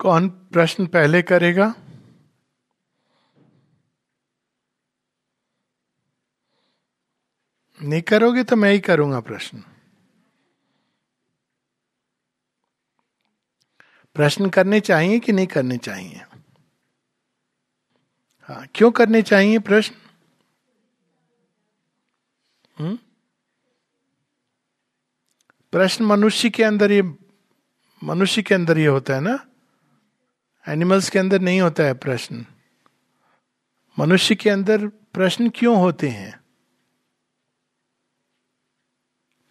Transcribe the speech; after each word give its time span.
कौन 0.00 0.28
प्रश्न 0.28 0.86
पहले 0.86 1.22
करेगा? 1.22 1.74
नहीं 7.82 8.02
करोगे 8.02 8.44
तो 8.44 8.56
मैं 8.56 8.72
ही 8.72 8.80
करूँगा 8.80 9.20
प्रश्न। 9.20 9.64
प्रश्न 14.14 14.50
करने 14.50 14.80
चाहिए 14.80 15.18
कि 15.18 15.32
नहीं 15.32 15.46
करने 15.46 15.76
चाहिए? 15.78 16.24
हाँ 18.40 18.66
क्यों 18.74 18.90
करने 18.90 19.22
चाहिए 19.22 19.58
प्रश्न? 19.58 19.94
हम्म? 22.78 22.98
प्रश्न 25.72 26.04
मनुष्य 26.04 26.50
के 26.50 26.62
अंदर 26.62 26.92
ये 26.92 27.02
मनुष्य 28.04 28.42
के 28.42 28.54
अंदर 28.54 28.78
ये 28.78 28.86
होता 28.86 29.14
है 29.14 29.20
ना? 29.20 29.47
एनिमल्स 30.68 31.10
के 31.10 31.18
अंदर 31.18 31.40
नहीं 31.40 31.60
होता 31.60 31.82
है 31.82 31.94
प्रश्न। 31.94 32.46
मनुष्य 33.98 34.34
के 34.34 34.50
अंदर 34.50 34.86
प्रश्न 34.86 35.50
क्यों 35.50 35.76
होते 35.76 36.08
हैं? 36.08 36.40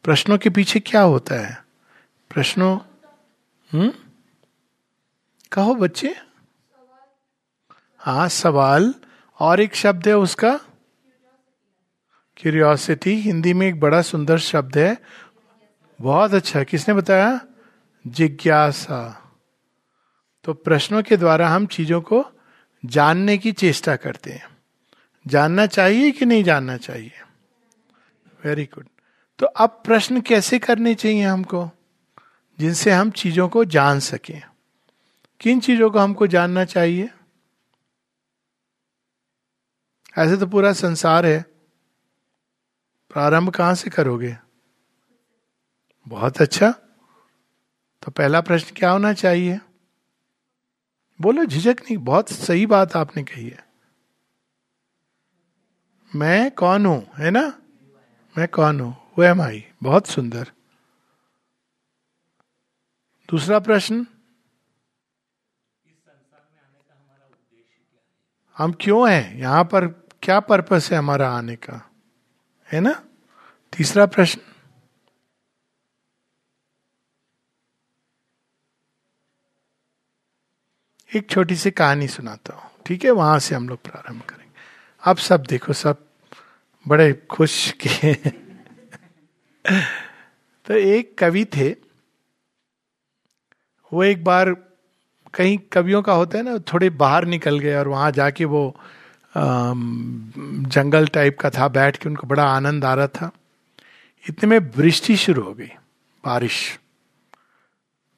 प्रश्नों 0.03 0.37
के 0.37 0.49
पीछे 0.49 0.79
क्या 0.79 1.01
होता 1.01 1.35
है? 1.35 1.65
प्रश्नों 2.29 2.79
हम्म? 3.73 3.93
कहो 5.51 5.75
बच्चे। 5.75 6.15
हाँ 7.99 8.29
सवाल 8.29 8.93
और 9.39 9.59
एक 9.59 9.75
शब्द 9.75 10.07
है 10.07 10.17
उसका। 10.17 10.59
क्यूरियोसिटी 12.37 13.15
हिंदी 13.15 13.53
में 13.53 13.67
एक 13.67 13.79
बड़ा 13.79 14.01
सुंदर 14.01 14.37
शब्द 14.37 14.77
है। 14.77 14.97
बहुत 16.01 16.33
अच्छा 16.33 16.63
किसने 16.63 16.93
बताया? 16.93 17.41
जिज्ञासा। 18.07 19.26
तो 20.47 20.53
प्रश्नों 20.53 21.03
के 21.03 21.17
द्वारा 21.17 21.49
हम 21.49 21.65
चीज़ों 21.65 22.01
को 22.01 22.25
जानने 22.85 23.37
की 23.37 23.51
चेष्टा 23.51 23.95
करते 23.95 24.31
हैं। 24.31 24.57
जानना 25.27 25.65
चाहिए 25.65 26.11
कि 26.11 26.25
नहीं 26.25 26.43
जानना 26.43 26.77
चाहिए? 26.77 27.11
वेरी 28.45 28.65
गुड 28.65 28.87
तो 29.39 29.45
अब 29.45 29.81
प्रश्न 29.85 30.21
कैसे 30.21 30.59
करने 30.59 30.95
चाहिए 30.95 31.23
हमको? 31.23 31.71
जिनसे 32.59 32.91
हम 32.91 33.11
चीज़ों 33.11 33.49
को 33.49 33.65
जान 33.65 33.99
सकें। 33.99 34.41
किन 35.39 35.59
चीज़ों 35.59 35.91
को 35.91 35.99
हमको 35.99 36.27
जानना 36.27 36.65
चाहिए? 36.65 37.09
ऐसे 40.17 40.37
तो 40.37 40.47
पूरा 40.47 40.73
संसार 40.73 41.25
है। 41.25 41.41
प्रारंभ 43.09 43.49
कहाँ 43.49 43.75
से 43.75 43.89
करोगे? 43.89 44.37
बहुत 46.07 46.41
अच्छा। 46.41 46.71
तो 48.03 48.11
पहला 48.11 48.41
प्रश्न 48.41 48.75
क्या 48.75 48.91
होना 48.91 49.13
चाहिए? 49.13 49.59
बोलो, 51.21 51.45
झिझक 51.45 51.75
नहीं, 51.81 51.97
बहुत 51.97 52.29
सही 52.29 52.65
बात 52.65 52.95
आपने 52.95 53.23
कही 53.23 53.47
है। 53.49 53.67
मैं 56.15 56.51
कौन 56.51 56.85
हूँ, 56.85 57.07
है 57.17 57.31
ना? 57.31 57.61
मैं 58.37 58.47
कौन 58.47 58.79
हूँ? 58.79 58.97
वो 59.17 59.23
एम 59.23 59.41
आई 59.41 59.65
बहुत 59.83 60.07
सुंदर। 60.07 60.51
दूसरा 63.29 63.59
प्रश्न? 63.59 64.05
हम 68.57 68.75
क्यों 68.81 69.11
हैं? 69.11 69.35
यहाँ 69.35 69.63
पर 69.63 69.87
क्या 70.23 70.39
पर्पस 70.39 70.91
है 70.91 70.97
हमारा 70.97 71.29
आने 71.29 71.55
का? 71.55 71.91
है 72.73 72.79
ना? 72.79 73.03
तीसरा 73.77 74.05
प्रश्न? 74.05 74.46
एक 81.15 81.29
छोटी 81.29 81.55
सी 81.55 81.71
कहानी 81.71 82.07
सुनाता 82.07 82.53
हूँ। 82.53 82.69
ठीक 82.85 83.03
है? 83.05 83.11
वहाँ 83.11 83.39
से 83.39 83.55
हम 83.55 83.69
लोग 83.69 83.81
प्रारंभ 83.83 84.21
करेंगे। 84.21 84.53
अब 85.03 85.17
सब 85.17 85.45
देखो, 85.49 85.73
सब 85.73 86.03
बड़े 86.87 87.13
खुश 87.31 87.73
के 87.85 88.13
तो 90.65 90.73
एक 90.73 91.17
कवि 91.17 91.45
थे। 91.45 91.69
वो 93.93 94.03
एक 94.03 94.23
बार 94.23 94.53
कहीं 95.33 95.57
कवियों 95.71 96.01
का 96.01 96.13
होता 96.13 96.37
है 96.37 96.43
ना, 96.43 96.57
थोड़े 96.57 96.89
बाहर 96.89 97.25
निकल 97.25 97.59
गए 97.59 97.75
और 97.75 97.87
वहाँ 97.87 98.11
जाके 98.11 98.45
वो 98.45 98.75
जंगल 99.37 101.07
टाइप 101.07 101.39
का 101.39 101.49
था, 101.49 101.67
बैठ 101.67 101.97
के 101.97 102.09
उनको 102.09 102.27
बड़ा 102.27 102.43
आनंद 102.43 102.85
आ 102.85 102.93
रहा 102.93 103.07
था। 103.07 103.31
इतने 104.29 104.49
में 104.49 104.71
वृष्टि 104.75 105.15
शुरू 105.17 105.43
हो 105.43 105.53
गई, 105.53 105.69
बारिश। 106.25 106.79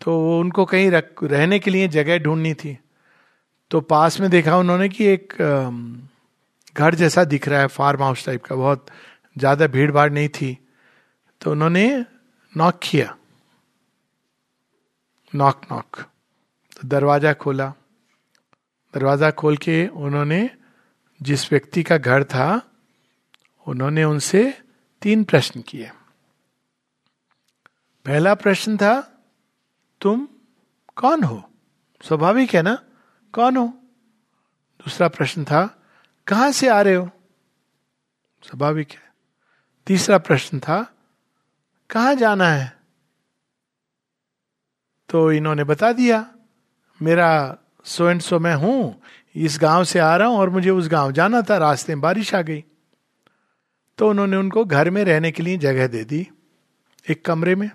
तो 0.01 0.39
उनको 0.39 0.65
कहीं 0.65 0.89
रख, 0.91 1.23
रहने 1.23 1.59
के 1.59 1.71
लिए 1.71 1.87
जगह 1.87 2.17
ढूंढनी 2.19 2.53
थी। 2.53 2.77
तो 3.71 3.81
पास 3.83 4.19
में 4.19 4.29
देखा 4.29 4.57
उन्होंने 4.57 4.89
कि 4.89 5.05
एक 5.05 5.33
घर 6.75 6.95
जैसा 6.95 7.23
दिख 7.23 7.47
रहा 7.47 7.59
है 7.61 7.67
फार्म 7.67 8.03
हाउस 8.03 8.25
टाइप 8.25 8.43
का, 8.43 8.55
बहुत 8.55 8.85
ज़्यादा 9.37 9.67
भीड़ 9.67 9.91
भाड़ 9.91 10.11
नहीं 10.11 10.29
थी। 10.29 10.57
तो 11.41 11.51
उन्होंने 11.51 12.05
नॉक 12.53 12.79
किया। 12.83 13.15
नॉक 15.33 15.61
नॉक 15.71 15.97
तो 16.71 16.87
दरवाज़ा 16.87 17.33
खोला। 17.33 17.67
दरवाज़ा 18.93 19.29
खोल 19.31 19.57
के 19.57 19.85
उन्होंने, 19.87 20.49
जिस 21.21 21.51
व्यक्ति 21.51 21.83
का 21.83 21.97
घर 21.97 22.23
था, 22.23 22.61
उन्होंने 23.67 24.03
उनसे 24.03 24.41
तीन 25.01 25.23
प्रश्न 25.23 25.61
किए। 25.61 25.89
पहला 28.05 28.33
प्रश्न 28.35 28.77
था 28.77 28.95
तुम 30.01 30.27
कौन 30.95 31.23
हो? 31.23 31.43
स्वाभाविक 32.01 32.53
है 32.55 32.61
ना? 32.61 32.83
कौन 33.33 33.57
हो? 33.57 33.67
दूसरा 34.79 35.07
प्रश्न 35.07 35.43
था, 35.43 35.65
कहाँ 36.27 36.51
से 36.51 36.67
आ 36.67 36.81
रहे 36.81 36.95
हो? 36.95 37.09
स्वाभाविक 38.43 38.91
है। 38.91 39.13
तीसरा 39.87 40.17
प्रश्न 40.17 40.59
था, 40.59 40.81
कहाँ 41.89 42.15
जाना 42.15 42.47
है? 42.49 42.77
तो 45.09 45.31
इन्होंने 45.31 45.63
बता 45.63 45.91
दिया, 45.93 46.31
मेरा 47.01 47.57
सो 47.83 48.09
एंड 48.09 48.21
सो 48.21 48.39
मैं 48.39 48.55
हूँ, 48.55 49.01
इस 49.35 49.57
गाँव 49.61 49.83
से 49.83 49.99
आ 49.99 50.15
रहा 50.17 50.27
हूँ 50.27 50.37
और 50.37 50.49
मुझे 50.49 50.69
उस 50.69 50.87
गाँव 50.87 51.11
जाना 51.11 51.41
था, 51.41 51.57
रास्ते 51.57 51.95
में 51.95 52.01
बारिश 52.01 52.35
आ 52.35 52.41
गई। 52.41 52.63
तो 53.97 54.09
उन्होंने 54.09 54.37
उनको 54.37 54.65
घर 54.65 54.89
में 54.89 55.03
रहने 55.03 55.31
के 55.31 55.43
लिए 55.43 55.57
जगह 55.57 55.87
दे 55.87 56.03
दी, 56.03 56.27
एक 57.09 57.25
कमरे 57.25 57.55
में। 57.55 57.71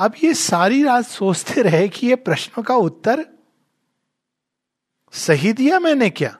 अब 0.00 0.14
ये 0.24 0.34
सारी 0.34 0.84
रात 0.84 1.04
सोचते 1.04 1.62
रहे 1.62 1.88
कि 1.88 2.06
ये 2.06 2.16
प्रश्नों 2.16 2.62
का 2.62 2.74
उत्तर 2.74 3.26
सही 5.12 5.52
दिया 5.52 5.78
मैंने 5.78 6.10
क्या? 6.10 6.38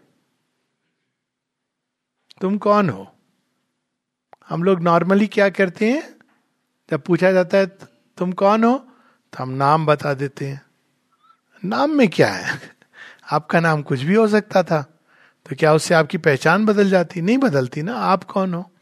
तुम 2.41 2.59
कौन 2.59 2.91
हो? 2.91 3.17
हम 4.49 4.63
लोग 4.63 4.81
नॉर्मली 4.81 5.27
क्या 5.27 5.49
करते 5.49 5.91
हैं? 5.91 6.15
जब 6.91 7.03
पूछा 7.03 7.33
जाता 7.33 7.59
है, 7.59 7.67
तुम 8.17 8.33
कौन 8.33 8.65
हो? 8.65 8.79
तो 9.33 9.43
हम 9.43 9.51
नाम 9.51 9.87
बता 9.87 10.15
देते 10.15 10.47
हैं। 10.47 10.63
नाम 11.65 11.91
में 11.91 12.09
क्या 12.09 12.33
है? 12.33 12.61
आपका 13.33 13.61
नाम 13.61 13.83
कुछ 13.83 14.01
भी 14.01 14.15
हो 14.15 14.29
सकता 14.29 14.63
था। 14.63 14.83
तो 15.47 15.57
क्या 15.57 15.75
उससे 15.75 15.95
आपकी 15.95 16.19
पहचान 16.19 16.67
बदल 16.67 16.91
जाती? 16.91 17.21
नहीं 17.21 17.39
बदलती 17.39 17.83
ना। 17.83 17.95
आप 17.95 18.25
कौन 18.25 18.55
हो? 18.55 18.73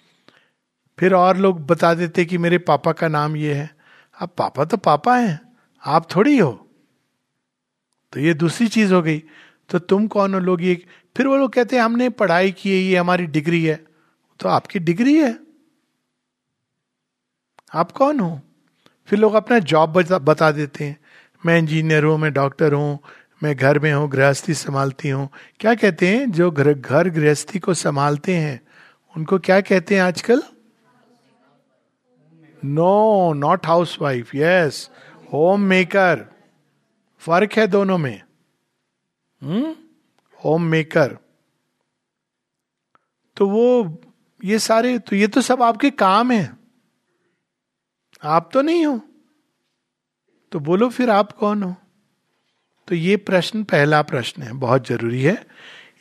फिर 0.98 1.14
और 1.14 1.36
लोग 1.36 1.66
बता 1.66 1.94
देते 1.94 2.24
कि 2.24 2.38
मेरे 2.38 2.58
पापा 2.58 2.92
का 2.92 3.08
नाम 3.08 3.36
ये 3.36 3.54
है। 3.54 3.77
अब 4.18 4.28
पापा 4.28 4.64
तो 4.64 4.76
पापा 4.76 5.16
हैं 5.16 5.40
आप 5.84 6.08
थोड़ी 6.16 6.38
हो। 6.38 6.52
तो 8.12 8.20
ये 8.20 8.34
दूसरी 8.34 8.68
चीज़ 8.68 8.94
हो 8.94 9.02
गई। 9.02 9.22
तो 9.68 9.78
तुम 9.78 10.06
कौन 10.06 10.34
हो? 10.34 10.40
लोग 10.40 10.62
ये 10.62 10.86
फिर 11.16 11.26
वो 11.26 11.36
लोग 11.36 11.52
कहते 11.52 11.76
हैं 11.76 11.82
हमने 11.82 12.08
पढ़ाई 12.08 12.52
की 12.52 12.70
है 12.70 12.76
ये 12.76 12.96
हमारी 12.96 13.26
डिग्री 13.26 13.64
है। 13.64 13.84
तो 14.40 14.48
आपकी 14.48 14.78
डिग्री 14.78 15.14
है। 15.14 15.38
आप 17.74 17.92
कौन 17.92 18.20
हो? 18.20 18.40
फिर 19.08 19.18
लोग 19.18 19.34
अपना 19.34 19.58
जॉब 19.58 19.92
बता, 19.92 20.18
बता 20.18 20.50
देते 20.50 20.84
हैं। 20.84 20.96
मैं 21.46 21.58
इंजीनियर 21.58 22.04
हूँ 22.04 22.18
मैं 22.18 22.32
डॉक्टर 22.32 22.72
हूँ 22.72 22.98
मैं 23.42 23.54
घर 23.56 23.78
में 23.78 23.92
हूँ 23.92 24.08
गृहस्थी 24.10 24.54
संभालती 24.54 25.08
हूँ। 25.08 25.28
क्या 25.60 25.74
कहते 25.74 26.08
हैं? 26.08 26.30
जो 26.32 26.50
घर 26.50 26.72
घर 26.74 27.08
गृहस्थी 27.08 27.58
को 27.58 27.74
संभालते 27.74 28.36
हैं 28.36 28.60
उनको 29.16 29.38
क्या 29.38 29.60
कहते 29.60 29.94
हैं 29.94 30.02
आजकल? 30.02 30.42
No 32.64 33.32
not 33.32 33.66
housewife 34.00 34.34
yes 34.34 34.88
homemaker 35.60 36.24
फ़र्क 37.22 37.52
है 37.52 37.66
दोनों 37.66 37.98
में। 37.98 38.22
हम्म 39.42 39.74
होम 40.44 40.62
मेकर 40.62 41.16
तो 43.36 43.48
वो 43.48 44.02
ये 44.44 44.58
सारे 44.58 44.98
तो 44.98 45.16
ये 45.16 45.26
तो 45.26 45.40
सब 45.40 45.62
आपके 45.62 45.90
काम 45.90 46.30
है। 46.32 46.56
आप 48.22 48.50
तो 48.52 48.62
नहीं 48.62 48.86
हो। 48.86 49.00
तो 50.52 50.60
बोलो 50.60 50.88
फिर 50.88 51.10
आप 51.10 51.32
कौन 51.32 51.62
हो? 51.62 51.74
तो 52.88 52.94
ये 52.94 53.16
प्रश्न 53.16 53.62
पहला 53.64 54.02
प्रश्न 54.02 54.42
है 54.42 54.52
बहुत 54.52 54.86
ज़रूरी 54.86 55.22
है। 55.22 55.46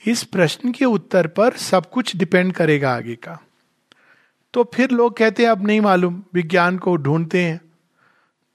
इस 0.08 0.24
प्रश्न 0.24 0.72
के 0.72 0.86
उत्तर 0.86 1.28
पर 1.28 1.58
सब 1.58 1.90
कुछ 1.90 2.16
डिपेंड 2.16 2.54
करेगा 2.54 2.96
आगे 2.96 3.16
का। 3.16 3.40
तो 4.54 4.72
फिर 4.74 4.90
लोग 4.90 5.18
कहते 5.18 5.44
हैं, 5.44 5.50
अब 5.50 5.68
नहीं 5.68 5.82
मालूम, 5.82 6.24
विज्ञान 6.34 6.78
को 6.78 6.96
ढूंढते 6.96 7.44
हैं। 7.44 7.62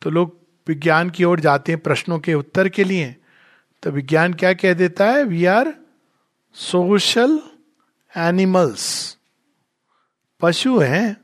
तो 0.03 0.11
लोग 0.11 0.43
विज्ञान 0.69 1.11
की 1.11 1.25
ओर 1.25 1.41
जाते 1.41 1.73
हैं 1.73 1.81
प्रश्नों 1.81 2.19
के 2.19 2.35
उत्तर 2.35 2.69
के 2.69 2.85
लिए। 2.85 3.17
तो 3.83 3.91
विज्ञान 3.91 4.35
क्या 4.35 4.53
कह 4.53 4.75
देता 4.75 5.07
है? 5.07 5.25
वी 5.25 5.45
आर 5.45 5.75
सोशल 6.55 7.43
एनिमल्स 8.17 9.17
पशु 10.41 10.79
हैं। 10.79 11.17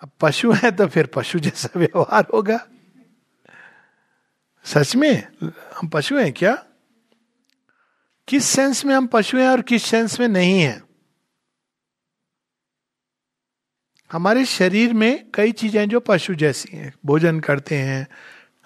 अब 0.00 0.10
पशु 0.20 0.52
हैं 0.52 0.76
तो 0.76 0.86
फिर 0.86 1.06
पशु 1.06 1.38
जैसा 1.38 1.68
व्यवहार 1.76 2.26
होगा। 2.34 2.66
सच 4.64 4.96
में? 4.96 5.28
हम 5.76 5.88
पशु 5.88 6.18
हैं 6.18 6.32
क्या? 6.32 6.64
किस 8.28 8.44
सेंस 8.44 8.84
में 8.84 8.94
हम 8.94 9.06
पशु 9.06 9.38
हैं 9.38 9.48
और 9.48 9.62
किस 9.62 9.82
सेंस 9.82 10.20
में 10.20 10.28
नहीं 10.28 10.60
हैं? 10.60 10.85
हमारे 14.10 14.44
शरीर 14.44 14.92
में 14.92 15.24
कई 15.34 15.52
चीज़ें 15.52 15.88
जो 15.88 16.00
पशु 16.00 16.34
जैसी 16.34 16.76
हैं। 16.76 16.92
भोजन 17.06 17.40
करते 17.40 17.74
हैं, 17.74 18.06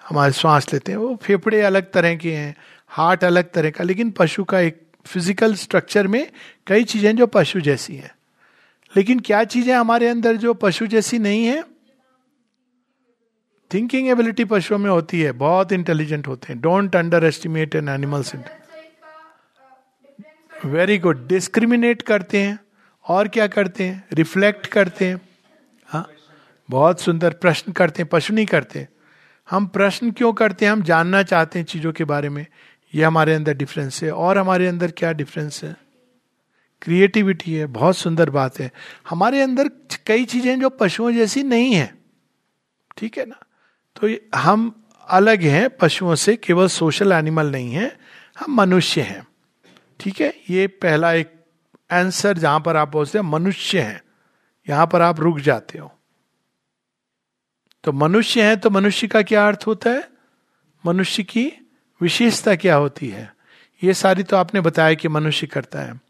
हमारे 0.09 0.31
श्वास 0.31 0.73
लेते 0.73 0.91
हैं, 0.91 0.99
वो 0.99 1.15
फेफड़े 1.15 1.61
अलग 1.61 1.91
तरह 1.91 2.15
के 2.15 2.33
हैं, 2.33 2.55
हार्ट 2.87 3.23
अलग 3.23 3.51
तरह 3.51 3.69
का, 3.69 3.83
लेकिन 3.83 4.11
पशु 4.11 4.43
का 4.43 4.59
एक 4.59 4.81
फ़िज़िकल 5.05 5.55
स्ट्रक्चर 5.55 6.07
में 6.07 6.31
कई 6.67 6.83
चीज़ें 6.83 7.15
जो 7.15 7.27
पशु 7.27 7.61
जैसी 7.61 7.95
हैं। 7.95 8.11
लेकिन 8.97 9.19
क्या 9.19 9.43
चीज़ें 9.43 9.73
हमारे 9.73 10.07
अंदर 10.07 10.35
जो 10.35 10.53
पशु 10.53 10.87
जैसी 10.87 11.19
नहीं 11.19 11.45
है? 11.45 11.63
थिंकिंग 13.73 14.07
एबिलिटी 14.07 14.45
पशुओं 14.45 14.77
में 14.77 14.89
होती 14.89 15.21
है, 15.21 15.31
बहुत 15.31 15.71
इंटेलिजेंट 15.71 16.27
होते 16.27 16.53
हैं। 16.53 16.61
Don't 16.61 16.95
underestimate 17.23 17.75
an 17.75 17.89
animals 17.89 18.35
very 20.65 20.97
good 20.97 21.27
discriminate 21.27 22.01
करते 22.01 22.41
हैं, 22.41 22.59
और 23.05 23.27
क्या 23.27 23.47
करते 23.47 23.83
हैं? 23.83 24.03
रिफ्लेक्ट 24.13 24.67
करते 24.67 25.11
हाँ। 25.11 25.19
बहुत 26.71 27.01
सुंदर 27.01 27.33
प्रश्न 27.33 27.71
करते 27.71 28.01
हैं 28.01 28.09
पशु 28.11 28.33
नहीं 28.33 28.45
करते। 28.45 28.87
हम 29.49 29.67
प्रश्न 29.67 30.11
क्यों 30.11 30.33
करते 30.33 30.65
हैं? 30.65 30.71
हम 30.71 30.81
जानना 30.81 31.23
चाहते 31.23 31.59
हैं 31.59 31.65
चीज़ों 31.65 31.91
के 31.91 32.03
बारे 32.03 32.29
में। 32.29 32.45
ये 32.95 33.03
हमारे 33.03 33.33
अंदर 33.33 33.53
डिफरेंस 33.53 34.03
है। 34.03 34.11
और 34.11 34.37
हमारे 34.37 34.67
अंदर 34.67 34.91
क्या 34.91 35.11
डिफरेंस 35.11 35.63
है? 35.63 35.77
क्रिएटिविटी 36.81 37.53
है। 37.53 37.65
बहुत 37.65 37.97
सुंदर 37.97 38.29
बात 38.29 38.59
है। 38.59 38.71
हमारे 39.09 39.41
अंदर 39.41 39.67
कई 40.07 40.25
चीज़ें 40.25 40.61
जो 40.61 40.69
पशुओं 40.69 41.11
जैसी 41.11 41.43
नहीं 41.43 41.73
है। 41.73 41.95
ठीक 42.97 43.17
है 43.17 43.25
ना? 43.25 43.39
तो 43.95 44.37
हम 44.37 44.85
अलग 45.09 45.41
हैं। 45.41 45.69
पशुओं 45.69 46.15
से 46.15 46.35
केवल 46.35 46.67
सोशल 46.67 47.11
एनिमल 47.11 47.51
नहीं 47.51 47.71
है। 47.71 47.99
हम 48.39 48.55
मनुष्य 48.55 49.01
हैं। 49.01 49.27
ठीक 49.99 50.21
है? 50.21 50.33
ये 50.49 50.67
पहला 50.67 51.13
एक 51.13 51.33
आंसर 51.91 52.37
जहाँ 52.37 52.59
पर 52.59 52.77
आप 52.77 52.91
पहुँचते 52.91 53.17
हैं, 53.17 53.25
मनुष्य 53.25 53.81
हैं। 53.81 54.01
यहाँ 54.69 54.87
पर 54.87 55.01
आप 55.01 55.19
रुक 55.19 55.39
जाते 55.39 55.79
हो। 55.79 55.97
तो 57.83 57.91
मनुष्य 57.91 58.49
है 58.49 58.55
तो 58.55 58.69
मनुष्य 58.69 59.07
का 59.07 59.21
क्या 59.21 59.47
अर्थ 59.47 59.63
होता 59.67 59.89
है? 59.89 60.09
मनुष्य 60.85 61.23
की 61.23 61.53
विशेषता 62.01 62.55
क्या 62.55 62.75
होती 62.75 63.09
है? 63.09 63.33
ये 63.83 63.93
सारी 63.93 64.23
तो 64.23 64.37
आपने 64.37 64.61
बताया 64.61 64.93
कि 64.93 65.07
मनुष्य 65.07 65.47
करता 65.47 65.79
है। 65.79 66.01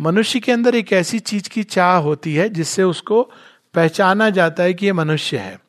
मनुष्य 0.00 0.40
के 0.40 0.52
अंदर 0.52 0.74
एक 0.74 0.92
ऐसी 0.92 1.18
चीज़ 1.18 1.48
की 1.48 1.62
चाह 1.62 1.96
होती 1.96 2.34
है 2.34 2.48
जिससे 2.48 2.82
उसको 2.82 3.32
पहचाना 3.74 4.30
जाता 4.30 4.62
है 4.62 4.74
कि 4.74 4.86
ये 4.86 4.92
मनुष्य 4.92 5.38
है। 5.38 5.60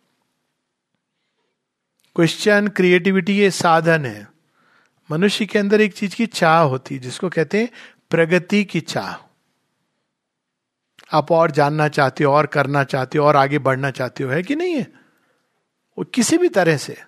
क्वेश्चन 2.15 2.67
क्रिएटिविटी 2.67 3.37
ये 3.37 3.51
साधन 3.51 4.05
है। 4.05 4.27
मनुष्य 5.11 5.45
के 5.45 5.59
अंदर 5.59 5.81
एक 5.81 5.93
चीज़ 5.93 6.15
की 6.15 6.25
चाह 6.25 6.61
होती 6.61 6.95
है, 6.95 7.01
जिसको 7.01 7.29
कहते 7.29 7.59
हैं 7.59 7.69
प्रगति 8.09 8.63
की 8.63 8.79
चाह। 8.79 9.27
आप 11.13 11.31
और 11.31 11.51
जानना 11.51 11.87
चाहते 11.87 12.23
हो, 12.23 12.33
और 12.33 12.45
करना 12.45 12.83
चाहते 12.83 13.17
हो, 13.17 13.25
और 13.25 13.35
आगे 13.35 13.59
बढ़ना 13.59 13.91
चाहते 13.91 14.23
हो, 14.23 14.31
है 14.31 14.43
कि 14.43 14.55
नहीं 14.55 14.73
है? 14.73 15.06
वो 15.97 16.03
किसी 16.03 16.37
भी 16.37 16.49
तरह 16.49 16.77
से 16.77 17.03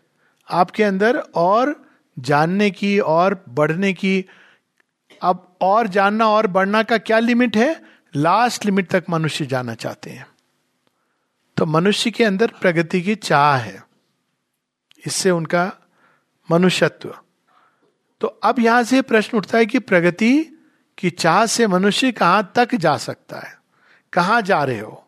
आपके 0.51 0.83
अंदर 0.83 1.17
और 1.17 1.89
जानने 2.19 2.71
की 2.71 2.99
और 2.99 3.45
बढ़ने 3.49 3.93
की, 3.93 4.25
अब 5.21 5.57
और 5.61 5.87
जानना 5.87 6.27
और 6.27 6.47
बढ़ना 6.47 6.83
का 6.83 6.97
क्या 6.97 7.19
लिमिट 7.19 7.57
है? 7.57 7.81
लास्ट 8.15 8.65
लिमिट 8.65 8.89
तक 8.89 9.03
मनुष्य 9.09 9.45
जाना 9.45 9.75
चाहते 9.75 10.09
हैं। 10.09 10.27
तो 11.57 11.65
मनुष्य 11.65 12.11
के 12.11 12.23
अंदर 12.23 12.47
प्रगति 12.61 13.01
की 13.01 13.15
चाह 13.15 13.57
है। 13.57 13.83
इससे 15.05 15.31
उनका 15.31 15.73
मनुष्यत्व। 16.51 17.17
तो 18.21 18.27
अब 18.27 18.59
यहाँ 18.59 18.83
से 18.83 19.01
प्रश्न 19.01 19.37
उठता 19.37 19.57
है 19.57 19.65
कि 19.65 19.79
प्रगति 19.79 20.43
की 20.97 21.09
चाह 21.09 21.45
से 21.45 21.67
मनुष्य 21.67 22.11
कहाँ 22.11 22.51
तक 22.55 22.75
जा 22.75 22.97
सकता 22.97 23.39
है? 23.39 23.61
कहाँ 24.13 24.41
जा 24.41 24.63
रहे 24.63 24.79
हो? 24.79 25.07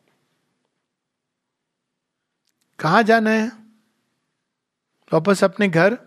कहाँ 2.79 3.03
जाना 3.03 3.29
है? 3.29 3.60
वापस 5.13 5.43
अपने 5.43 5.67
घर? 5.67 5.97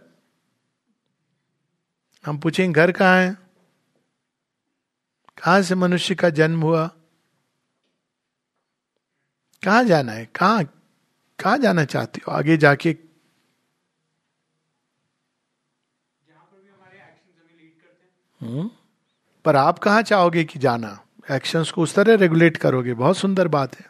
हम 2.26 2.38
पूछेंगे 2.38 2.80
घर 2.80 2.92
कहाँ 2.92 3.20
है? 3.20 3.36
कहाँ 5.38 5.62
से 5.62 5.74
मनुष्य 5.74 6.14
का 6.14 6.30
जन्म 6.30 6.62
हुआ? 6.62 6.86
कहाँ 9.64 9.84
जाना 9.84 10.12
है? 10.12 10.26
कहाँ 10.26 10.64
कहाँ 11.40 11.58
जाना 11.58 11.84
चाहते 11.84 12.20
हो? 12.28 12.32
आगे 12.32 12.56
जाके 12.56 12.96
हम्म? 18.40 18.70
पर 19.44 19.56
आप 19.56 19.78
कहा 19.78 20.02
चाहोगे 20.02 20.44
कि 20.44 20.58
जाना? 20.58 21.00
एक्शंस 21.30 21.70
को 21.70 21.82
उस 21.82 21.94
तरह 21.94 22.14
रेगुलेट 22.14 22.56
करोगे। 22.56 22.94
बहुत 22.94 23.16
सुंदर 23.16 23.48
बात 23.48 23.80
है। 23.80 23.86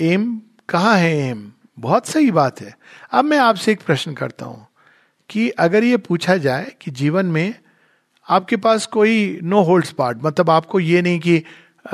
एम 0.00 0.42
कहा 0.68 0.94
है 0.94 1.16
एम 1.16 1.52
बहुत 1.78 2.06
सही 2.06 2.30
बात 2.30 2.60
है। 2.60 2.76
अब 3.12 3.24
मैं 3.24 3.38
आपसे 3.38 3.72
एक 3.72 3.82
प्रश्न 3.82 4.14
करता 4.14 4.46
हूँ 4.46 4.66
कि 5.30 5.48
अगर 5.50 5.84
ये 5.84 5.96
पूछा 5.96 6.36
जाए 6.36 6.72
कि 6.80 6.90
जीवन 6.90 7.26
में 7.26 7.54
आपके 8.28 8.56
पास 8.56 8.86
कोई 8.86 9.40
नो 9.42 9.62
होल्ड 9.62 9.84
स्पार्ट 9.84 10.18
मतलब 10.22 10.50
आपको 10.50 10.80
ये 10.80 11.02
नहीं 11.02 11.20
कि 11.20 11.42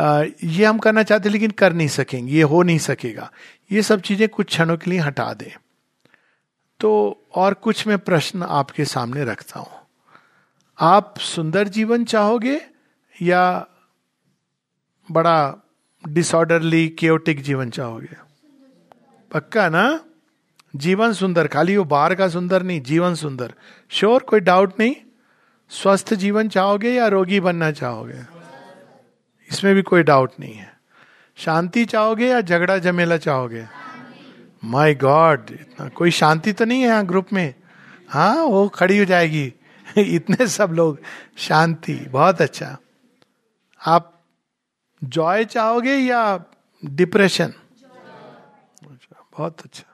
आ, 0.00 0.22
ये 0.44 0.64
हम 0.64 0.78
करना 0.78 1.02
चाहते 1.02 1.28
लेकिन 1.28 1.50
कर 1.50 1.72
नहीं 1.72 1.88
सकेंगे 1.88 2.32
ये 2.32 2.42
हो 2.42 2.62
नहीं 2.62 2.78
सकेगा 2.78 3.30
ये 3.72 3.82
सब 3.82 4.00
चीज़ें 4.00 4.28
कुछ 4.28 4.46
क्षणों 4.46 4.76
के 4.76 4.90
लिए 4.90 5.00
हटा 5.00 5.32
दें। 5.34 5.50
तो 6.80 6.90
और 7.34 7.54
कुछ 7.54 7.86
मैं 7.86 7.98
प्रश्न 7.98 8.42
आपके 8.42 8.84
सामने 8.84 9.24
रखता 9.24 9.60
हूँ। 9.60 9.70
आप 10.78 11.18
सुंदर 11.18 11.68
जीवन 11.68 12.04
चाहोगे 12.04 12.60
या 13.22 13.66
बड़ा 15.08 15.38
डिसऑर्डरली 16.04 16.88
केओटिक 16.88 17.42
जीवन 17.42 17.70
चाहोगे? 17.70 18.27
पक्का 19.32 19.68
ना? 19.68 20.00
जीवन 20.76 21.12
सुंदर, 21.12 21.46
खाली 21.46 21.76
वो 21.76 21.84
बाहर 21.84 22.14
का 22.14 22.28
सुंदर 22.28 22.62
नहीं, 22.62 22.80
जीवन 22.80 23.14
सुंदर। 23.14 23.54
श्योर 23.88 24.22
कोई 24.22 24.40
डाउट 24.40 24.80
नहीं? 24.80 24.96
स्वस्थ 25.70 26.14
जीवन 26.14 26.48
चाहोगे 26.48 26.90
या 26.90 27.06
रोगी 27.06 27.40
बनना 27.40 27.70
चाहोगे? 27.70 28.22
इसमें 29.52 29.74
भी 29.74 29.82
कोई 29.82 30.02
डाउट 30.02 30.32
नहीं 30.40 30.54
है। 30.54 30.80
शांति 31.36 31.84
चाहोगे 31.84 32.28
या 32.28 32.40
झगड़ा 32.40 32.78
जमेला 32.78 33.16
चाहोगे? 33.16 33.66
माई 34.64 34.94
गॉड 34.94 35.46
इतना 35.50 35.88
कोई 35.88 36.10
शांति 36.10 36.52
तो 36.52 36.64
नहीं 36.64 36.82
है 36.82 36.88
यहाँ 36.88 37.06
ग्रुप 37.06 37.26
में? 37.32 37.54
हाँ 38.08 38.36
वो 38.36 38.68
खड़ी 38.68 38.98
हो 38.98 39.04
जाएगी। 39.04 39.54
इतने 39.98 40.46
सब 40.46 40.70
लोग। 40.72 40.98
शांति, 41.36 41.94
बहुत 41.94 42.42
अच्छा। 42.42 42.78
आप 43.86 44.22
जॉय 45.04 45.44
चाहोगे 45.44 45.94
या 45.96 46.44
डिप्रेशन 46.84 47.52
बहुत 49.38 49.60
अच्छा। 49.60 49.84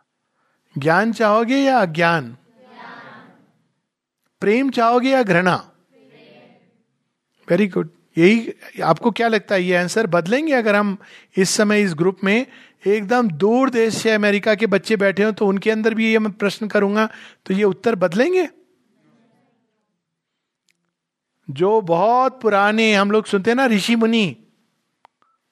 ज्ञान 0.76 1.12
चाहोगे 1.12 1.56
या 1.56 1.78
अज्ञान? 1.78 2.36
प्रेम 4.42 4.70
चाहोगे 4.70 5.10
या 5.10 5.22
घृणा? 5.22 5.54
वेरी 7.48 7.66
गुड 7.66 7.88
यही 8.18 8.80
आपको 8.84 9.10
क्या 9.10 9.28
लगता 9.28 9.54
है? 9.54 9.62
ये 9.62 9.76
आंसर 9.76 10.06
बदलेंगे 10.06 10.52
अगर 10.52 10.74
हम 10.74 10.96
इस 11.36 11.50
समय 11.50 11.82
इस 11.82 11.94
ग्रुप 11.94 12.18
में 12.24 12.46
एकदम 12.86 13.28
दूर 13.30 13.70
देश 13.70 13.94
से 13.96 14.10
अमेरिका 14.10 14.54
के 14.54 14.66
बच्चे 14.66 14.96
बैठे 14.96 15.24
हो 15.24 15.32
तो 15.32 15.46
उनके 15.46 15.70
अंदर 15.70 15.94
भी 15.94 16.10
ये 16.12 16.18
मैं 16.18 16.32
प्रश्न 16.32 16.68
करूँगा 16.68 17.08
तो 17.46 17.54
ये 17.54 17.64
उत्तर 17.64 17.94
बदलेंगे? 17.94 18.48
जो 21.48 21.80
बहुत 21.80 22.40
पुराने 22.40 22.92
हम 22.94 23.10
लोग 23.10 23.24
सुनते 23.26 23.50
हैं 23.50 23.56
ना, 23.56 23.66
ऋषि 23.66 23.96
मुनि, 23.96 24.36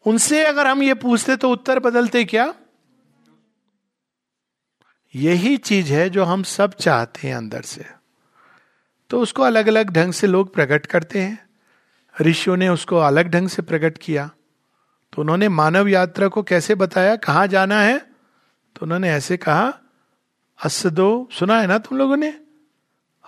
उनसे 0.07 0.45
अगर 0.45 0.67
हम 0.67 0.83
ये 0.83 0.95
पूछते 0.95 1.37
तो 1.37 1.51
उत्तर 1.53 1.79
बदलते 1.79 2.25
क्या? 2.25 2.53
यही 5.15 5.57
चीज़ 5.57 5.93
है 5.93 6.11
जो 6.11 6.25
हम 6.25 6.43
सब 6.43 6.73
चाहते 6.73 7.29
हैं 7.29 7.35
अंदर 7.35 7.63
से। 7.63 7.87
तो 9.11 9.21
उसको 9.21 9.43
अलग 9.43 9.67
अलग 9.67 9.91
ढंग 9.91 10.13
से 10.13 10.27
लोग 10.27 10.55
प्रकट 10.55 10.87
करते 10.87 11.23
हैं। 11.23 11.47
ऋषियों 12.21 12.57
ने 12.57 12.69
उसको 12.69 12.97
अलग 12.97 13.29
ढंग 13.29 13.49
से 13.49 13.63
प्रकट 13.63 13.99
किया। 13.99 14.31
तो 15.13 15.23
उन्होंने 15.23 15.49
मानव 15.49 15.89
यात्रा 15.89 16.29
को 16.29 16.43
कैसे 16.43 16.75
बताया, 16.75 17.17
कहाँ 17.17 17.47
जाना 17.47 17.81
है? 17.81 17.99
तो 18.77 18.81
उन्होंने 18.83 19.11
ऐसे 19.11 19.37
कहा, 19.37 19.75
असदो 20.65 21.29
सुना 21.33 21.61
है 21.61 21.67
ना 21.67 21.79
तुम 21.79 21.99
लोगों 21.99 22.17
ने? 22.17 22.41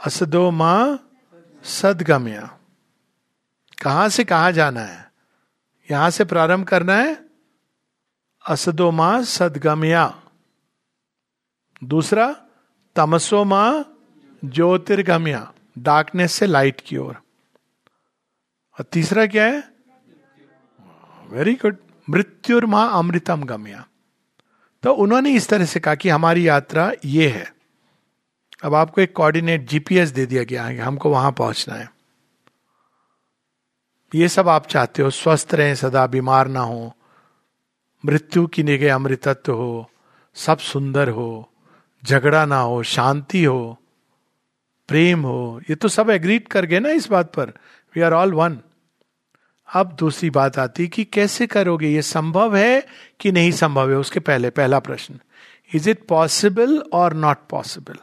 असदो 0.06 0.50
माँ 0.50 1.10
सदगम्या। 1.64 2.58
कहाँ 3.82 4.08
से 4.08 4.24
कहा 4.24 4.50
जाना 4.50 4.80
है? 4.80 5.12
यहाँ 5.90 6.10
से 6.10 6.24
प्रारंभ 6.24 6.66
करना 6.66 6.94
है? 6.94 7.24
असदो 8.48 8.90
माँ 8.90 9.22
सदगम्या। 9.22 10.20
दूसरा 11.84 12.36
तमसो 12.96 13.44
माँ 13.44 13.98
ज्योतिर्गम्या 14.44 15.52
डार्कनेस 15.78 16.32
से 16.32 16.46
लाइट 16.46 16.80
की 16.80 16.96
ओर। 16.96 17.14
और 18.78 18.82
तीसरा 18.82 19.26
क्या 19.26 19.44
है? 19.44 19.68
वेरी 21.30 21.54
गुड 21.54 21.76
मृत्युर्मा 22.10 22.84
अमृतम 22.84 23.42
गम्या। 23.42 23.86
तो 24.82 24.92
उन्होंने 24.92 25.30
इस 25.30 25.48
तरह 25.48 25.64
से 25.64 25.80
कहा 25.80 25.94
कि 25.94 26.08
हमारी 26.08 26.48
यात्रा 26.48 26.92
ये 27.04 27.28
है। 27.28 27.54
अब 28.64 28.74
आपको 28.74 29.00
एक 29.00 29.16
कोऑर्डिनेट 29.16 29.68
जीपीएस 29.68 30.08
दे 30.08 30.26
दिया 30.26 30.42
गया 30.42 30.64
है 30.64 30.78
हमको 30.78 31.10
वहाँ 31.10 31.32
पहुँचना 31.32 31.74
है। 31.74 31.90
ये 34.14 34.28
सब 34.28 34.48
आप 34.48 34.66
चाहते 34.66 35.02
हो, 35.02 35.10
स्वस्थ 35.10 35.54
रहें, 35.54 35.74
सदा 35.74 36.06
बीमार 36.06 36.48
ना 36.48 36.60
हो, 36.60 36.94
मृत्यु 38.04 38.46
की 38.46 38.62
निगे 38.62 38.88
अमृतत्व 38.88 39.52
हो, 39.52 39.90
सब 40.34 40.58
सुंदर 40.58 41.08
हो 41.08 41.50
झगड़ा 42.04 42.46
ना 42.46 42.60
हो, 42.60 42.82
शांति 42.82 43.44
हो, 43.44 43.78
प्रेम 44.88 45.22
हो, 45.22 45.60
ये 45.70 45.76
तो 45.76 45.88
सब 45.88 46.10
एग्रीड 46.10 46.48
कर 46.48 46.66
गए 46.66 46.80
ना 46.80 46.88
इस 46.88 47.08
बात 47.08 47.34
पर। 47.34 47.50
वी 47.96 48.00
आर 48.00 48.12
ऑल 48.12 48.32
वन 48.32 48.60
अब 49.74 49.92
दूसरी 49.92 50.30
बात 50.30 50.58
आती 50.58 50.88
कि 50.88 51.04
कैसे 51.04 51.46
करोगे? 51.46 51.88
ये 51.88 52.02
संभव 52.02 52.56
है 52.56 52.86
कि 53.20 53.32
नहीं 53.32 53.52
संभव 53.52 53.90
है? 53.90 53.96
उसके 53.96 54.20
पहले, 54.20 54.50
पहला 54.50 54.78
प्रश्न। 54.78 55.18
इज़ 55.74 55.90
इट 55.90 56.06
पॉसिबल 56.06 56.78
और 56.78 57.14
नॉट 57.14 57.36
पॉसिबल 57.50 57.94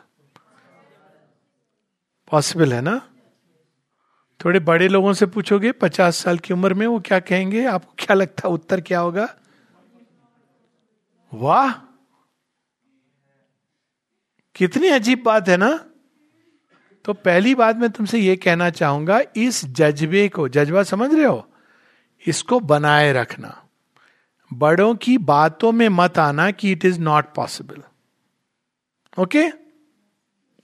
पॉसिबल 2.31 2.73
है 2.73 2.81
ना? 2.81 3.01
थोड़े 4.45 4.59
बड़े 4.59 4.87
लोगों 4.87 5.13
से 5.13 5.25
पूछोगे, 5.25 5.71
पचास 5.71 6.15
साल 6.15 6.37
की 6.37 6.53
उम्र 6.53 6.73
में 6.73 6.87
वो 6.87 6.99
क्या 6.99 7.19
कहेंगे? 7.19 7.65
आपको 7.65 7.93
क्या 7.97 8.13
लगता 8.13 8.47
है? 8.47 8.53
उत्तर 8.53 8.81
क्या 8.81 8.99
होगा? 8.99 9.35
वाह! 11.33 11.90
कितनी 14.61 14.87
अजीब 14.87 15.23
बात 15.25 15.49
है 15.49 15.57
ना? 15.57 15.85
तो 17.05 17.13
पहली 17.13 17.55
बात 17.55 17.75
मैं 17.75 17.89
तुमसे 17.89 18.19
ये 18.19 18.35
कहना 18.35 18.69
चाहूँगा, 18.69 19.21
इस 19.35 19.65
जज्बे 19.65 20.29
को, 20.29 20.49
जज्बा 20.49 20.83
समझ 20.83 21.13
रहे 21.13 21.25
हो? 21.25 21.47
इसको 22.27 22.59
बनाए 22.59 23.13
रखना। 23.13 23.63
बड़ों 24.53 24.95
की 24.95 25.17
बातों 25.17 25.71
में 25.71 25.89
मत 25.89 26.19
आना 26.19 26.51
कि 26.51 26.71
it 26.71 26.85
is 26.85 26.99
not 26.99 27.25
possible 27.35 27.83
okay 29.21 29.47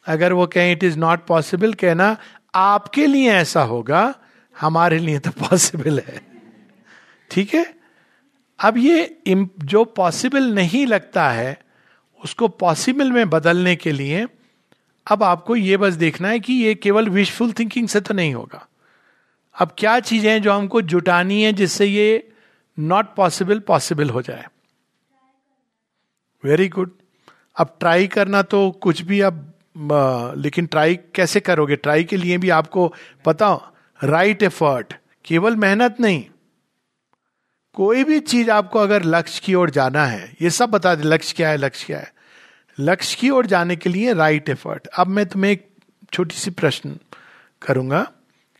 अगर 0.05 0.33
वो 0.33 0.47
कहें 0.47 0.71
इट 0.71 0.83
इज़ 0.83 0.97
नॉट 0.97 1.25
पॉसिबल 1.25 1.73
कहना, 1.73 2.17
आपके 2.55 3.07
लिए 3.07 3.31
ऐसा 3.31 3.61
होगा, 3.61 4.15
हमारे 4.59 4.99
लिए 4.99 5.19
तो 5.19 5.31
पॉसिबल 5.31 5.99
है। 5.99 6.21
ठीक 7.31 7.53
है? 7.53 7.75
अब 8.59 8.77
ये 8.77 9.21
जो 9.59 9.85
पॉसिबल 9.85 10.43
नहीं 10.43 10.87
लगता 10.87 11.29
है 11.29 11.66
उसको 12.23 12.47
पॉसिबल 12.47 13.11
में 13.11 13.29
बदलने 13.29 13.75
के 13.75 13.91
लिए 13.91 14.25
अब 15.07 15.23
आपको 15.23 15.55
ये 15.55 15.77
बस 15.77 15.93
देखना 15.93 16.27
है 16.27 16.39
कि 16.39 16.53
ये 16.53 16.73
केवल 16.75 17.09
विशफुल 17.09 17.51
थिंकिंग 17.53 17.87
से 17.87 18.01
तो 18.01 18.13
नहीं 18.13 18.33
होगा। 18.33 18.67
अब 19.55 19.75
क्या 19.77 19.99
चीज़ें 19.99 20.31
हैं 20.31 20.41
जो 20.41 20.53
हमको 20.53 20.81
जुटानी 20.83 21.41
है 21.43 21.51
जिससे 21.53 21.85
ये 21.85 22.27
नॉट 22.77 23.13
पॉसिबल 23.15 23.59
पॉसिबल 23.59 24.09
हो 24.09 24.21
जाए? 24.21 24.45
वेरी 26.43 26.67
गुड 26.69 26.91
अब 27.55 27.75
ट्राई 27.79 28.07
करना 28.07 28.41
तो 28.41 28.69
कुछ 28.71 29.01
भी 29.01 29.21
अब 29.21 29.53
लेकिन 30.37 30.65
ट्राई 30.65 30.95
कैसे 31.15 31.39
करोगे? 31.39 31.75
ट्राई 31.75 32.03
के 32.03 32.17
लिए 32.17 32.37
भी 32.37 32.49
आपको 32.49 32.93
पता 33.25 33.53
राइट 33.99 34.43
एफर्ट 34.43 34.93
केवल 35.25 35.55
मेहनत 35.55 35.99
नहीं। 35.99 36.23
कोई 37.77 38.03
भी 38.03 38.19
चीज़ 38.19 38.51
आपको 38.51 38.79
अगर 38.79 39.03
लक्ष्य 39.03 39.41
की 39.45 39.53
ओर 39.55 39.69
जाना 39.69 40.05
है, 40.05 40.35
ये 40.41 40.49
सब 40.49 40.69
बता 40.69 40.95
दे, 40.95 41.03
लक्ष्य 41.03 41.33
क्या 41.37 41.49
है, 41.49 41.57
लक्ष्य 41.57 41.85
क्या 41.85 41.99
है? 41.99 42.13
लक्ष्य 42.79 43.17
की 43.19 43.29
ओर 43.29 43.45
जाने 43.45 43.75
के 43.75 43.89
लिए 43.89 44.13
राइट 44.13 44.49
एफर्ट 44.49 44.87
अब 44.87 45.07
मैं 45.07 45.25
तुम्हें 45.25 45.51
एक 45.51 45.69
छोटी 46.13 46.35
सी 46.35 46.51
प्रश्न 46.51 46.99
करूँगा 47.61 48.11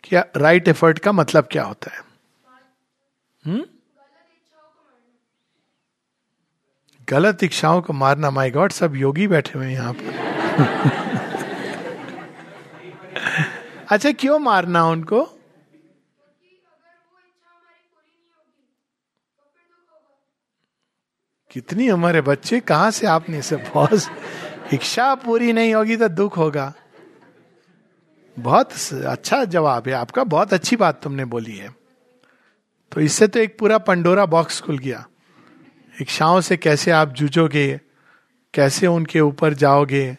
कि 0.04 0.16
राइट 0.16 0.68
एफर्ट 0.68 1.00
का 1.00 1.12
मतलब 1.12 1.48
क्या 1.52 1.64
होता 1.64 1.92
है? 1.94 2.02
हुँ? 3.48 3.66
गलत 7.10 7.44
इच्छाओं 7.44 7.82
को 7.82 7.94
मारना 7.94 8.32
माई 8.32 8.52
गॉड 8.52 8.72
सब 8.72 8.96
योगी 8.96 9.28
बैठे 9.28 9.60
हुए 9.60 9.72
यहाँ 9.72 9.94
पर। 9.94 10.14
अच्छा 13.90 14.12
क्यों 14.12 14.40
मारना 14.40 14.86
उनको? 14.86 15.37
कितनी 21.58 21.88
हमारे 21.88 22.22
बच्चे, 22.22 22.60
कहाँ 22.60 22.90
से 22.92 23.08
आपने 23.08 23.38
इसे 23.40 23.56
बहुत 23.56 24.74
इच्छा 24.74 25.14
पूरी 25.16 25.54
नहीं 25.54 25.74
होगी 25.74 25.96
तो 25.98 26.08
दुख 26.08 26.38
होगा। 26.38 26.74
बहुत 28.38 28.74
अच्छा 29.06 29.44
जवाब 29.46 29.88
है 29.88 29.94
आपका, 29.94 30.24
बहुत 30.24 30.54
अच्छी 30.54 30.76
बात 30.76 31.02
तुमने 31.04 31.26
बोली 31.26 31.56
है। 31.56 31.70
तो 32.92 33.02
इससे 33.02 33.28
तो 33.28 33.40
एक 33.40 33.58
पूरा 33.60 33.78
पंडोरा 33.80 34.26
बॉक्स 34.26 34.60
खुल 34.62 34.78
गया। 34.78 35.06
इच्छाओं 35.94 36.42
से 36.42 36.58
कैसे 36.58 36.92
आप 36.92 37.14
जूझोगे, 37.14 37.80
कैसे 38.54 38.88
उनके 38.88 39.20
ऊपर 39.22 39.54
जाओगे, 39.56 40.18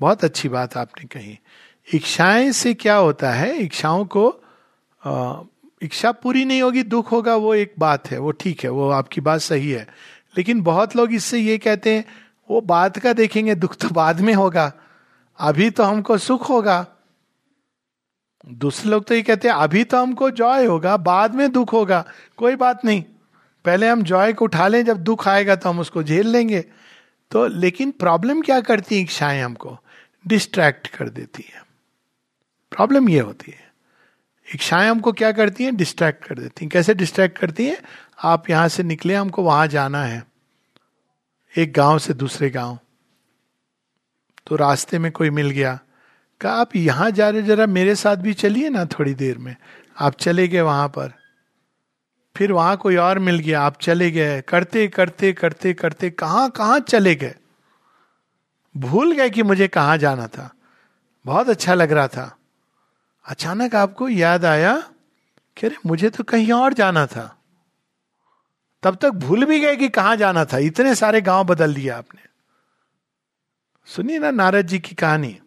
बहुत 0.00 0.24
अच्छी 0.24 0.48
बात 0.48 0.76
आपने 0.76 1.04
कही। 1.06 1.38
इच्छाएँ 1.88 2.52
से 2.52 2.74
क्या 2.76 2.96
होता 2.96 3.32
है? 3.32 3.56
इच्छाओं 3.58 4.04
को 4.06 4.26
इच्छा 5.82 6.12
पूरी 6.14 6.44
नहीं 6.44 6.62
होगी, 6.62 6.82
दुख 6.84 7.12
होगा, 7.12 7.36
वो 7.36 7.54
एक 7.56 7.74
बात 7.78 8.10
है, 8.10 8.18
वो 8.18 8.30
ठीक 8.32 8.64
है, 8.64 8.70
वो 8.70 8.90
आपकी 8.92 9.20
बात 9.20 9.40
सही 9.40 9.70
है। 9.70 9.86
लेकिन 10.36 10.62
बहुत 10.62 10.96
लोग 10.96 11.12
इससे 11.12 11.38
ये 11.38 11.58
कहते 11.58 11.94
हैं, 11.94 12.04
वो 12.50 12.60
बात 12.60 12.98
का 12.98 13.12
देखेंगे, 13.12 13.54
दुख 13.54 13.76
तो 13.76 13.88
बाद 13.88 14.20
में 14.20 14.34
होगा, 14.34 14.72
अभी 15.38 15.70
तो 15.70 15.82
हमको 15.82 16.18
सुख 16.18 16.48
होगा। 16.48 16.86
दूसरे 18.48 18.90
लोग 18.90 19.04
तो 19.04 19.14
ये 19.14 19.22
कहते 19.22 19.48
हैं, 19.48 19.54
अभी 19.54 19.84
तो 19.84 20.02
हमको 20.02 20.30
जॉय 20.30 20.64
होगा, 20.64 20.96
बाद 20.96 21.34
में 21.34 21.52
दुख 21.52 21.72
होगा, 21.72 22.04
कोई 22.36 22.56
बात 22.56 22.84
नहीं। 22.84 23.04
पहले 23.64 23.88
हम 23.88 24.02
जॉय 24.02 24.32
को 24.32 24.44
उठा 24.44 24.68
लें, 24.68 24.84
जब 24.84 24.98
दुख 24.98 25.28
आएगा 25.28 25.56
तो 25.56 25.68
हम 25.68 25.80
उसको 25.80 26.02
झेल 26.02 26.28
लेंगे। 26.28 26.64
तो 27.30 27.46
लेकिन 27.46 27.90
प्रॉब्लम 27.90 28.40
क्या 28.40 28.60
करती 28.60 28.96
है, 28.96 29.02
इच्छाएँ 29.02 29.42
हमको? 29.42 29.78
डिस्ट्रैक्ट 30.26 30.88
कर 30.88 31.08
देती 31.08 31.44
है। 31.54 31.62
प्रॉब्लम 32.70 33.08
ये 33.08 33.20
होती 33.20 33.50
है। 33.50 33.70
इच्छाएँ 34.54 34.90
हमको 34.90 35.12
क्या 35.12 35.32
करती 35.32 35.64
हैं? 35.64 35.76
डिस्ट्रैक्ट 35.76 36.24
कर 36.24 36.38
देती 36.38 36.64
हैं। 36.64 36.70
कैसे 36.70 36.94
डिस्ट्रैक्ट 36.94 37.38
करती 37.38 37.66
हैं? 37.66 37.76
आप 38.22 38.50
यहाँ 38.50 38.68
से 38.68 38.82
निकले, 38.82 39.14
हमको 39.14 39.42
वहाँ 39.42 39.66
जाना 39.66 40.04
है। 40.04 40.26
एक 41.56 41.72
गाँव 41.72 41.98
से 41.98 42.14
दूसरे 42.14 42.50
गाँव। 42.50 42.78
तो 44.46 44.56
रास्ते 44.56 44.98
में 44.98 45.12
कोई 45.12 45.30
मिल 45.30 45.50
गया। 45.50 45.78
कहा, 46.40 46.52
आप 46.52 46.76
यहाँ 46.76 47.10
जा 47.10 47.30
रहे 47.30 47.42
जरा 47.42 47.66
मेरे 47.66 47.94
साथ 47.94 48.16
भी 48.16 48.34
चलिए 48.34 48.68
ना 48.68 48.84
थोड़ी 48.84 49.14
देर 49.14 49.38
में। 49.38 49.56
आप 50.00 50.14
चले 50.14 50.48
गए 50.48 50.60
वहाँ 50.60 50.88
पर। 50.88 51.12
फिर 52.36 52.52
वहाँ 52.52 52.76
कोई 52.76 52.96
और 52.96 53.18
मिल 53.18 53.38
गया, 53.38 53.62
आप 53.62 53.80
चले 53.80 54.10
गए। 54.10 54.40
करते 54.40 54.88
करते 54.88 55.32
करते 55.32 55.74
करते, 55.74 56.10
कहाँ 56.10 56.50
कहाँ 56.50 56.80
चले 56.80 57.14
गए? 57.14 57.34
भूल 58.76 59.12
गए 59.12 59.30
कि 59.30 59.42
मुझे 59.42 59.68
कहाँ 59.68 59.98
जाना 59.98 60.26
था। 60.26 60.54
बहुत 61.26 61.48
अच्छा 61.48 61.74
लग 61.74 61.92
रहा 61.92 62.08
था। 62.08 62.36
अचानक 63.24 63.74
आपको 63.74 64.08
याद 64.08 64.44
आया 64.44 64.90
कि 65.56 65.66
अरे, 65.66 65.76
मुझे 65.86 66.10
तो 66.10 66.24
कहीं 66.24 66.52
और 66.52 66.72
जाना 66.72 67.06
था। 67.06 67.36
तब 68.82 68.96
तक 68.96 69.10
भूल 69.10 69.44
भी 69.44 69.60
गए 69.60 69.76
कि 69.76 69.88
कहाँ 69.88 70.16
जाना 70.16 70.44
था। 70.44 70.58
इतने 70.58 70.94
सारे 70.94 71.20
गाँव 71.20 71.44
बदल 71.44 71.74
दिया 71.74 71.96
आपने। 71.98 72.22
सुनिए 73.88 74.18
ना 74.18 74.30
नारद 74.30 74.66
जी 74.66 74.78
की 74.78 74.94
कहानी। 74.94 75.38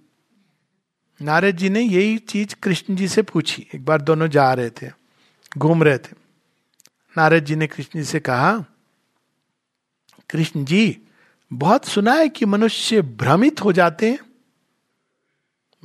नारद 1.22 1.56
जी 1.56 1.70
ने 1.70 1.82
यही 1.82 2.18
चीज़ 2.18 2.56
कृष्ण 2.64 2.96
जी 2.96 3.08
से 3.08 3.22
पूछी। 3.22 3.68
एक 3.76 3.86
बार 3.86 4.02
दोनों 4.02 4.28
जा 4.28 4.54
रहे 4.54 4.70
थे, 4.70 4.90
घूम 5.58 5.84
रहे 5.84 5.98
थे। 5.98 6.16
नारद 7.18 7.46
जी 7.46 7.56
ने 7.56 7.68
कृष्ण 7.68 8.00
जी 8.00 8.06
से 8.06 8.20
कहा, 8.20 8.58
कृष्ण 10.30 10.66
जी, 10.66 11.02
बहुत 11.54 11.86
सुना 11.86 12.14
है 12.14 12.30
कि 12.30 12.46
मनुष्य 12.46 13.02
भ्रमित 13.02 13.64
हो 13.64 13.72
जाते 13.74 14.12
हैं। 14.12 14.20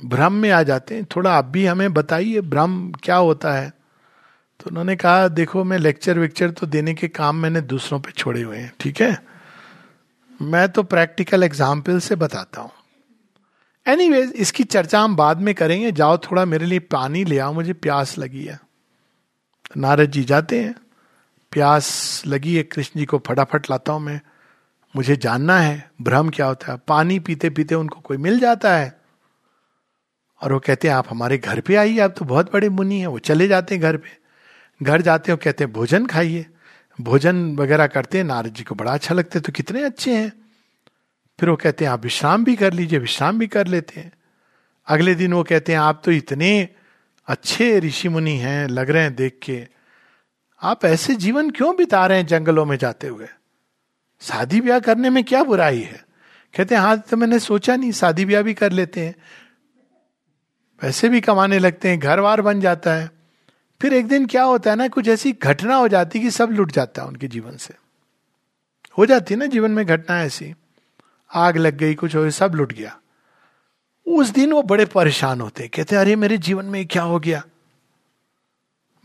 भ्रम 0.05 0.33
में 0.33 0.49
आ 0.51 0.63
जाते 0.63 0.95
हैं। 0.95 1.05
थोड़ा 1.15 1.33
आप 1.33 1.45
भी 1.45 1.65
हमें 1.65 1.93
बताइए, 1.93 2.41
भ्रम 2.41 2.91
क्या 2.91 3.15
होता 3.15 3.53
है? 3.53 3.73
तो 4.59 4.69
उन्होंने 4.69 4.95
कहा, 4.95 5.27
देखो, 5.27 5.63
मैं 5.63 5.77
लेक्चर 5.77 6.19
वेक्चर 6.19 6.51
तो 6.51 6.67
देने 6.67 6.93
के 6.93 7.07
काम 7.07 7.35
मैंने 7.35 7.61
दूसरों 7.61 7.99
पे 7.99 8.11
छोड़े 8.11 8.41
हुए 8.41 8.57
हैं, 8.57 8.73
ठीक 8.79 9.01
है? 9.01 9.23
मैं 10.41 10.69
तो 10.69 10.83
प्रैक्टिकल 10.83 11.43
एग्ज़ाम्पल 11.43 11.99
से 11.99 12.15
बताता 12.15 12.61
हूँ। 12.61 12.71
एनी 13.87 14.17
इसकी 14.17 14.63
चर्चा 14.63 15.01
हम 15.01 15.15
बाद 15.15 15.41
में 15.41 15.55
करेंगे। 15.55 15.91
जाओ, 15.91 16.17
थोड़ा 16.17 16.45
मेरे 16.45 16.65
लिए 16.65 16.79
पानी 16.79 17.25
ले 17.25 17.39
आओ, 17.39 17.53
मुझे 17.53 17.73
प्यास 17.73 18.17
लगी 18.17 18.43
है। 18.43 18.55
तो 18.55 19.79
नारद 19.79 20.11
जी 20.11 20.23
जाते 20.23 20.59
हैं। 20.59 20.75
प्यास 21.51 22.23
लगी 22.27 22.55
है, 22.55 22.63
कृष्ण 22.63 22.99
जी 22.99 23.05
को 23.05 23.21
फटाफट 23.27 23.69
लाता 23.71 23.93
हूँ 23.93 24.01
मैं। 24.01 24.21
मुझे 24.95 25.15
जानना 25.15 25.59
है, 25.59 25.91
भ्रम 26.01 26.29
क्या 26.29 26.45
होता 26.45 26.71
है? 26.71 26.79
पानी 26.87 27.19
पीते 27.19 27.49
पीते 27.49 27.75
उनको 27.75 27.99
कोई 27.99 28.17
मिल 28.17 28.39
जाता 28.39 28.77
है? 28.77 28.99
और 30.41 30.53
वो 30.53 30.59
कहते 30.59 30.87
हैं, 30.87 30.95
आप 30.95 31.07
हमारे 31.09 31.37
घर 31.37 31.59
पे 31.59 31.75
आइए, 31.75 31.99
आप 31.99 32.15
तो 32.17 32.25
बहुत 32.25 32.53
बड़े 32.53 32.69
मुनि 32.69 32.99
हैं, 32.99 33.07
वो 33.07 33.19
चले 33.19 33.47
जाते 33.47 33.75
हैं 33.75 33.81
घर 33.81 33.97
पे। 33.97 34.19
घर 34.83 35.01
जाते 35.01 35.31
हो, 35.31 35.37
कहते 35.37 35.63
हैं, 35.63 35.73
भोजन 35.73 36.05
खाइए। 36.05 36.45
भोजन 37.01 37.55
वगैरह 37.55 37.87
करते 37.87 38.17
हैं, 38.17 38.25
नारद 38.25 38.53
जी 38.53 38.63
को 38.63 38.75
बड़ा 38.75 38.93
अच्छा 38.93 39.15
लगता 39.15 39.39
है 39.39 39.41
तो 39.41 39.51
कितने 39.51 39.83
अच्छे 39.83 40.17
हैं। 40.17 40.33
फिर 41.39 41.49
वो 41.49 41.55
कहते 41.55 41.85
हैं, 41.85 41.91
आप 41.91 42.03
विश्राम 42.03 42.43
भी 42.43 42.55
कर 42.55 42.73
लीजिए, 42.73 42.99
विश्राम 42.99 43.39
भी 43.39 43.47
कर 43.47 43.67
लेते 43.67 43.99
हैं। 43.99 44.11
अगले 44.87 45.15
दिन 45.15 45.33
वो 45.33 45.43
कहते 45.43 45.71
हैं, 45.71 45.79
आप 45.79 46.01
तो 46.05 46.11
इतने 46.11 46.69
अच्छे 47.27 47.79
ऋषि 47.79 48.09
मुनि 48.09 48.37
हैं, 48.37 48.67
लग 48.67 48.89
रहे 48.89 49.03
हैं 49.03 49.15
देख 49.15 49.39
के। 49.43 49.67
आप 50.61 50.85
ऐसे 50.85 51.15
जीवन 51.15 51.49
क्यों 51.49 51.75
बिता 51.75 52.07
रहे 52.07 52.17
हैं 52.17 52.25
जंगलों 52.25 52.65
में 52.65 52.77
जाते 52.77 53.07
हुए? 53.07 53.27
शादी 54.21 54.61
ब्याह 54.61 54.79
करने 54.79 55.09
में 55.09 55.23
क्या 55.23 55.43
बुराई 55.43 55.79
है? 55.79 56.05
कहते 56.57 56.75
हैं 56.75 56.81
हाँ 56.81 56.97
तो 56.99 57.17
मैंने 57.17 57.39
सोचा 57.39 57.75
नहीं, 57.75 57.91
शादी 57.91 58.25
ब्याह 58.25 58.41
भी 58.41 58.53
कर 58.53 58.71
लेते 58.71 59.01
हैं। 59.01 59.15
पैसे 60.81 61.09
भी 61.09 61.21
कमाने 61.21 61.59
लगते 61.59 61.89
हैं, 61.89 61.99
घर 61.99 62.21
बार 62.21 62.41
बन 62.41 62.61
जाता 62.61 62.93
है। 62.93 63.18
फिर 63.81 63.93
एक 63.93 64.07
दिन 64.07 64.25
क्या 64.25 64.43
होता 64.43 64.69
है 64.69 64.75
ना, 64.75 64.87
कुछ 64.87 65.07
ऐसी 65.07 65.31
घटना 65.31 65.75
हो 65.75 65.87
जाती 65.87 66.19
कि 66.19 66.31
सब 66.31 66.49
लुट 66.51 66.71
जाता 66.71 67.01
है 67.01 67.07
उनके 67.07 67.27
जीवन 67.27 67.57
से। 67.57 67.73
हो 68.97 69.05
जाती 69.05 69.33
है 69.33 69.39
ना 69.39 69.45
जीवन 69.45 69.71
में 69.71 69.85
घटना 69.85 70.21
ऐसी। 70.21 70.55
आग 71.33 71.57
लग 71.57 71.77
गई, 71.77 71.95
कुछ 71.95 72.15
हो 72.15 72.29
सब 72.29 72.55
लुट 72.55 72.73
गया। 72.73 72.99
उस 74.07 74.29
दिन 74.29 74.53
वो 74.53 74.63
बड़े 74.63 74.85
परेशान 74.85 75.41
होते 75.41 75.67
कहते 75.67 75.95
अरे, 75.95 76.15
मेरे 76.15 76.37
जीवन 76.37 76.65
में 76.65 76.85
क्या 76.85 77.03
हो 77.03 77.19
गया? 77.19 77.43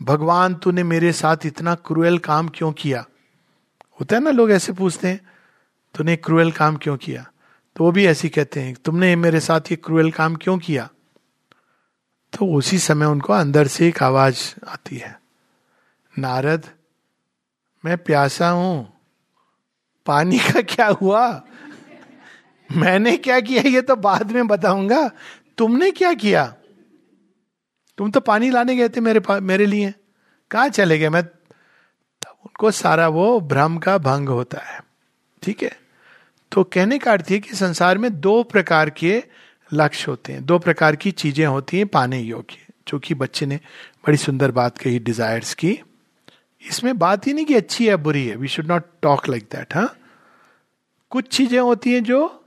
भगवान, 0.01 0.55
तूने 0.55 0.83
मेरे 0.83 1.13
साथ 1.13 1.37
इतना 1.45 1.75
क्रूएल 1.75 2.17
काम 2.17 2.49
क्यों 2.49 2.71
किया? 2.71 3.05
होता 3.99 4.15
है 4.15 4.23
ना, 4.23 4.31
लोग 4.31 4.51
ऐसे 4.51 4.73
पूछते 4.73 5.07
हैं, 5.07 5.21
तूने 5.95 6.15
क्रूएल 6.15 6.51
काम 6.51 6.77
क्यों 6.77 6.97
किया? 6.97 7.25
तो 7.75 7.83
वो 7.83 7.91
भी 7.91 8.05
ऐसी 8.05 8.29
कहते 8.29 8.61
हैं, 8.61 8.75
तुमने 8.75 9.15
मेरे 9.15 9.39
साथ 9.39 9.61
ये 9.61 9.75
क्रूएल 9.75 10.11
काम 10.11 10.35
क्यों 10.35 10.57
किया? 10.57 10.89
तो 12.35 12.45
उसी 12.45 12.79
समय 12.79 13.05
उनको 13.05 13.33
अंदर 13.33 13.67
से 13.67 13.87
एक 13.87 14.03
आवाज़ 14.03 14.65
आती 14.67 14.97
है। 14.97 15.19
नारद, 16.19 16.65
मैं 17.85 17.97
प्यासा 17.97 18.49
हूँ। 18.49 18.93
पानी 20.05 20.39
का 20.39 20.61
क्या 20.61 20.87
हुआ? 20.87 21.43
मैंने 22.75 23.17
क्या 23.17 23.39
किया? 23.39 23.61
ये 23.61 23.81
तो 23.81 23.95
बाद 23.95 24.31
में 24.31 24.47
बताऊँगा। 24.47 25.11
तुमने 25.57 25.91
क्या 25.91 26.13
किया? 26.13 26.55
तुम 27.97 28.11
तो 28.11 28.19
पानी 28.19 28.49
लाने 28.49 28.75
गए 28.75 28.89
थे 28.89 29.01
मेरे 29.01 29.39
मेरे 29.39 29.65
लिए। 29.65 29.93
कहा 30.51 30.67
चले 30.67 30.99
गए? 30.99 31.09
मैं 31.09 31.23
तब 31.23 32.35
उनको 32.43 32.71
सारा 32.71 33.07
वो 33.07 33.39
भ्रम 33.39 33.77
का 33.77 33.97
भंग 33.97 34.29
होता 34.29 34.59
है। 34.59 34.83
ठीक 35.43 35.63
है? 35.63 35.79
तो 36.51 36.63
कहने 36.63 36.99
का 36.99 37.11
अर्थ 37.11 37.25
है 37.29 37.39
कि 37.39 37.55
संसार 37.55 37.97
में 37.97 38.21
दो 38.21 38.43
प्रकार 38.43 38.89
के 38.89 39.23
लक्ष्य 39.73 40.05
होते 40.07 40.33
हैं। 40.33 40.45
दो 40.45 40.59
प्रकार 40.59 40.95
की 40.95 41.11
चीज़ें 41.11 41.45
होती 41.45 41.77
हैं 41.77 41.87
पाने 41.87 42.19
योग्य। 42.19 42.57
जो 42.87 42.99
कि 42.99 43.13
बच्चे 43.13 43.45
ने 43.45 43.55
बड़ी 44.05 44.17
सुंदर 44.17 44.51
बात 44.51 44.77
कही 44.77 44.99
डिजायर्स 44.99 45.53
की। 45.53 45.81
इसमें 46.61 46.97
बात 46.97 47.27
ही 47.27 47.33
नहीं 47.33 47.45
कि 47.45 47.53
अच्छी 47.53 47.87
है, 47.87 47.95
बुरी 47.95 48.27
है। 48.27 48.35
We 48.35 48.47
should 48.47 48.65
not 48.65 48.83
talk 49.01 49.29
like 49.29 49.43
that 49.43 49.75
हाँ? 49.75 49.97
कुछ 51.09 51.27
चीज़ें 51.27 51.59
होती 51.59 51.93
हैं 51.93 52.03
जो 52.03 52.45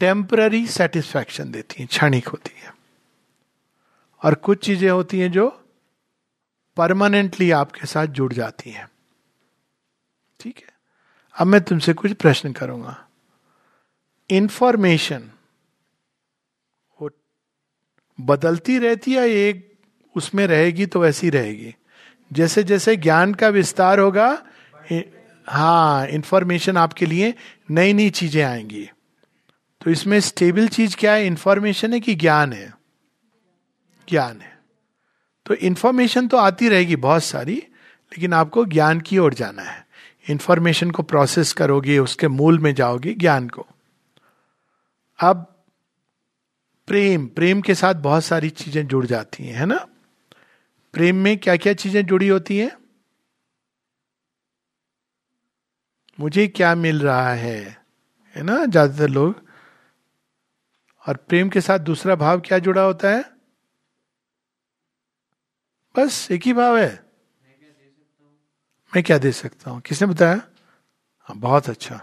टेम्पररी 0.00 0.66
सेटिस्फैक्शन 0.66 1.50
देती 1.50 1.76
हैं, 1.78 1.88
क्षणिक 1.88 2.28
होती 2.28 2.60
है। 2.60 2.74
और 4.24 4.34
कुछ 4.34 4.64
चीज़ें 4.66 4.90
होती 4.90 5.20
हैं 5.20 5.32
जो 5.32 5.66
परमानेंटली 6.76 7.50
आपके 7.50 7.86
साथ 7.86 8.06
जुड़ 8.06 8.32
जाती 8.32 8.70
हैं। 8.70 8.88
ठीक 10.40 10.58
है? 10.58 10.74
अब 11.38 11.46
मैं 11.46 11.60
तुमसे 11.60 11.92
कुछ 11.92 12.12
प्रश्न 12.12 12.52
करूँगा। 12.52 13.08
इंफॉर्मेशन 14.30 15.30
बदलती 18.20 18.78
रहती 18.78 19.12
है 19.12 19.28
एक 19.28 19.72
उसमें 20.16 20.46
रहेगी 20.46 20.86
तो 20.86 21.00
वैसी 21.00 21.30
रहेगी? 21.30 21.74
जैसे 22.32 22.62
जैसे 22.62 22.96
ज्ञान 22.96 23.34
का 23.34 23.48
विस्तार 23.48 23.98
होगा 23.98 24.42
हाँ 25.48 26.06
इंफॉर्मेशन 26.06 26.76
आपके 26.76 27.06
लिए 27.06 27.34
नई 27.70 27.92
नई 27.92 28.10
चीज़ें 28.10 28.42
आएँगी। 28.44 28.90
तो 29.80 29.90
इसमें 29.90 30.20
स्टेबल 30.20 30.68
चीज़ 30.68 30.96
क्या 30.96 31.12
है? 31.12 31.26
इंफॉर्मेशन 31.26 31.92
है 31.92 32.00
कि 32.00 32.14
ज्ञान 32.14 32.52
है। 32.52 32.72
ज्ञान 34.08 34.40
है। 34.40 34.58
तो 35.46 35.54
इंफॉर्मेशन 35.54 36.28
तो 36.28 36.36
आती 36.36 36.68
रहेगी 36.68 36.96
बहुत 36.96 37.24
सारी, 37.24 37.54
लेकिन 37.54 38.32
आपको 38.32 38.64
ज्ञान 38.64 39.00
की 39.00 39.18
ओर 39.18 39.34
जाना 39.34 39.62
है। 39.62 39.86
इंफॉर्मेशन 40.30 40.90
को 40.90 41.02
प्रोसेस 41.02 41.52
करोगे, 41.52 41.98
उसके 41.98 42.28
मूल 42.28 42.58
में 42.58 42.74
जाओगे 42.74 43.14
ज्ञान 43.14 43.48
को। 43.48 43.66
अब 45.18 45.53
प्रेम 46.88 47.26
प्रेम 47.26 47.60
के 47.60 47.74
साथ 47.74 47.94
बहुत 47.94 48.24
सारी 48.24 48.50
चीज़ें 48.50 48.86
जुड़ 48.86 49.06
जाती 49.06 49.44
हैं, 49.44 49.54
है 49.54 49.66
ना? 49.66 49.76
प्रेम 50.94 51.16
में 51.16 51.36
क्या 51.38 51.56
क्या 51.56 51.72
चीज़ें 51.72 52.04
जुड़ी 52.06 52.28
होती 52.28 52.58
हैं? 52.58 52.70
मुझे 56.18 56.46
क्या 56.48 56.74
मिल 56.74 57.00
रहा 57.00 57.32
है 57.32 57.58
है 58.36 58.42
ना, 58.42 58.64
ज़्यादातर 58.64 59.08
लोग? 59.08 59.42
और 61.04 61.16
प्रेम 61.16 61.48
के 61.48 61.60
साथ 61.60 61.78
दूसरा 61.78 62.14
भाव 62.14 62.40
क्या 62.40 62.58
जुड़ा 62.58 62.82
होता 62.82 63.10
है? 63.10 63.24
बस 65.94 66.28
एक 66.30 66.42
ही 66.42 66.52
भाव 66.52 66.78
है। 66.78 67.04
मैं 68.92 69.02
क्या 69.02 69.18
दे 69.18 69.32
सकता 69.32 69.70
हूँ? 69.70 69.80
किसने 69.80 70.08
बताया? 70.08 70.40
हाँ 71.28 71.36
बहुत 71.36 71.68
अच्छा। 71.68 72.00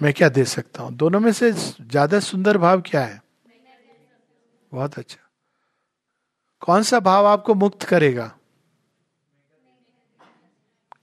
मैं 0.00 0.12
क्या 0.12 0.28
दे 0.28 0.44
सकता 0.44 0.82
हूँ? 0.82 0.92
दोनों 0.94 1.20
में 1.20 1.32
से 1.32 1.52
ज़्यादा 1.52 2.20
सुंदर 2.20 2.58
भाव 2.58 2.80
क्या 2.80 3.04
है? 3.04 3.20
बहुत 4.72 4.98
अच्छा। 4.98 5.30
कौन 6.60 6.82
सा 6.82 7.00
भाव 7.00 7.26
आपको 7.26 7.54
मुक्त 7.54 7.82
करेगा? 7.82 8.36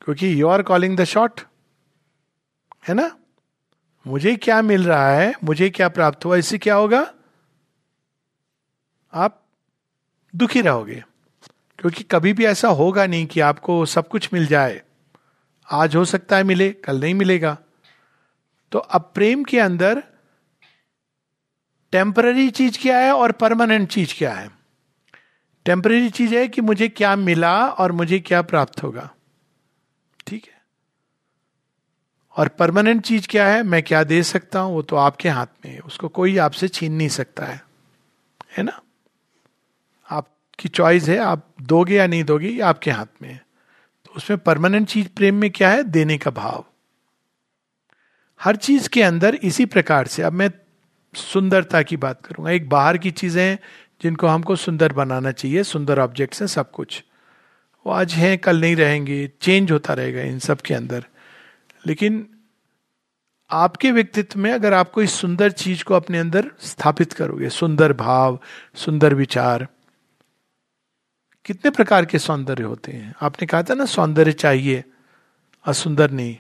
क्योंकि 0.02 0.42
you 0.42 0.48
are 0.48 0.62
calling 0.62 0.98
the 0.98 1.04
shot 1.04 1.42
है 2.88 2.94
ना? 2.94 3.18
मुझे 4.08 4.36
क्या 4.36 4.62
मिल 4.62 4.88
रहा 4.88 5.10
है? 5.10 5.34
मुझे 5.44 5.70
क्या 5.70 5.90
प्राप्त 5.90 6.26
हुआ? 6.26 6.36
इससे 6.36 6.58
क्या 6.58 6.76
होगा? 6.76 7.14
आप 9.14 9.46
दुखी 10.36 10.62
रहोगे। 10.62 11.04
क्योंकि 11.80 12.04
कभी 12.04 12.34
भी 12.34 12.46
ऐसा 12.46 12.68
होगा 12.68 13.06
नहीं 13.06 13.28
कि 13.28 13.40
आपको 13.40 13.86
सब 13.86 14.08
कुछ 14.08 14.30
मिल 14.34 14.48
जाए। 14.48 14.82
आज 15.72 15.96
हो 15.96 16.06
सकता 16.06 16.38
है 16.38 16.44
मिले, 16.44 16.72
कल 16.72 17.00
नहीं 17.00 17.14
मिलेगा। 17.14 17.58
तो 18.72 18.80
अब 18.80 19.12
प्रेम 19.16 19.44
के 19.44 19.60
अंदर 19.60 20.13
टेम्पररी 21.94 22.50
चीज़ 22.50 22.80
क्या 22.82 23.00
है 23.00 23.14
और 23.14 23.32
परमानेंट 23.32 23.90
चीज़ 23.90 24.18
क्या 24.18 24.34
है? 24.34 24.52
टेम्पररी 25.66 26.10
चीज़ 26.10 26.36
है 26.36 26.48
कि 26.48 26.62
मुझे 26.62 26.88
क्या 26.88 27.16
मिला 27.16 27.68
और 27.68 27.92
मुझे 27.92 28.20
क्या 28.20 28.42
प्राप्त 28.42 28.84
होगा। 28.84 29.14
ठीक 30.28 30.46
है? 30.46 30.62
और 32.38 32.48
परमानेंट 32.48 33.02
चीज़ 33.02 33.28
क्या 33.28 33.48
है? 33.48 33.64
मैं 33.64 33.84
क्या 33.84 34.04
दे 34.04 34.24
सकता 34.24 34.60
हूँ? 34.60 34.74
वो 34.74 34.82
तो 34.82 34.96
आपके 34.96 35.30
हाथ 35.30 35.48
में 35.66 35.74
है। 35.74 35.80
उसको 35.80 36.08
कोई 36.08 36.38
आपसे 36.38 36.68
छीन 36.68 36.94
नहीं 36.94 37.10
सकता 37.10 37.46
है। 37.46 37.64
है 38.58 38.64
ना? 38.64 38.82
आपकी 40.10 40.70
चॉइस 40.70 41.04
है, 41.04 41.18
आप 41.18 41.56
दोगे 41.62 41.96
या 41.96 42.08
नहीं 42.08 42.24
दोगे 42.24 42.60
आपके 42.60 42.92
हाथ 42.92 43.22
में 43.22 43.30
है। 43.30 43.46
तो 44.06 44.12
उसमें 44.18 44.40
परमानेंट 44.40 44.88
चीज़ 44.88 45.08
प्रेम 45.10 45.36
में 45.36 45.52
क्या 45.52 45.70
है? 45.70 45.84
देने 45.84 46.18
का 46.18 46.32
भाव। 46.32 46.66
हर 48.42 48.56
चीज़ 48.56 48.90
के 48.90 49.04
अंदर 49.04 49.36
इसी 49.36 49.66
प्रकार 49.66 50.08
से। 50.08 50.22
अब 50.22 50.34
मैं 50.34 50.52
सुंदरता 51.16 51.82
की 51.82 51.98
बात 51.98 52.26
करूँगा। 52.26 52.52
एक 52.52 52.70
बाहर 52.70 52.98
की 52.98 53.12
चीज़ें 53.12 53.58
जिनको 54.04 54.28
हमको 54.28 54.56
सुंदर 54.56 54.94
बनाना 54.94 55.32
चाहिए, 55.32 55.64
सुंदर 55.64 56.00
ऑब्जेक्ट्स 56.00 56.42
हैं, 56.42 56.48
सब 56.48 56.72
कुछ। 56.72 57.04
वो 57.86 57.94
आज 57.94 58.14
हैं, 58.14 58.38
कल 58.38 58.62
नहीं 58.62 58.76
रहेंगे 58.76 59.32
चेंज 59.42 59.72
होता 59.72 59.94
रहेगा 59.94 60.22
इन 60.22 60.40
सब 60.40 60.62
के 60.62 60.74
अंदर। 60.74 61.06
लेकिन 61.88 62.28
आपके 63.52 63.92
व्यक्तित्व 63.92 64.40
में 64.40 64.52
अगर 64.52 64.74
आपको 64.74 65.02
इस 65.02 65.14
सुंदर 65.14 65.52
चीज़ 65.52 65.84
को 65.84 65.94
अपने 65.94 66.18
अंदर 66.18 66.52
स्थापित 66.62 67.14
करोगे, 67.14 67.50
सुंदर 67.50 67.94
भाव, 67.94 68.40
सुंदर 68.76 69.14
विचार, 69.14 69.68
कितने 71.46 71.72
प्रकार 71.72 72.06
के 72.06 72.20
सौंदर्य 72.20 72.64
होते 72.64 72.92
हैं? 72.92 73.16
आपने 73.22 73.48
कहा 73.48 73.64
था 73.64 73.74
ना, 73.74 73.86
सौंदर्य 73.86 74.32
चाहिए 74.32 74.84
असुंदर 75.66 76.12
नहीं। 76.12 76.38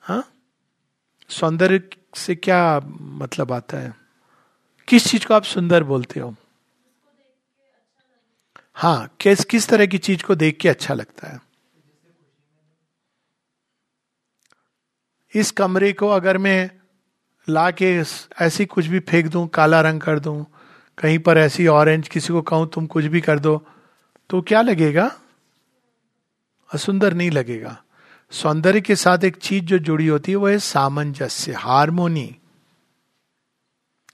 हाँ? 0.00 0.32
सौंदर्य 1.28 1.82
से 2.14 2.34
क्या 2.34 2.80
मतलब 3.00 3.52
आता 3.52 3.78
है? 3.78 3.94
किस 4.88 5.06
चीज़ 5.06 5.26
को 5.26 5.34
आप 5.34 5.42
सुंदर 5.42 5.82
बोलते 5.84 6.20
हो? 6.20 6.34
हाँ 8.74 9.16
किस 9.20 9.44
किस 9.44 9.68
तरह 9.68 9.86
की 9.86 9.98
चीज़ 9.98 10.22
को 10.22 10.34
देख 10.34 10.58
के 10.60 10.68
अच्छा 10.68 10.94
लगता 10.94 11.28
है? 11.28 11.40
इस 15.34 15.50
कमरे 15.50 15.92
को 15.92 16.08
अगर 16.08 16.38
मैं 16.38 16.70
ला 17.48 17.70
के 17.70 17.86
ऐसी 18.40 18.64
कुछ 18.66 18.86
भी 18.86 19.00
फेंक 19.00 19.26
दूँ, 19.26 19.46
काला 19.48 19.80
रंग 19.80 20.00
कर 20.00 20.18
दूँ, 20.18 20.44
कहीं 20.98 21.18
पर 21.18 21.38
ऐसी 21.38 21.66
ऑरेंज 21.66 22.08
किसी 22.08 22.32
को 22.32 22.42
कहूँ, 22.42 22.68
तुम 22.70 22.86
कुछ 22.86 23.04
भी 23.04 23.20
कर 23.20 23.38
दो 23.38 23.62
तो 24.30 24.40
क्या 24.42 24.62
लगेगा? 24.62 25.10
असुंदर 26.70 27.14
नहीं 27.14 27.30
लगेगा। 27.30 27.76
सौंदर्य 28.30 28.80
के 28.80 28.96
साथ 28.96 29.24
एक 29.24 29.36
चीज़ 29.36 29.64
जो 29.64 29.78
जुड़ी 29.78 30.06
होती 30.06 30.32
है, 30.32 30.36
वो 30.36 30.48
है 30.48 30.58
सामंजस्य, 30.58 31.52
हारमोनी। 31.52 32.36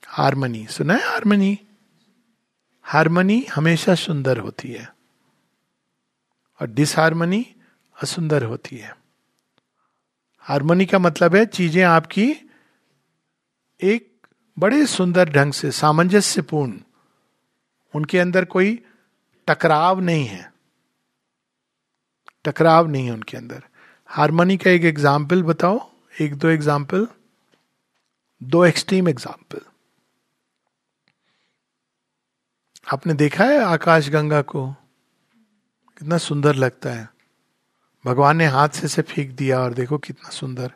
हारमनी, 0.07 0.67
सुना 0.67 0.93
है 0.93 1.09
हारमनी? 1.09 1.59
हारमनी 2.83 3.45
हमेशा 3.55 3.95
सुंदर 3.95 4.37
होती 4.37 4.71
है 4.71 4.95
और 6.61 6.67
डिसहारमनी 6.67 7.55
असुंदर 8.01 8.43
होती 8.43 8.77
है। 8.77 8.97
हारमोनी 10.39 10.85
का 10.85 10.99
मतलब 10.99 11.35
है 11.35 11.45
चीज़ें 11.45 11.83
आपकी 11.83 12.35
एक 13.81 14.27
बड़े 14.59 14.85
सुंदर 14.85 15.29
ढंग 15.29 15.53
से, 15.53 15.71
सामंजस्यपूर्ण, 15.71 16.79
उनके 17.95 18.19
अंदर 18.19 18.45
कोई 18.45 18.85
टकराव 19.47 19.99
नहीं 19.99 20.25
है। 20.25 20.53
टकराव 22.45 22.87
नहीं 22.87 23.05
है 23.05 23.11
उनके 23.11 23.37
अंदर। 23.37 23.63
हारमोनी 24.09 24.55
का 24.57 24.69
एक 24.71 24.83
एग्ज़ाम्पल 24.85 25.41
बताओ, 25.43 25.79
एक 26.21 26.35
दो 26.35 26.49
एग्ज़ाम्पल 26.49 27.07
दो 28.41 28.63
एक्सट्रीम 28.65 29.07
एग्ज़ाम्पल 29.09 29.59
आपने 32.85 33.13
देखा 33.13 33.43
है 33.43 33.59
आकाश 33.63 34.09
गंगा 34.09 34.41
को? 34.43 34.65
कितना 35.97 36.17
सुंदर 36.17 36.55
लगता 36.55 36.89
है। 36.89 37.07
भगवान 38.05 38.37
ने 38.37 38.45
हाथ 38.47 38.69
से 38.69 38.87
से 38.87 39.01
फेंक 39.03 39.31
दिया 39.31 39.59
और 39.59 39.73
देखो 39.73 39.97
कितना 39.99 40.29
सुंदर, 40.31 40.71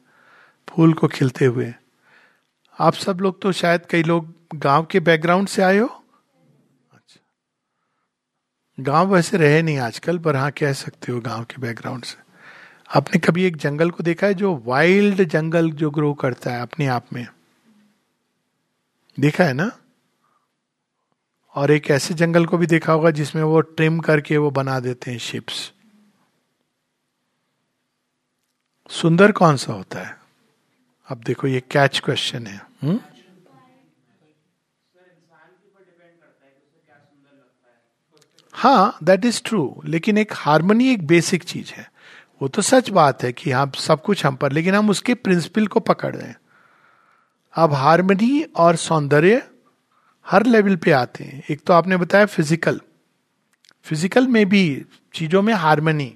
फूल 0.67 0.93
को 0.93 1.07
खिलते 1.07 1.45
हुए। 1.45 1.73
आप 2.79 2.93
सब 2.95 3.21
लोग 3.21 3.41
तो 3.41 3.51
शायद 3.51 3.85
कई 3.85 4.03
लोग 4.03 4.33
गाँव 4.55 4.85
के 4.91 4.99
बैकग्राउंड 5.01 5.47
से 5.47 5.61
आए 5.63 5.77
हो। 5.77 5.87
अच्छा। 6.91 7.19
गाँव 8.77 9.13
वैसे 9.13 9.37
रहे 9.37 9.61
नहीं 9.61 9.77
आजकल, 9.79 10.17
पर 10.17 10.35
हाँ 10.35 10.51
कह 10.51 10.73
सकते 10.75 11.11
हो 11.11 11.19
गाँव 11.21 11.43
के 11.43 11.61
बैकग्राउंड 11.61 12.03
से। 12.03 12.28
आपने 12.95 13.19
कभी 13.19 13.43
एक 13.43 13.57
जंगल 13.57 13.89
को 13.91 14.03
देखा 14.03 14.27
है 14.27 14.33
जो 14.33 14.63
वाइल्ड 14.65 15.23
जंगल 15.23 15.71
जो 15.71 15.89
ग्रो 15.89 16.13
करता 16.13 16.51
है 16.51 16.61
अपने 16.61 16.87
आप 16.87 17.05
में? 17.13 17.27
देखा 19.19 19.43
है 19.43 19.53
ना? 19.53 19.71
और 21.55 21.71
एक 21.71 21.91
ऐसे 21.91 22.13
जंगल 22.13 22.45
को 22.45 22.57
भी 22.57 22.67
देखा 22.67 22.93
होगा 22.93 23.11
जिसमें 23.11 23.43
वो 23.43 23.61
ट्रिम 23.61 23.99
करके 23.99 24.37
वो 24.37 24.51
बना 24.51 24.79
देते 24.79 25.11
हैं 25.11 25.17
शिप्स 25.17 25.71
सुंदर 28.89 29.31
कौन 29.31 29.57
सा 29.57 29.73
होता 29.73 29.99
है? 29.99 30.17
अब 31.09 31.21
देखो, 31.23 31.47
ये 31.47 31.59
कैच 31.71 31.99
क्वेश्चन 31.99 32.47
है। 32.47 32.61
हुँ? 32.83 32.99
हाँ 38.53 38.97
दैट 39.03 39.25
इज़ 39.25 39.41
ट्रू 39.45 39.81
लेकिन 39.85 40.17
एक 40.17 40.31
हारमोनी 40.33 40.93
एक 40.93 41.07
बेसिक 41.07 41.43
चीज़ 41.43 41.71
है। 41.71 41.91
वो 42.41 42.47
तो 42.47 42.61
सच 42.61 42.89
बात 42.89 43.23
है 43.23 43.31
कि 43.33 43.51
हाँ 43.51 43.71
सब 43.77 44.01
कुछ 44.01 44.25
हम 44.25 44.35
पर, 44.35 44.51
लेकिन 44.51 44.75
हम 44.75 44.89
उसके 44.89 45.13
प्रिंसिपल 45.15 45.67
को 45.67 45.79
पकड़ 45.81 46.15
रहे 46.15 46.27
हैं। 46.27 46.37
अब 47.53 47.73
हारमोनी 47.73 48.41
और 48.57 48.75
सौंदर्य 48.77 49.41
हर 50.27 50.45
लेवल 50.45 50.75
पे 50.75 50.91
आते 50.91 51.23
हैं। 51.23 51.43
एक 51.51 51.61
तो 51.67 51.73
आपने 51.73 51.97
बताया 51.97 52.25
फ़िज़िकल 52.25 52.79
फ़िज़िकल 53.85 54.27
में 54.27 54.45
भी 54.49 54.85
चीज़ों 55.13 55.41
में 55.41 55.53
हारमोनी 55.55 56.13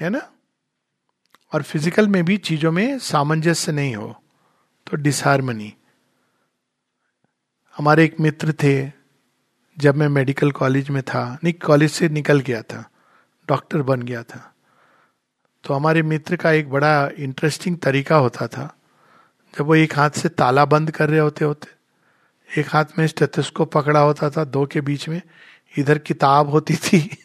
है 0.00 0.08
ना? 0.10 0.20
और 1.52 1.62
फ़िज़िकल 1.62 2.08
में 2.08 2.24
भी 2.24 2.36
चीज़ों 2.38 2.72
में 2.72 2.98
सामंजस्य 3.00 3.72
नहीं 3.72 3.94
हो 3.96 4.14
तो 4.86 4.96
डिसहारमनी 4.96 5.72
हमारे 7.76 8.04
एक 8.04 8.20
मित्र 8.20 8.52
थे, 8.62 8.90
जब 9.78 9.96
मैं 9.96 10.08
मेडिकल 10.08 10.50
कॉलेज 10.52 10.88
में 10.90 11.02
था, 11.02 11.38
नहीं 11.44 11.52
कॉलेज 11.56 11.90
से 11.90 12.08
निकल 12.08 12.40
गया 12.40 12.62
था। 12.62 12.88
डॉक्टर 13.48 13.82
बन 13.82 14.02
गया 14.02 14.22
था। 14.22 14.54
तो 15.64 15.74
हमारे 15.74 16.02
मित्र 16.02 16.36
का 16.36 16.50
एक 16.50 16.70
बड़ा 16.70 17.08
इंटरेस्टिंग 17.18 17.78
तरीका 17.78 18.16
होता 18.16 18.46
था। 18.46 18.76
जब 19.58 19.64
वो 19.64 19.74
एक 19.74 19.96
हाथ 19.96 20.10
से 20.10 20.28
ताला 20.28 20.64
बंद 20.64 20.90
कर 20.90 21.10
रहे 21.10 21.20
होते 21.20 21.44
होते, 21.44 21.68
एक 22.60 22.66
हाथ 22.68 22.84
में 22.98 23.06
स्टेथस्को 23.06 23.64
पकड़ा 23.64 24.00
होता 24.00 24.30
था, 24.30 24.44
दो 24.44 24.66
के 24.66 24.80
बीच 24.80 25.08
में, 25.08 25.22
इधर 25.78 25.98
किताब 25.98 26.48
होती 26.48 26.76
थी, 26.76 27.18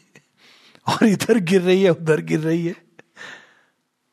और 0.88 1.06
इधर 1.06 1.40
गिर 1.40 1.62
रही 1.62 1.84
है, 1.84 1.90
उधर 1.90 2.22
गिर 2.22 2.40
रही 2.40 2.68
है। 2.68 2.76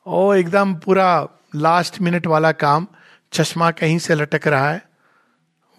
ओ, 0.05 0.33
एकदम 0.33 0.75
पूरा 0.75 1.27
लास्ट 1.55 2.01
मिनट 2.01 2.27
वाला 2.27 2.51
काम, 2.51 2.87
चश्मा 3.33 3.71
कहीं 3.71 3.99
से 3.99 4.15
लटक 4.15 4.47
रहा 4.47 4.69
है। 4.69 4.89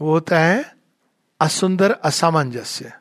वो 0.00 0.12
होता 0.12 0.38
है, 0.38 0.76
असुंदर 1.40 1.92
असामंजस्य। 1.92 2.92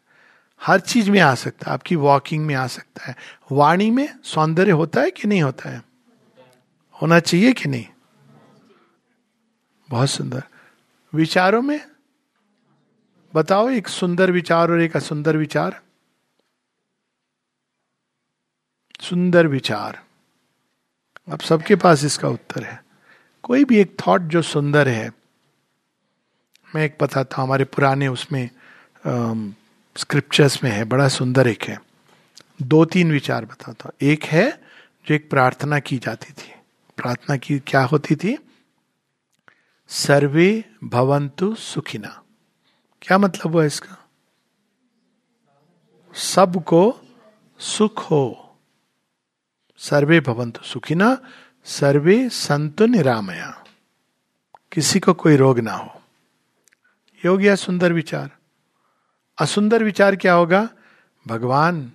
हर 0.64 0.80
चीज़ 0.80 1.12
में 1.12 1.20
आ 1.20 1.36
सकता 1.36 1.72
है, 1.72 1.74
आपकी 1.74 1.96
वॉकिंग 1.96 2.46
में 2.46 2.56
आ 2.56 2.68
सकता 2.68 3.06
है। 3.06 3.16
वाणी 3.52 3.92
में 3.92 4.20
सौंदर्य 4.24 4.72
होता 4.72 5.02
है 5.02 5.12
कि 5.12 5.28
नहीं 5.28 5.42
होता 5.42 5.70
है? 5.70 5.84
होना 7.02 7.20
चाहिए 7.20 7.54
कि 7.54 7.70
नहीं? 7.70 7.86
बहुत 9.90 10.10
सुंदर। 10.10 10.44
विचारों 11.14 11.62
में 11.62 11.92
बताओ, 13.36 13.70
एक 13.70 13.88
सुंदर 13.88 14.32
विचार 14.32 14.72
और 14.72 14.82
एक 14.82 14.96
असुंदर 14.96 15.38
विचार। 15.38 15.82
सुंदर 19.00 19.48
विचार। 19.48 20.04
अब 21.32 21.40
सबके 21.40 21.76
पास 21.76 22.04
इसका 22.04 22.28
उत्तर 22.28 22.64
है। 22.64 22.84
कोई 23.44 23.66
भी 23.66 23.78
एक 23.78 23.98
थॉट 24.08 24.22
जो 24.22 24.42
सुंदर 24.42 24.88
है, 24.88 25.12
मैं 26.76 26.86
एक 26.86 26.98
पता 26.98 27.24
था 27.24 27.42
हमारे 27.42 27.66
पुराने 27.66 28.08
उसमें 28.08 28.50
स्क्रिप्चर्स 29.98 30.64
में 30.64 30.72
है, 30.72 30.84
बड़ा 30.84 31.08
सुंदर 31.08 31.48
एक 31.48 31.64
है। 31.64 31.82
दो 32.62 32.86
तीन 32.86 33.12
विचार 33.12 33.46
बताता 33.46 33.84
हूँ। 33.86 33.94
एक 34.02 34.24
है 34.24 34.64
जो 35.08 35.16
एक 35.16 35.30
प्रार्थना 35.30 35.80
की 35.80 35.98
जाती 35.98 36.34
थी। 36.34 36.52
प्रार्थना 36.98 37.38
की 37.38 37.60
क्या 37.60 37.84
होती 37.84 38.16
थी? 38.16 38.38
सर्वे 39.88 40.66
भवंतु 40.84 41.56
सुखिना। 41.56 42.24
क्या 43.02 43.18
मतलब 43.18 43.52
हुआ 43.52 43.66
इसका? 43.66 44.10
सबको 46.16 47.02
सुख 47.60 48.00
हो। 48.00 48.58
सर्वे 49.78 50.20
भवंतु 50.20 50.64
सुखिना, 50.64 51.18
सर्वे 51.66 52.30
संतु 52.30 52.86
निरामया। 52.86 53.64
किसी 54.72 55.00
को 55.00 55.14
कोई 55.14 55.36
रोग 55.36 55.60
ना 55.60 55.74
हो। 55.74 56.02
ये 57.26 57.28
हो 57.28 57.56
सुंदर 57.56 57.94
विचार। 57.94 58.41
असुंदर 59.42 59.84
विचार 59.84 60.16
क्या 60.16 60.34
होगा? 60.34 60.70
भगवान, 61.28 61.92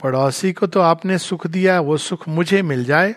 पड़ोसी 0.00 0.52
को 0.52 0.66
तो 0.66 0.80
आपने 0.80 1.18
सुख 1.18 1.46
दिया, 1.46 1.80
वो 1.80 1.96
सुख 1.96 2.28
मुझे 2.28 2.62
मिल 2.62 2.84
जाए। 2.84 3.14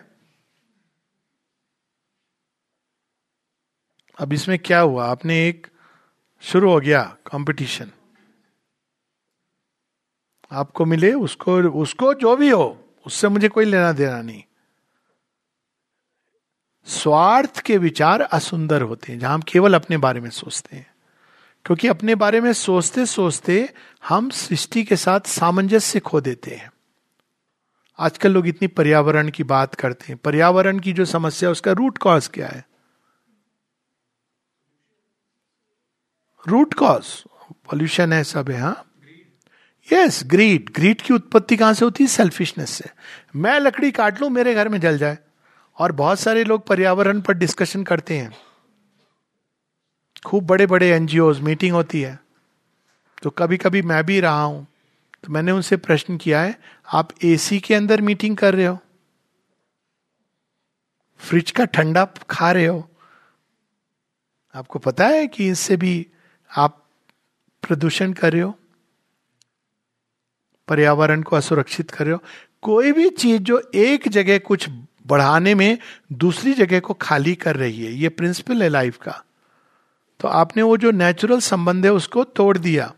अब 4.20 4.34
इसमें 4.34 4.60
क्या 4.60 4.80
हुआ? 4.80 5.06
आपने 5.06 5.48
एक 5.48 5.68
शुरू 6.42 6.72
हो 6.72 6.80
गया 6.80 7.04
कंपटीशन 7.32 7.92
आपको 10.52 10.86
मिले, 10.86 11.14
उसको 11.14 11.58
उसको 11.82 12.14
जो 12.14 12.36
भी 12.36 12.50
हो, 12.50 12.96
उससे 13.06 13.28
मुझे 13.28 13.50
कोई 13.50 13.66
लेना 13.66 13.92
देना 13.92 14.22
नहीं। 14.22 14.44
स्वार्थ 16.86 17.60
के 17.60 17.78
विचार 17.78 18.22
असुंदर 18.22 18.82
होते 18.82 19.12
हैं, 19.12 19.20
जहाँ 19.20 19.34
हम 19.34 19.42
केवल 19.42 19.74
अपने 19.74 19.98
बारे 19.98 20.20
में 20.20 20.30
सोचते 20.30 20.76
हैं। 20.76 20.95
क्योंकि 21.66 21.88
अपने 21.88 22.16
बारे 22.16 22.42
में 22.42 22.54
सोचते 22.54 23.06
सोचते 23.06 23.74
हम 24.08 24.30
सृष्टि 24.30 24.84
के 24.84 24.96
साथ 24.96 25.20
सामंजस्य 25.20 26.00
खो 26.00 26.22
देते 26.22 26.52
हैं। 26.52 26.72
आजकल 28.00 28.32
लोग 28.32 28.48
इतनी 28.48 28.68
पर्यावरण 28.68 29.30
की 29.30 29.44
बात 29.44 29.76
करते 29.76 30.06
हैं। 30.10 30.18
पर्यावरण 30.18 30.80
की 30.80 30.94
जो 30.94 31.06
समस्या 31.06 31.52
उसका 31.52 31.72
रूट 31.72 31.98
कॉज 31.98 32.28
क्या 32.28 32.48
है? 32.48 32.66
रूट 36.48 36.74
कॉज 36.74 37.24
पॉल्यूशन 37.52 38.14
है 38.14 38.24
सब, 38.24 38.50
है। 38.50 38.60
हाँ 38.60 38.92
यस 39.94 40.24
ग्रीड 40.26 40.70
ग्रीड 40.76 41.02
की 41.02 41.14
उत्पत्ति 41.14 41.58
कहाँ 41.58 41.74
से 41.74 41.86
होती 41.86 42.04
है? 42.04 42.08
सेल्फिशनेस 42.08 42.70
से। 42.70 42.86
मैं 43.36 43.60
लकड़ी 43.60 43.92
काट 43.92 44.22
लू, 44.22 44.30
मेरे 44.30 44.54
घर 44.54 44.70
में 44.70 44.82
जल 44.82 44.98
जाए। 44.98 45.18
और 45.78 45.92
बहुत 45.92 46.20
सारे 46.20 46.44
लोग 46.44 46.68
पर्यावरण 46.68 47.22
पर 47.22 47.34
डिस्कशन 47.34 47.84
करते 47.84 48.18
हैं। 48.18 48.45
खूब 50.26 50.46
बड़े 50.46 50.66
बड़े 50.68 50.90
एनजीओ 50.92 51.34
मीटिंग 51.34 51.74
होती 51.74 52.02
है 52.02 52.20
तो 53.24 53.30
कभी 53.30 53.58
कभी 53.58 53.82
मैं 53.82 54.04
भी 54.06 54.20
रहा 54.20 54.42
हूँ 54.42 54.66
तो 55.24 55.32
मैंने 55.34 55.52
उनसे 55.52 55.78
प्रश्न 55.78 56.18
किया 56.18 56.42
है, 56.42 56.58
आप 56.94 57.10
एसी 57.24 57.60
के 57.60 57.74
अंदर 57.76 58.02
मीटिंग 58.02 58.36
कर 58.38 58.56
रहे 58.56 58.66
हो? 58.66 58.78
फ्रिज 61.20 61.52
का 61.52 61.66
ठंडा 61.66 62.06
खा 62.30 62.52
रहे 62.52 62.66
हो? 62.66 62.90
आपको 64.56 64.80
पता 64.80 65.08
है 65.08 65.26
कि 65.28 65.48
इससे 65.50 65.78
भी 65.78 66.08
आप 66.52 66.86
प्रदूषण 67.64 68.14
कर 68.14 68.34
रहे 68.34 68.42
हो? 68.42 68.54
पर्यावरण 70.68 71.22
को 71.22 71.36
असुरक्षित 71.36 71.92
कर 71.92 72.06
रहे 72.06 72.14
हो? 72.14 72.24
कोई 72.62 72.92
भी 72.92 73.10
चीज़ 73.10 73.42
जो 73.42 73.62
एक 73.76 74.08
जगह 74.08 74.38
कुछ 74.40 74.70
बढ़ाने 75.08 75.56
में 75.56 75.78
दूसरी 76.14 76.54
जगह 76.54 76.80
को 76.80 76.94
खाली 76.94 77.36
कर 77.36 77.56
रही 77.56 77.86
है, 77.86 77.92
ये 77.92 78.10
प्रिंसिपल 78.10 78.64
है 78.64 78.70
लाइफ 78.70 78.98
का। 78.98 79.22
तो 80.20 80.28
आपने 80.28 80.64
वो 80.64 80.78
जो 80.78 80.92
नेचुरल 80.92 81.40
संबंध 81.40 81.86
है 81.86 81.92
उसको 81.92 82.24
तोड़ 82.24 82.58
दिया। 82.58 82.92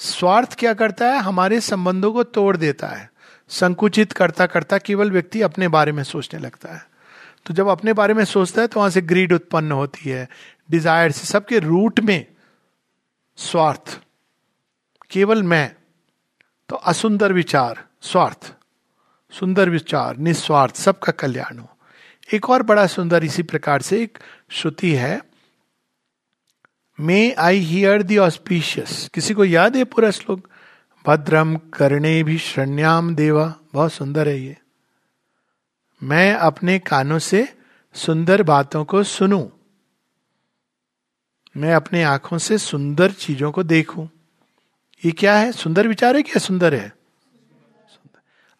स्वार्थ 0.00 0.54
क्या 0.54 0.74
करता 0.74 1.06
है? 1.06 1.18
हमारे 1.18 1.60
संबंधों 1.60 2.12
को 2.12 2.22
तोड़ 2.22 2.56
देता 2.56 2.86
है। 2.86 3.10
संकुचित 3.48 4.12
करता 4.12 4.46
करता 4.46 4.78
केवल 4.78 5.10
व्यक्ति 5.10 5.42
अपने 5.42 5.68
बारे 5.68 5.92
में 5.92 6.02
सोचने 6.02 6.40
लगता 6.40 6.74
है। 6.74 6.82
तो 7.46 7.54
जब 7.54 7.68
अपने 7.68 7.92
बारे 7.92 8.14
में 8.14 8.24
सोचता 8.24 8.62
है 8.62 8.68
तो 8.68 8.80
वहाँ 8.80 8.90
से 8.90 9.00
ग्रीड 9.00 9.32
उत्पन्न 9.32 9.72
होती 9.72 10.10
है। 10.10 10.28
डिज़ायर 10.70 11.10
से 11.10 11.26
सबके 11.26 11.58
रूट 11.58 12.00
में 12.00 12.26
स्वार्थ। 13.38 14.00
केवल 15.10 15.42
मैं। 15.42 15.74
तो 16.68 16.76
असुंदर 16.76 17.32
विचार, 17.32 17.82
स्वार्थ। 18.02 18.52
सुंदर 19.32 19.70
विचार, 19.70 20.16
निस्वार्थ, 20.16 20.76
सबका 20.76 21.12
कल्याण 21.12 21.58
हो। 21.58 21.68
एक 22.34 22.50
और 22.50 22.62
बड़ा 22.62 22.86
सुंदर 22.86 23.24
इसी 23.24 23.42
प्रकार 23.42 23.82
से 23.82 24.02
एक 24.02 24.18
श्रुति 24.50 24.92
है। 24.94 25.20
मे 27.00 27.32
आई 27.32 27.56
हियर 27.56 28.02
दी 28.02 28.18
ऑस्पिशियस 28.18 29.10
किसी 29.14 29.34
को 29.34 29.44
याद 29.44 29.76
है 29.76 29.84
पूरा 29.84 30.10
श्लोक? 30.10 30.48
भद्रम 31.06 31.56
करणे 31.56 32.22
भी 32.22 32.38
श्रण्याम 32.38 33.14
देवा। 33.14 33.54
बहुत 33.72 33.92
सुंदर 33.92 34.28
है 34.28 34.40
ये। 34.40 34.56
मैं 36.02 36.34
अपने 36.34 36.78
कानों 36.78 37.18
से 37.18 37.56
सुंदर 37.94 38.42
बातों 38.42 38.84
को 38.84 39.02
सुनूं। 39.02 39.48
मैं 41.56 41.74
अपने 41.74 42.02
आँखों 42.02 42.38
से 42.38 42.58
सुंदर 42.58 43.10
चीज़ों 43.10 43.52
को 43.52 43.62
देखूँ। 43.62 44.10
ये 45.04 45.12
क्या 45.12 45.38
है? 45.38 45.52
सुंदर 45.52 45.88
विचार 45.88 46.16
है 46.16 46.22
क्या? 46.22 46.38
सुंदर 46.38 46.74
है। 46.74 46.92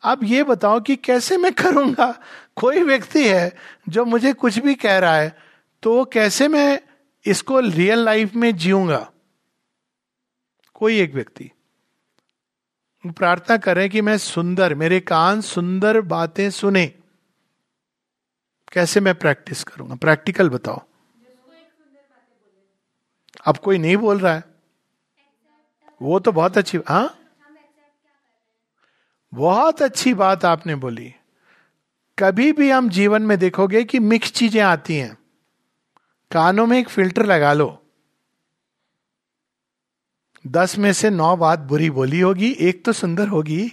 अब 0.02 0.20
ये 0.24 0.42
बताओ 0.42 0.80
कि 0.80 0.96
कैसे 0.96 1.36
मैं 1.36 1.52
करूँगा? 1.52 2.22
कोई 2.56 2.82
व्यक्ति 2.82 3.28
है 3.28 3.56
जो 3.88 4.04
मुझे 4.04 4.32
कुछ 4.32 4.58
भी 4.58 4.74
कह 4.74 4.98
रहा 4.98 5.16
है 5.16 5.38
तो 5.82 6.04
कैसे 6.04 6.48
मैं 6.48 6.85
इसको 7.26 7.60
रियल 7.60 7.98
लाइफ 7.98 8.34
में 8.34 8.56
जीऊँगा। 8.56 9.12
कोई 10.74 11.00
एक 11.00 11.14
व्यक्ति। 11.14 11.50
प्रार्थना 13.06 13.56
करें 13.56 13.90
कि 13.90 14.00
मैं 14.00 14.18
सुंदर, 14.18 14.74
मेरे 14.74 15.00
कान 15.00 15.40
सुंदर 15.40 16.00
बातें 16.00 16.50
सुने। 16.50 16.86
कैसे 18.72 19.00
मैं 19.00 19.14
प्रैक्टिस 19.14 19.64
करूँगा? 19.64 19.94
प्रैक्टिकल 19.94 20.50
बताओ। 20.50 20.82
अब 23.46 23.56
कोई 23.56 23.78
नहीं 23.78 23.96
बोल 23.96 24.18
रहा 24.18 24.34
है। 24.34 24.44
वो 26.02 26.20
तो 26.20 26.32
बहुत 26.32 26.58
अच्छी 26.58 26.78
हाँ? 26.88 27.18
बहुत 29.34 29.82
अच्छी 29.82 30.14
बात 30.14 30.44
आपने 30.44 30.74
बोली। 30.74 31.14
कभी 32.18 32.52
भी 32.52 32.70
हम 32.70 32.88
जीवन 32.88 33.22
में 33.22 33.38
देखोगे 33.38 33.84
कि 33.84 33.98
मिक्स 33.98 34.32
चीज़ें 34.32 34.62
आती 34.62 34.96
हैं। 34.96 35.25
कानों 36.30 36.66
में 36.66 36.78
एक 36.78 36.88
फ़िल्टर 36.88 37.26
लगा 37.26 37.52
लो। 37.52 37.82
दस 40.46 40.78
में 40.78 40.92
से 40.92 41.10
नौ 41.10 41.36
बात 41.36 41.58
बुरी 41.58 41.90
बोली 41.90 42.20
होगी, 42.20 42.52
एक 42.52 42.84
तो 42.84 42.92
सुंदर 42.92 43.28
होगी। 43.28 43.72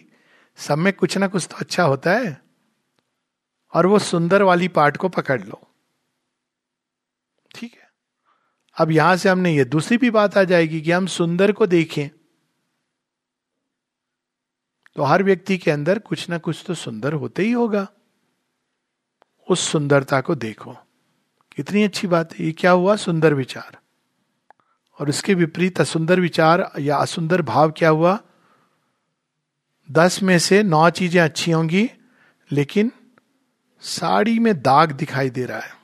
सब 0.55 0.77
में 0.77 0.93
कुछ 0.93 1.17
ना 1.17 1.27
कुछ 1.27 1.47
तो 1.51 1.55
अच्छा 1.55 1.83
होता 1.83 2.13
है। 2.13 2.41
और 3.73 3.85
वो 3.85 3.99
सुंदर 3.99 4.41
वाली 4.41 4.67
पार्ट 4.67 4.97
को 4.97 5.09
पकड़ 5.09 5.43
लो। 5.43 5.75
ठीक 7.55 7.73
है? 7.73 7.91
अब 8.77 8.91
यहाँ 8.91 9.15
से 9.17 9.29
हमने 9.29 9.55
ये 9.55 9.65
दूसरी 9.65 9.97
भी 9.97 10.09
बात 10.09 10.37
आ 10.37 10.43
जाएगी 10.43 10.81
कि 10.81 10.91
हम 10.91 11.05
सुंदर 11.07 11.51
को 11.51 11.67
देखें। 11.67 12.09
तो 14.95 15.03
हर 15.03 15.23
व्यक्ति 15.23 15.57
के 15.57 15.71
अंदर 15.71 15.99
कुछ 15.99 16.29
ना 16.29 16.37
कुछ 16.37 16.63
तो 16.67 16.73
सुंदर 16.73 17.13
होते 17.13 17.43
ही 17.43 17.51
होगा। 17.51 17.87
उस 19.49 19.59
सुंदरता 19.59 20.21
को 20.21 20.35
देखो। 20.35 20.75
कितनी 21.55 21.83
अच्छी 21.83 22.07
बात 22.07 22.33
है, 22.33 22.45
ये 22.45 22.51
क्या 22.51 22.71
हुआ? 22.71 22.95
सुंदर 22.95 23.33
विचार। 23.33 23.77
और 24.99 25.09
उसके 25.09 25.33
विपरीत 25.33 25.81
असुंदर 25.81 26.19
विचार 26.19 26.71
या 26.79 26.97
असुंदर 26.97 27.41
भाव 27.41 27.71
क्या 27.71 27.89
हुआ? 27.89 28.19
दस 29.91 30.23
में 30.23 30.39
से 30.39 30.63
नौ 30.63 30.89
चीज़ें 30.89 31.21
अच्छी 31.21 31.51
होंगी, 31.51 31.91
लेकिन 32.51 32.91
साड़ी 33.81 34.39
में 34.39 34.61
दाग 34.61 34.91
दिखाई 34.91 35.29
दे 35.29 35.45
रहा 35.45 35.59
है। 35.59 35.83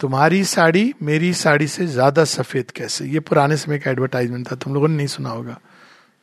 तुम्हारी 0.00 0.44
साड़ी 0.44 0.94
मेरी 1.02 1.34
साड़ी 1.34 1.68
से 1.68 1.86
ज़्यादा 1.86 2.24
सफ़ेद 2.24 2.70
कैसे? 2.70 3.04
ये 3.06 3.20
पुराने 3.20 3.56
समय 3.56 3.78
का 3.78 3.90
एडवर्टाइजमेंट 3.90 4.52
था, 4.52 4.56
तुम 4.56 4.74
लोगों 4.74 4.88
ने 4.88 4.96
नहीं 4.96 5.06
सुना 5.06 5.30
होगा। 5.30 5.60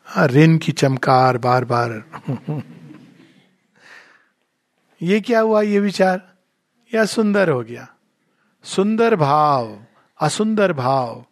हाँ 0.05 0.27
रेन 0.27 0.57
की 0.57 0.71
चमकार 0.71 1.37
बार 1.37 1.65
बार। 1.65 2.03
ये 5.01 5.21
क्या 5.21 5.39
हुआ, 5.39 5.61
ये 5.61 5.79
विचार? 5.79 6.33
या 6.93 7.05
सुंदर 7.05 7.49
हो 7.49 7.63
गया? 7.63 7.87
सुंदर 8.63 9.15
भाव, 9.15 9.79
असुंदर 10.19 10.73
भाव। 10.73 11.25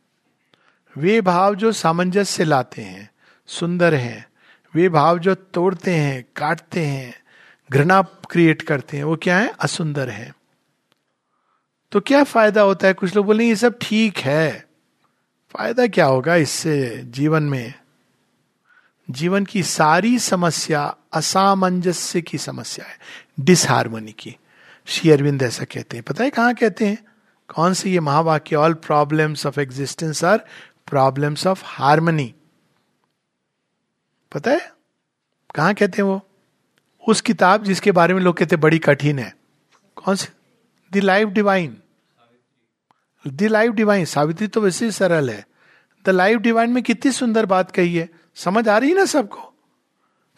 वे 0.97 1.21
भाव 1.21 1.55
जो 1.55 1.71
सामंजस्य 1.71 2.43
लाते 2.43 2.81
हैं, 2.81 3.09
सुंदर 3.47 3.93
हैं। 3.93 4.27
वे 4.75 4.89
भाव 4.89 5.19
जो 5.19 5.35
तोड़ते 5.35 5.95
हैं, 5.95 6.25
काटते 6.35 6.85
हैं, 6.85 7.13
घृणा 7.71 8.01
क्रिएट 8.01 8.61
करते 8.61 8.97
हैं, 8.97 9.03
वो 9.03 9.15
क्या 9.15 9.37
है? 9.37 9.53
असुंदर 9.59 10.09
है। 10.09 10.35
तो 11.91 11.99
क्या 11.99 12.23
फ़ायदा 12.23 12.61
होता 12.61 12.87
है? 12.87 12.93
कुछ 12.93 13.15
लोग 13.15 13.25
बोले 13.25 13.47
ये 13.47 13.55
सब 13.55 13.77
ठीक 13.81 14.17
है। 14.17 14.67
फ़ायदा 15.49 15.87
क्या 15.87 16.05
होगा 16.05 16.35
इससे 16.35 17.03
जीवन 17.05 17.43
में? 17.43 17.78
जीवन 19.11 19.45
की 19.45 19.63
सारी 19.63 20.19
समस्या 20.19 20.95
असामंजस्य 21.13 22.21
की 22.21 22.37
समस्या 22.37 22.85
है 22.85 22.99
डिसहारमोनी 23.39 24.11
की। 24.11 24.37
श्री 24.85 25.11
अरविंद 25.11 25.43
ऐसा 25.43 25.63
कहते 25.63 25.97
हैं। 25.97 26.03
पता 26.03 26.23
है 26.23 26.29
कहाँ 26.29 26.53
कहते 26.53 26.87
हैं? 26.87 27.05
कौन 27.47 27.73
से 27.73 27.91
ये 27.91 27.99
महावाक्य? 27.99 28.55
All 28.55 28.73
problems 28.73 29.45
of 29.45 29.59
existence 29.59 30.23
are 30.23 30.37
problems 30.87 31.47
of 31.47 31.61
harmony 31.65 32.35
पता 34.31 34.51
है? 34.51 34.73
कहा 35.55 35.73
कहते 35.73 36.01
हैं 36.01 36.09
वो? 36.09 36.27
उस 37.07 37.21
किताब 37.21 37.63
जिसके 37.63 37.91
बारे 37.91 38.13
में 38.13 38.21
लोग 38.21 38.37
कहते 38.37 38.55
बड़ी 38.55 38.79
कठिन 38.79 39.19
है। 39.19 39.35
कौन 39.95 40.15
सी? 40.15 40.27
The 40.91 41.03
life 41.03 41.27
divine 41.27 41.77
the 43.27 43.43
life 43.43 43.71
divine 43.71 44.05
Savitri 44.05 44.47
तो 44.47 44.61
वैसे 44.61 44.85
ही 44.85 44.91
सरल 44.91 45.29
है। 45.29 45.47
द 46.05 46.09
लाइफ 46.09 46.39
डिवाइन 46.39 46.69
में 46.69 46.83
कितनी 46.83 47.11
सुंदर 47.11 47.45
बात 47.45 47.71
कही 47.71 47.95
है। 47.95 48.18
समझ 48.35 48.67
आ 48.67 48.77
रही 48.77 48.93
ना 48.93 49.05
सबको? 49.05 49.53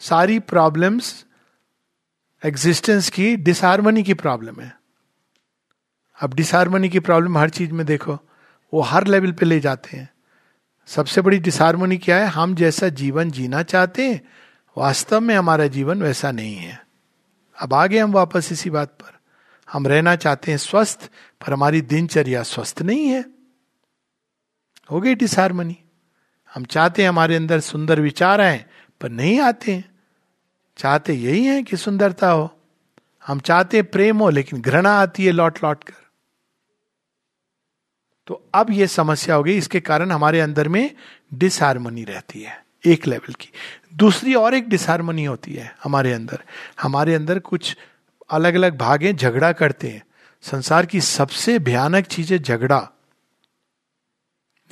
सारी 0.00 0.38
प्रॉब्लम्स 0.38 1.26
एग्जिस्टेंस 2.44 3.10
की 3.10 3.36
डिसहारमोनी 3.36 4.02
की 4.02 4.14
प्रॉब्लम 4.14 4.60
है। 4.60 4.80
अब 6.20 6.34
डिसहारमोनी 6.34 6.88
की 6.88 7.00
प्रॉब्लम 7.00 7.38
हर 7.38 7.50
चीज़ 7.50 7.72
में 7.72 7.86
देखो, 7.86 8.18
वो 8.74 8.80
हर 8.80 9.06
लेवल 9.06 9.32
पे 9.32 9.46
ले 9.46 9.60
जाते 9.60 9.96
हैं। 9.96 10.10
सबसे 10.86 11.20
बड़ी 11.20 11.38
डिसहारमोनी 11.38 11.98
क्या 11.98 12.16
है? 12.16 12.26
हम 12.26 12.54
जैसा 12.54 12.88
जीवन 12.88 13.30
जीना 13.30 13.62
चाहते 13.62 14.10
हैं, 14.10 14.28
वास्तव 14.78 15.20
में 15.20 15.34
हमारा 15.34 15.66
जीवन 15.66 16.02
वैसा 16.02 16.30
नहीं 16.30 16.56
है। 16.56 16.86
अब 17.58 17.74
आगे 17.74 17.98
हम 17.98 18.12
वापस 18.12 18.48
इसी 18.52 18.70
बात 18.70 18.88
पर। 18.88 19.18
हम 19.72 19.86
रहना 19.86 20.16
चाहते 20.16 20.50
हैं 20.50 20.58
स्वस्थ, 20.58 21.10
पर 21.40 21.52
हमारी 21.52 21.80
दिनचर्या 21.80 22.42
स्वस्थ 22.42 22.82
नहीं 22.82 23.08
है। 23.08 23.24
हो 24.90 25.00
गई 25.00 25.14
डिसहारमोनी 25.14 25.81
हम 26.54 26.64
चाहते 26.64 27.02
हैं 27.02 27.08
हमारे 27.08 27.36
अंदर 27.36 27.60
सुंदर 27.60 28.00
विचार 28.00 28.40
आए, 28.40 28.64
पर 29.00 29.08
नहीं 29.08 29.40
आते 29.40 29.72
हैं। 29.72 29.92
चाहते 30.76 31.14
यही 31.14 31.44
है 31.44 31.62
कि 31.62 31.76
सुंदरता 31.76 32.30
हो। 32.30 32.60
हम 33.26 33.40
चाहते 33.40 33.76
हैं 33.76 33.90
प्रेम 33.90 34.18
हो, 34.18 34.30
लेकिन 34.30 34.60
घृणा 34.60 34.90
आती 34.90 35.24
है 35.24 35.32
लौट 35.32 35.64
लौट 35.64 35.84
कर। 35.84 35.92
तो 38.26 38.48
अब 38.54 38.70
यह 38.70 38.86
समस्या 38.86 39.34
हो 39.34 39.42
गई, 39.42 39.56
इसके 39.56 39.80
कारण 39.80 40.10
हमारे 40.10 40.40
अंदर 40.40 40.68
में 40.68 40.96
डिसहारमोनी 41.34 42.04
रहती 42.04 42.42
है, 42.42 42.64
एक 42.86 43.06
लेवल 43.06 43.32
की। 43.32 43.48
दूसरी 43.94 44.34
और 44.34 44.54
एक 44.54 44.68
डिसहारमोनी 44.68 45.24
होती 45.24 45.54
है 45.54 45.76
हमारे 45.84 46.12
अंदर। 46.12 46.42
हमारे 46.82 47.14
अंदर 47.14 47.38
कुछ 47.38 47.76
अलग 48.30 48.54
अलग 48.54 48.78
भागे 48.78 49.12
झगड़ा 49.12 49.52
करते 49.52 49.88
हैं। 49.88 50.02
संसार 50.42 50.86
की 50.86 51.00
सबसे 51.00 51.58
भयानक 51.58 52.04
चीज़ 52.04 52.32
है 52.32 52.38
झगड़ा। 52.38 52.88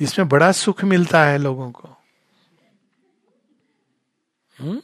जिसमें 0.01 0.27
बड़ा 0.27 0.51
सुख 0.51 0.83
मिलता 0.83 1.23
है 1.23 1.37
लोगों 1.37 1.71
को। 1.71 1.89
हुँ? 4.61 4.81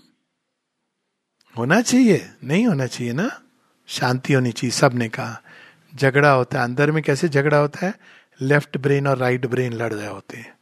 होना 1.58 1.82
चाहिए। 1.82 2.34
नहीं 2.44 2.68
होना 2.68 2.86
चाहिए 2.86 3.14
ना? 3.14 3.42
शांति 3.88 4.34
होनी 4.34 4.52
चाहिए, 4.52 4.72
सबने 4.72 5.10
कहा। 5.10 5.42
झगड़ा 5.96 6.32
होता 6.32 6.58
है, 6.58 6.64
अंदर 6.64 6.92
में 6.92 7.04
कैसे 7.04 7.30
झगड़ा 7.30 7.58
होता 7.58 7.86
है? 7.86 8.00
लेफ़्ट 8.42 8.78
ब्रेन 8.78 9.08
और 9.08 9.18
राइट 9.18 9.46
ब्रेन 9.46 9.74
लड़ 9.74 9.94
रहे 9.94 10.08
होते 10.08 10.38
हैं। 10.38 10.58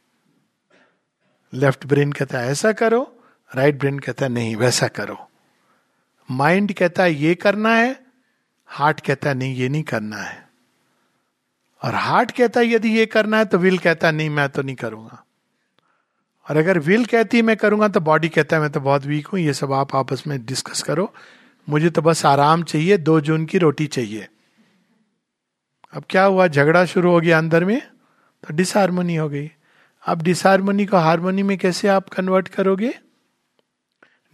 लेफ़्ट 1.54 1.86
ब्रेन 1.86 2.12
कहता 2.12 2.38
है, 2.38 2.48
ऐसा 2.48 2.72
करो। 2.72 3.22
राइट 3.54 3.78
ब्रेन 3.78 3.98
कहता 3.98 4.24
है, 4.24 4.32
नहीं, 4.32 4.56
वैसा 4.56 4.88
करो। 4.88 5.30
माइंड 6.30 6.72
कहता 6.72 7.02
है, 7.02 7.14
ये 7.14 7.34
करना 7.34 7.76
है। 7.76 8.06
हार्ट 8.66 9.00
कहता 9.00 9.28
है, 9.28 9.34
नहीं, 9.34 9.54
ये 9.54 9.68
नहीं 9.68 9.82
करना 9.82 10.16
है। 10.16 10.45
और 11.82 11.94
हार्ट 11.94 12.30
कहता 12.30 12.60
है, 12.60 12.66
यदि 12.66 12.88
ये 12.88 13.06
करना 13.06 13.38
है 13.38 13.44
तो 13.44 13.58
विल 13.58 13.78
कहता 13.78 14.06
है, 14.06 14.12
नहीं, 14.12 14.30
मैं 14.30 14.48
तो 14.48 14.62
नहीं 14.62 14.76
करूँगा। 14.76 15.22
और 16.46 16.56
अगर 16.56 16.78
विल 16.78 17.04
कहती 17.04 17.36
है, 17.36 17.42
मैं 17.42 17.56
करूँगा 17.56 17.88
तो 17.88 18.00
बॉडी 18.00 18.28
कहता 18.28 18.56
है, 18.56 18.62
मैं 18.62 18.70
तो 18.70 18.80
बहुत 18.80 19.06
वीक 19.06 19.26
हूँ, 19.26 19.40
ये 19.40 19.52
सब 19.52 19.72
आप 19.72 19.94
आपस 19.96 20.22
में 20.26 20.44
डिस्कस 20.46 20.82
करो। 20.82 21.12
मुझे 21.68 21.90
तो 21.90 22.02
बस 22.02 22.26
आराम 22.26 22.62
चाहिए, 22.62 22.96
दो 22.96 23.20
जून 23.20 23.44
की 23.46 23.58
रोटी 23.58 23.86
चाहिए। 23.86 24.28
अब 25.92 26.04
क्या 26.10 26.24
हुआ, 26.24 26.46
झगड़ा 26.48 26.84
शुरू 26.84 27.10
हो 27.10 27.20
गया 27.20 27.38
अंदर 27.38 27.64
में 27.64 27.80
तो 28.44 28.54
डिसहारमोनी 28.54 29.16
हो 29.16 29.28
गई। 29.28 29.50
अब 30.06 30.22
डिसहारमोनी 30.22 30.86
को 30.86 30.96
हारमोनी 30.96 31.42
में 31.42 31.56
कैसे 31.58 31.88
आप 31.88 32.08
कन्वर्ट 32.08 32.48
करोगे? 32.48 32.92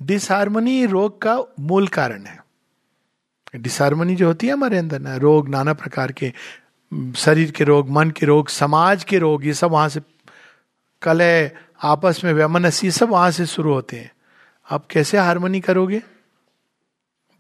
डिसहारमोनी 0.03 0.85
रोग 0.87 1.21
का 1.23 1.39
मूल 1.61 1.89
कारण 1.89 2.25
है। 2.27 2.41
डिसहारमोनी 3.57 4.17
जो 4.17 4.27
होती 4.27 4.47
है 4.47 4.53
हमारे 4.53 4.79
अंदर 4.79 4.99
ना, 4.99 5.17
रोग 5.17 5.49
नाना 5.49 5.73
प्रकार 5.73 6.13
के 6.13 6.33
शरीर 7.17 7.51
के 7.51 7.65
रोग, 7.65 7.91
मन 7.91 8.11
के 8.11 8.27
रोग, 8.27 8.49
समाज 8.49 9.05
के 9.05 9.19
रोग, 9.19 9.47
ये 9.47 9.55
सब 9.55 9.71
वहाँ 9.71 9.89
से 9.89 10.01
कलह, 11.03 11.51
आपस 11.83 12.25
में 12.25 12.33
वैमनस 12.33 12.85
ये 12.85 12.91
सब 12.91 13.09
वहाँ 13.09 13.31
से 13.31 13.47
शुरू 13.47 13.73
होते 13.73 13.97
हैं। 13.97 14.13
आप 14.71 14.87
कैसे 14.87 15.19
हारमोनी 15.19 15.61
करोगे? 15.61 16.03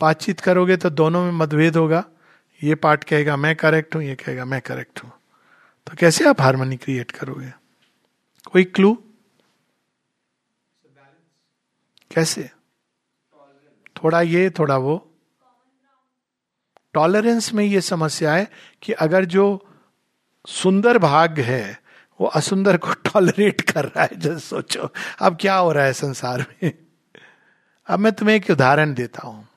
बातचीत 0.01 0.41
करोगे 0.41 0.77
तो 0.77 0.91
दोनों 0.91 1.25
में 1.25 1.33
मतभेद 1.33 1.77
होगा। 1.77 2.05
ये 2.63 2.75
पार्ट 2.75 3.05
कहेगा, 3.05 3.37
मैं 3.37 3.57
करेक्ट 3.57 3.95
हूँ, 3.95 4.03
ये 4.03 4.15
कहेगा, 4.15 4.45
मैं 4.45 4.61
करेक्ट 4.61 5.05
हूँ। 5.05 5.13
तो 5.87 5.97
कैसे 5.99 6.29
आप 6.29 6.41
हारमोनी 6.41 6.77
क्रिएट 6.77 7.11
करोगे? 7.11 7.53
कोई 8.53 8.65
क्लू 8.65 9.05
कैसे? 12.15 12.51
थोड़ा 13.97 14.21
ये, 14.21 14.51
थोड़ा 14.51 14.77
वो। 14.77 15.12
टॉलरेंस 16.95 17.53
में 17.55 17.65
ये 17.65 17.81
समस्या 17.81 18.35
है 18.35 18.51
कि 18.83 18.93
अगर 18.93 19.25
जो 19.25 19.67
सुंदर 20.47 20.99
भाग 20.99 21.41
है, 21.41 21.79
वो 22.21 22.27
असुंदर 22.27 22.77
को 22.77 22.93
टॉलरेट 23.07 23.61
कर 23.61 23.85
रहा 23.85 24.05
है 24.05 24.19
जब 24.21 24.39
सोचो। 24.39 24.93
अब 25.21 25.37
क्या 25.41 25.55
हो 25.57 25.73
रहा 25.73 25.85
है 25.85 25.93
संसार 25.93 26.47
में? 26.63 26.73
अब 27.89 27.99
मैं 27.99 28.13
तुम्हें 28.13 28.37
एक 28.37 28.51
उदाहरण 28.51 28.95
देता 28.95 29.27
हूँ। 29.29 29.49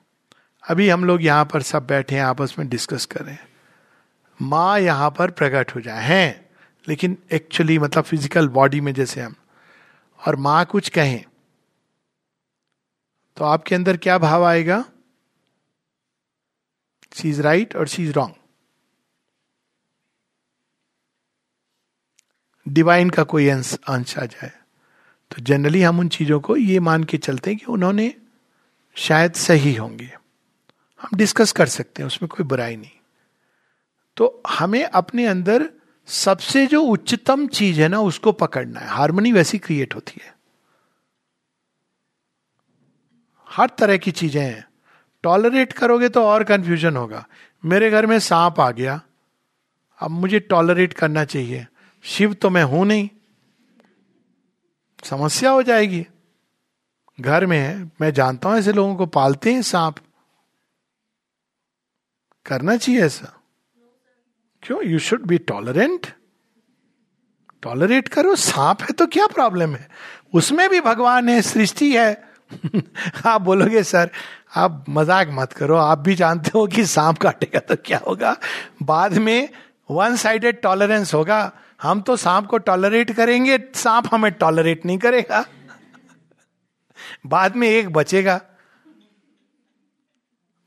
अभी 0.68 0.88
हम 0.88 1.04
लोग 1.04 1.22
यहाँ 1.22 1.44
पर 1.44 1.62
सब 1.62 1.86
बैठे 1.86 2.14
हैं, 2.14 2.22
आपस 2.22 2.54
में 2.58 2.68
डिस्कस 2.68 3.06
करें 3.06 3.38
माँ 4.40 4.78
यहाँ 4.80 5.10
पर 5.10 5.30
प्रकट 5.30 5.74
हो 5.74 5.80
जाए, 5.80 6.04
हैं। 6.04 6.50
लेकिन 6.88 7.16
एक्चुअली 7.32 7.78
मतलब 7.78 8.04
फ़िज़िकल 8.04 8.48
बॉडी 8.48 8.80
में 8.80 8.92
जैसे 8.94 9.20
हम। 9.20 9.34
और 10.26 10.36
माँ 10.36 10.64
कुछ 10.64 10.88
कहें 10.88 11.24
तो 13.36 13.44
आपके 13.44 13.74
अंदर 13.74 13.96
क्या 13.96 14.18
भाव 14.18 14.44
आएगा? 14.44 14.84
शी 17.16 17.28
इज़ 17.28 17.42
राइट 17.42 17.76
और 17.76 17.88
शी 17.88 18.04
इज़ 18.04 18.12
रॉन्ग। 18.12 18.34
डिवाइन 22.68 23.10
का 23.10 23.22
कोई 23.22 23.48
अंश 23.48 23.78
अंश 23.88 24.18
आ 24.18 24.24
जाए। 24.24 24.52
तो 25.30 25.42
जनरली 25.42 25.82
हम 25.82 25.98
उन 25.98 26.08
चीज़ों 26.08 26.40
को 26.40 26.56
ये 26.56 26.80
मान 26.80 27.04
के 27.04 27.18
चलते 27.18 27.50
हैं 27.50 27.58
कि 27.58 27.66
उन्होंने 27.66 28.14
शायद 28.94 29.32
सही 29.32 29.74
होंगे। 29.74 30.16
हम 31.02 31.08
डिस्कस 31.14 31.52
कर 31.52 31.66
सकते 31.66 32.02
हैं, 32.02 32.06
उसमें 32.06 32.28
कोई 32.28 32.46
बुराई 32.46 32.76
नहीं। 32.76 32.90
तो 34.16 34.42
हमें 34.48 34.84
अपने 34.84 35.26
अंदर 35.26 35.70
सबसे 36.06 36.66
जो 36.66 36.82
उच्चतम 36.82 37.46
चीज़ 37.46 37.80
है 37.80 37.88
ना, 37.88 38.00
उसको 38.00 38.32
पकड़ना 38.32 38.80
है। 38.80 38.86
हारमोनी 38.86 39.32
वैसी 39.32 39.58
क्रिएट 39.58 39.94
होती 39.94 40.20
है। 40.24 40.38
हर 43.48 43.70
तरह 43.78 43.96
की 43.96 44.10
चीज़ें 44.10 44.42
हैं। 44.42 44.65
टॉलरेट 45.26 45.72
करोगे 45.72 46.08
तो 46.08 46.22
और 46.24 46.44
कंफ्यूजन 46.44 46.96
होगा। 46.96 47.26
मेरे 47.64 47.90
घर 47.90 48.06
में 48.06 48.18
सांप 48.18 48.60
आ 48.60 48.70
गया। 48.70 49.00
अब 50.00 50.10
मुझे 50.10 50.40
टॉलरेट 50.40 50.92
करना 50.92 51.24
चाहिए। 51.24 51.66
शिव 52.02 52.34
तो 52.34 52.50
मैं 52.50 52.64
हूँ 52.64 52.86
नहीं। 52.86 53.08
समस्या 55.04 55.50
हो 55.50 55.62
जाएगी। 55.62 56.06
घर 57.20 57.46
में 57.46 57.58
है। 57.58 57.92
मैं 58.00 58.10
जानता 58.10 58.48
हूँ 58.48 58.58
ऐसे 58.58 58.72
लोगों 58.72 58.96
को 58.96 59.06
पालते 59.06 59.54
हैं 59.54 59.62
सांप। 59.62 59.94
करना 62.46 62.76
चाहिए 62.76 63.02
ऐसा। 63.02 63.40
क्यों? 64.62 64.82
You 64.82 64.98
should 64.98 65.22
be 65.22 65.38
tolerant 65.38 66.06
tolerate 67.62 68.08
करो। 68.08 68.36
सांप 68.36 68.82
है 68.82 68.92
तो 68.92 69.06
क्या 69.06 69.26
प्रॉब्लम 69.26 69.74
है? 69.76 69.88
उसमें 70.34 70.70
भी 70.70 70.80
भगवान 70.80 71.28
है, 71.28 71.42
सृष्टि 71.42 71.96
है। 71.96 72.28
आप 73.26 73.40
बोलोगे, 73.40 73.82
सर 73.82 74.10
आप 74.52 74.84
मज़ाक 74.88 75.28
मत 75.32 75.52
करो, 75.52 75.76
आप 75.76 75.98
भी 75.98 76.14
जानते 76.14 76.50
हो 76.54 76.66
कि 76.66 76.84
सांप 76.86 77.18
काटेगा 77.18 77.60
तो 77.60 77.76
क्या 77.84 78.00
होगा। 78.06 78.36
बाद 78.82 79.12
में 79.18 79.48
वन 79.90 80.16
साइडेड 80.16 80.60
टॉलरेंस 80.60 81.14
होगा। 81.14 81.52
हम 81.82 82.00
तो 82.00 82.16
सांप 82.16 82.46
को 82.46 82.58
टॉलरेट 82.58 83.10
करेंगे, 83.12 83.58
सांप 83.74 84.08
हमें 84.12 84.30
टॉलरेट 84.32 84.86
नहीं 84.86 84.98
करेगा। 84.98 85.44
बाद 87.26 87.56
में 87.56 87.68
एक 87.68 87.92
बचेगा। 87.92 88.40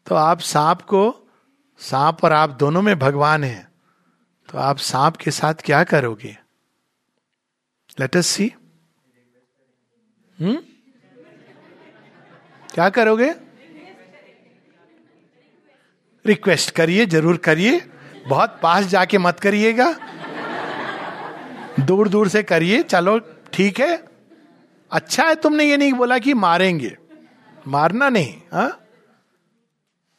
तो 0.08 0.16
आप 0.16 0.40
सांप 0.42 0.82
को, 0.82 1.28
सांप 1.82 2.24
और 2.24 2.34
आप 2.34 2.50
दोनों 2.60 2.82
में 2.82 2.98
भगवान 3.00 3.44
हैं 3.44 3.68
तो 4.50 4.58
आप 4.58 4.78
सांप 4.78 5.16
के 5.16 5.32
साथ 5.32 5.62
क्या 5.66 5.84
करोगे? 5.84 6.38
Let 7.98 8.16
us 8.18 8.28
see 8.28 8.52
hmm? 10.38 10.58
क्या 12.70 12.90
करोगे? 12.90 13.30
रिक्वेस्ट 16.30 16.70
करिए, 16.72 17.06
ज़रूर 17.06 17.38
करिए। 17.38 17.82
बहुत 18.28 18.60
पास 18.64 18.86
जाके 18.86 19.18
मत 19.18 19.40
करिएगा। 19.40 19.96
दूर 21.80 22.10
दूर 22.10 22.28
से 22.28 22.44
करिए। 22.44 22.84
चलो, 22.84 23.20
ठीक 23.54 23.80
है। 23.80 24.04
अच्छा 24.92 25.24
है 25.24 25.36
तुमने 25.36 25.64
ये 25.64 25.78
नहीं 25.78 25.94
बोला 25.94 26.18
कि 26.18 26.34
मारेंगे। 26.34 26.98
मारना 27.68 28.10
नहीं, 28.10 28.34
हा? 28.54 28.80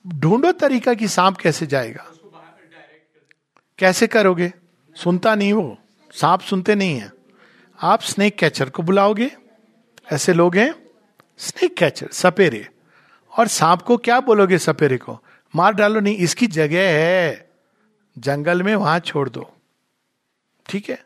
ढूंढो 0.06 0.52
तरीका 0.52 0.94
कि 0.94 1.08
सांप 1.08 1.36
कैसे 1.36 1.66
जाएगा। 1.66 2.04
कैसे 3.78 4.06
करोगे? 4.06 4.52
सुनता 4.96 5.34
नहीं 5.34 5.52
वो 5.52 5.78
सांप 6.12 6.40
सुनते 6.40 6.74
नहीं 6.74 6.98
है। 6.98 7.12
आप 7.82 8.02
स्नेक 8.02 8.38
कैचर 8.38 8.70
को 8.70 8.82
बुलाओगे। 8.82 9.30
ऐसे 10.12 10.32
लोग 10.32 10.56
हैं। 10.56 10.74
स्नेक 11.38 11.76
कैचर 11.76 12.08
सपेरे। 12.12 12.68
और 13.38 13.48
सांप 13.48 13.82
को 13.82 13.96
क्या 13.96 14.20
बोलोगे 14.20 14.58
सपेरे 14.58 14.96
को? 14.96 15.20
मार 15.56 15.74
डालो, 15.74 16.00
नहीं, 16.00 16.16
इसकी 16.16 16.46
जगह 16.46 16.98
है। 16.98 17.50
जंगल 18.18 18.62
में 18.62 18.76
वहाँ 18.76 18.98
छोड़ 18.98 19.28
दो। 19.28 19.56
ठीक 20.68 20.90
है? 20.90 21.04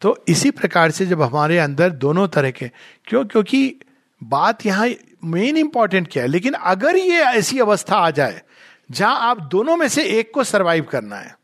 तो 0.00 0.24
इसी 0.28 0.50
प्रकार 0.50 0.90
से 0.90 1.06
जब 1.06 1.22
हमारे 1.22 1.58
अंदर 1.58 1.90
दोनों 1.90 2.28
तरह 2.28 2.50
के, 2.50 2.70
क्यों? 3.04 3.24
क्योंकि 3.24 3.80
बात 4.22 4.66
यहाँ 4.66 4.88
मेन 5.24 5.56
इंपॉर्टेंट 5.56 6.08
क्या 6.12 6.22
है? 6.22 6.28
लेकिन 6.28 6.52
अगर 6.52 6.96
ये 6.96 7.20
ऐसी 7.20 7.58
अवस्था 7.58 7.96
आ 7.96 8.10
जाए, 8.10 8.42
जहाँ 8.90 9.16
आप 9.20 9.40
दोनों 9.40 9.76
में 9.76 9.88
से 9.88 10.04
एक 10.04 10.34
को 10.34 10.44
सरवाइव 10.44 10.84
करना 10.84 11.16
है, 11.16 11.38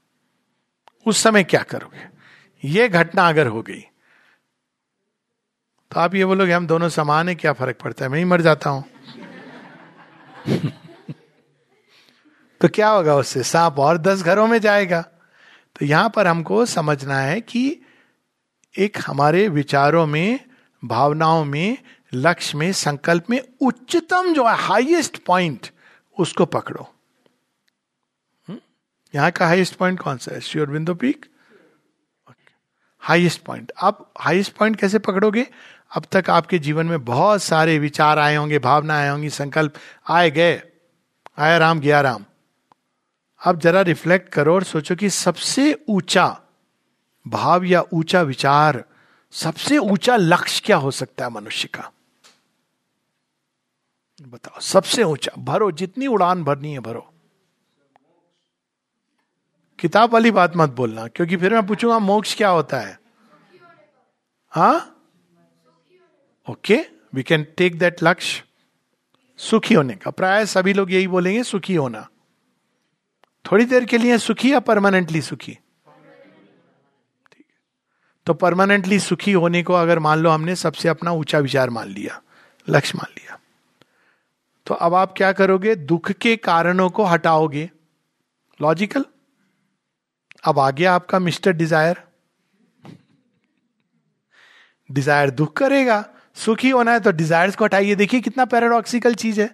उस 1.07 1.19
समय 1.19 1.45
क्या 1.45 1.63
करोगे? 1.63 2.09
ये 2.69 2.89
घटना 2.89 3.29
अगर 3.29 3.47
हो 3.47 3.63
गई 3.63 3.81
तो 5.91 6.01
आप 6.01 6.15
ये 6.15 6.25
बोलोगे, 6.25 6.53
हम 6.53 6.67
दोनों 6.67 6.89
समान 6.89 7.29
है, 7.29 7.35
क्या 7.35 7.53
फ़र्क 7.53 7.77
पड़ता 7.77 8.05
है? 8.05 8.11
मैं 8.11 8.19
ही 8.19 8.25
मर 8.25 8.41
जाता 8.41 8.71
हूँ। 8.71 8.85
तो 12.61 12.69
क्या 12.69 12.89
होगा 12.89 13.15
उससे? 13.15 13.43
सांप 13.43 13.79
और 13.79 13.99
दस 13.99 14.23
घरों 14.23 14.47
में 14.47 14.59
जाएगा। 14.59 15.03
तो 15.77 15.87
यहाँ 15.87 16.11
पर 16.11 16.27
हमको 16.27 16.67
समझना 16.67 17.19
है 17.19 17.41
कि 17.41 17.81
एक 18.79 18.97
हमारे 19.07 19.49
विचारों 19.49 20.07
में, 20.07 20.41
भावनाओं 20.85 21.45
में, 21.45 21.79
लक्ष्य 22.15 22.59
में, 22.59 22.73
संकल्प 22.73 23.31
में 23.31 23.41
उच्चतम 23.61 24.35
जो 24.35 24.47
है 24.47 24.57
हाईएस्ट 24.57 25.25
पॉइंट 25.25 25.67
उसको 26.19 26.47
पकड़ो। 26.47 26.93
यहाँ 29.15 29.31
का 29.31 29.47
हाईएस्ट 29.47 29.75
पॉइंट 29.75 30.01
कौन 30.01 30.17
सा 30.17 30.35
है? 30.35 30.41
श्योर 30.41 30.71
बिंदु 30.71 30.95
पीक 30.95 31.27
हाईएस्ट 32.99 33.43
पॉइंट 33.43 33.73
आप 33.83 34.13
हाईएस्ट 34.19 34.53
पॉइंट 34.53 34.77
कैसे 34.77 34.99
पकड़ोगे? 34.99 35.47
अब 35.97 36.07
तक 36.13 36.31
आपके 36.31 36.59
जीवन 36.59 36.87
में 36.87 37.05
बहुत 37.05 37.43
सारे 37.43 37.79
विचार 37.79 38.19
आए 38.19 38.37
होंगे 38.37 38.59
भावना 38.59 38.99
आए 38.99 39.09
होंगी, 39.09 39.31
संकल्प 39.31 39.75
आए 40.11 40.31
गए। 40.31 40.63
आया 41.39 41.59
राम, 41.59 41.81
गया 41.81 42.01
राम। 42.01 42.25
अब 43.47 43.59
जरा 43.59 43.81
रिफ्लेक्ट 43.81 44.29
करो 44.29 44.55
और 44.55 44.65
सोचो 44.65 44.97
कि 44.97 45.11
सबसे 45.11 45.85
ऊँचा 45.89 46.41
भाव 47.29 47.65
या 47.65 47.83
ऊँचा 47.93 48.23
विचार, 48.23 48.85
सबसे 49.33 49.79
ऊँचा 49.79 50.17
लक्ष्य 50.17 50.63
क्या 50.65 50.77
हो 50.77 50.91
सकता 50.91 51.25
है 51.25 51.31
मनुष्य 51.31 51.69
का? 51.69 51.93
बताओ, 54.23 54.61
सबसे 54.61 55.03
ऊँचा, 55.03 55.33
भरो, 55.39 55.71
जितनी 55.71 56.07
उड़ान 56.07 56.45
भरनी 56.45 56.73
है 56.73 56.81
भरो। 56.81 57.13
किताब 59.79 60.13
वाली 60.13 60.31
बात 60.31 60.53
मत 60.57 60.71
बोलना, 60.71 61.07
क्योंकि 61.07 61.37
फिर 61.37 61.55
मैं 61.55 61.67
पूछूँगा, 61.67 61.99
मोक्ष 61.99 62.37
क्या 62.37 62.49
होता 62.49 62.81
है? 62.81 62.99
हा? 64.51 64.87
Okay 66.51 66.87
we 67.15 67.23
can 67.23 67.47
take 67.57 67.79
that 67.79 68.03
लक्ष्य। 68.03 68.43
सुखी 69.37 69.75
होने 69.75 69.95
का, 69.95 70.11
प्राय 70.11 70.47
सभी 70.47 70.73
लोग 70.73 70.93
यही 70.93 71.09
बोलेंगे, 71.09 71.43
सुखी 71.43 71.75
होना। 71.75 72.09
थोड़ी 73.47 73.65
देर 73.65 73.85
के 73.85 73.99
लिए 73.99 74.19
सुखी 74.19 74.53
या 74.53 74.61
परमानेंटली 74.63 75.21
सुखी? 75.23 75.53
ठीक 77.33 77.45
तो 78.27 78.35
परमानेंटली 78.35 78.99
सुखी 79.01 79.33
होने 79.33 79.63
को 79.63 79.75
अगर 79.75 79.99
मान 79.99 80.19
लो 80.19 80.31
हमने 80.31 80.57
सबसे 80.57 80.89
अपना 80.89 81.13
ऊँचा 81.13 81.39
विचार 81.39 81.71
मान 81.71 81.89
लिया, 81.89 82.21
लक्ष्य 82.69 82.99
मान 82.99 83.13
लिया 83.13 83.39
तो 84.67 84.75
अब 84.75 84.95
आप 84.95 85.13
क्या 85.17 85.31
करोगे? 85.33 85.75
दुख 85.75 86.11
के 86.13 86.35
कारणों 86.39 86.89
को 86.91 87.05
हटाओगे। 87.05 87.69
लॉजिकल 88.61 89.05
अब 90.43 90.59
आ 90.59 90.71
गया 90.71 90.95
आपका 90.95 91.19
मिस्टर 91.19 91.53
डिज़ायर? 91.53 92.03
डिज़ायर 94.91 95.31
दुख 95.33 95.57
करेगा। 95.57 96.05
सुखी 96.37 96.71
होना 96.71 96.93
है 96.93 97.01
तो 97.01 97.11
डिजायर्स 97.13 97.57
को 97.57 97.65
हटाइए। 97.65 97.95
देखिए 97.95 98.21
कितना 98.21 98.45
पैराडॉक्सिकल 98.45 99.15
चीज़ 99.15 99.41
है। 99.41 99.49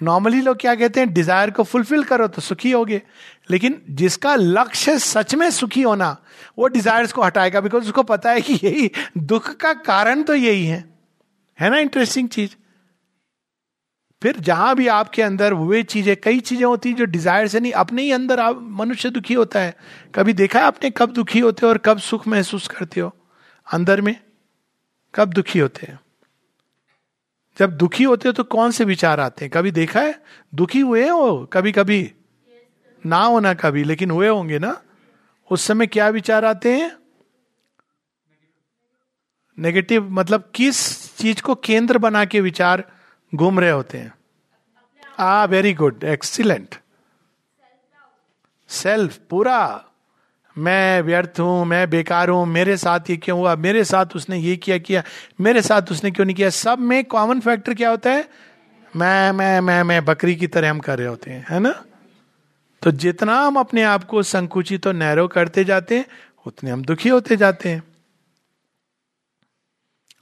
नॉर्मली 0.00 0.40
लोग 0.40 0.56
क्या 0.56 0.74
कहते 0.74 1.00
हैं 1.00 1.12
डिज़ायर 1.12 1.50
को 1.50 1.62
फुलफिल 1.62 2.04
करो 2.04 2.26
तो 2.26 2.42
सुखी 2.42 2.70
होगे। 2.70 3.02
लेकिन 3.50 3.80
जिसका 3.90 4.34
लक्ष्य 4.34 4.98
सच 4.98 5.34
में 5.34 5.50
सुखी 5.50 5.82
होना, 5.82 6.16
वो 6.58 6.66
डिजायर्स 6.66 7.12
को 7.12 7.22
हटाएगा 7.22 7.60
बिकॉज़ 7.60 7.84
उसको 7.84 8.02
पता 8.02 8.30
है 8.30 8.40
कि 8.40 8.58
यही 8.64 8.90
दुख 9.18 9.50
का 9.54 9.72
कारण 9.72 10.22
तो 10.22 10.34
यही 10.34 10.64
है। 10.66 10.84
है 11.58 11.70
ना 11.70 11.78
इंटरेस्टिंग 11.78 12.28
चीज़? 12.28 12.50
फिर 14.22 14.38
जहाँ 14.40 14.74
भी 14.76 14.86
आपके 14.88 15.22
अंदर 15.22 15.54
वे 15.54 15.82
चीज़ें, 15.82 16.16
कई 16.16 16.40
चीज़ें 16.40 16.64
होती 16.64 16.92
जो 16.92 17.04
डिज़ायर 17.04 17.48
से 17.48 17.60
नहीं, 17.60 17.72
अपने 17.72 18.02
ही 18.02 18.10
अंदर 18.12 18.40
आप 18.40 18.58
मनुष्य 18.62 19.10
दुखी 19.10 19.34
होता 19.34 19.60
है। 19.60 19.76
कभी 20.14 20.32
देखा 20.32 20.58
है 20.58 20.64
आपने 20.64 20.90
कब 20.90 21.12
दुखी 21.12 21.38
होते 21.38 21.66
हो 21.66 21.70
और 21.70 21.78
कब 21.78 21.98
सुख 21.98 22.26
महसूस 22.28 22.68
करते 22.68 23.00
हो? 23.00 23.14
अंदर 23.66 24.00
में 24.00 24.14
कब 25.14 25.32
दुखी 25.32 25.58
होते 25.58 25.86
हैं? 25.86 25.98
जब 27.58 27.76
दुखी 27.76 28.04
होते 28.04 28.28
हो 28.28 28.32
तो 28.32 28.44
कौन 28.44 28.70
से 28.70 28.84
विचार 28.84 29.20
आते 29.20 29.44
हैं? 29.44 29.50
कभी 29.50 29.70
देखा 29.70 30.00
है? 30.00 30.22
दुखी 30.54 30.80
हुए 30.80 31.08
हो 31.08 31.50
कभी 31.52 31.72
कभी 31.72 32.12
ना 33.06 33.22
होना 33.22 33.54
कभी, 33.54 33.84
लेकिन 33.84 34.10
हुए 34.10 34.28
होंगे 34.28 34.58
ना? 34.58 34.82
उस 35.50 35.62
समय 35.62 35.86
क्या 35.86 36.08
विचार 36.08 36.44
आते 36.44 36.76
हैं? 36.76 36.96
नेगेटिव 39.58 40.08
मतलब 40.10 40.50
किस 40.54 41.16
चीज़ 41.16 41.42
को 41.42 41.54
केंद्र 41.54 41.98
बना 41.98 42.24
के 42.24 42.40
विचार 42.40 42.84
घूम 43.34 43.60
रहे 43.60 43.70
होते 43.70 43.98
हैं? 43.98 44.14
आ 45.18 45.44
वेरी 45.44 45.72
गुड 45.74 46.04
एक्सीलेंट 46.04 46.74
सेल्फ 48.68 49.18
पूरा। 49.30 49.87
मैं 50.58 51.02
व्यर्थ 51.02 51.40
हूँ, 51.40 51.64
मैं 51.64 51.90
बेकार 51.90 52.28
हूँ, 52.28 52.46
मेरे 52.46 52.76
साथ 52.76 53.00
ये 53.10 53.16
क्यों 53.16 53.38
हुआ? 53.38 53.56
मेरे 53.56 53.84
साथ 53.84 54.06
उसने 54.16 54.38
ये 54.38 54.56
किया 54.56 54.78
किया। 54.78 55.02
मेरे 55.40 55.62
साथ 55.62 55.82
उसने 55.90 56.10
क्यों 56.10 56.26
नहीं 56.26 56.36
किया? 56.36 56.50
सब 56.50 56.78
में 56.78 57.04
कॉमन 57.04 57.40
फैक्टर 57.40 57.74
क्या 57.74 57.90
होता 57.90 58.10
है? 58.10 58.28
मैं 58.96 59.32
मैं 59.32 59.60
मैं 59.60 59.82
मैं 59.82 60.04
बकरी 60.04 60.36
की 60.36 60.46
तरह 60.46 60.70
हम 60.70 60.78
कर 60.78 60.98
रहे 60.98 61.08
होते 61.08 61.30
हैं, 61.30 61.46
है 61.50 61.60
ना? 61.60 61.84
तो 62.82 62.90
जितना 62.90 63.40
हम 63.40 63.56
अपने 63.56 63.82
आप 63.82 64.04
को 64.04 64.22
संकुचित 64.22 64.82
तो 64.82 64.90
और 64.90 64.96
नैरो 64.96 65.28
करते 65.28 65.64
जाते 65.64 65.98
हैं, 65.98 66.06
उतने 66.46 66.70
हम 66.70 66.82
दुखी 66.82 67.08
होते 67.08 67.36
जाते 67.36 67.68
हैं। 67.68 67.82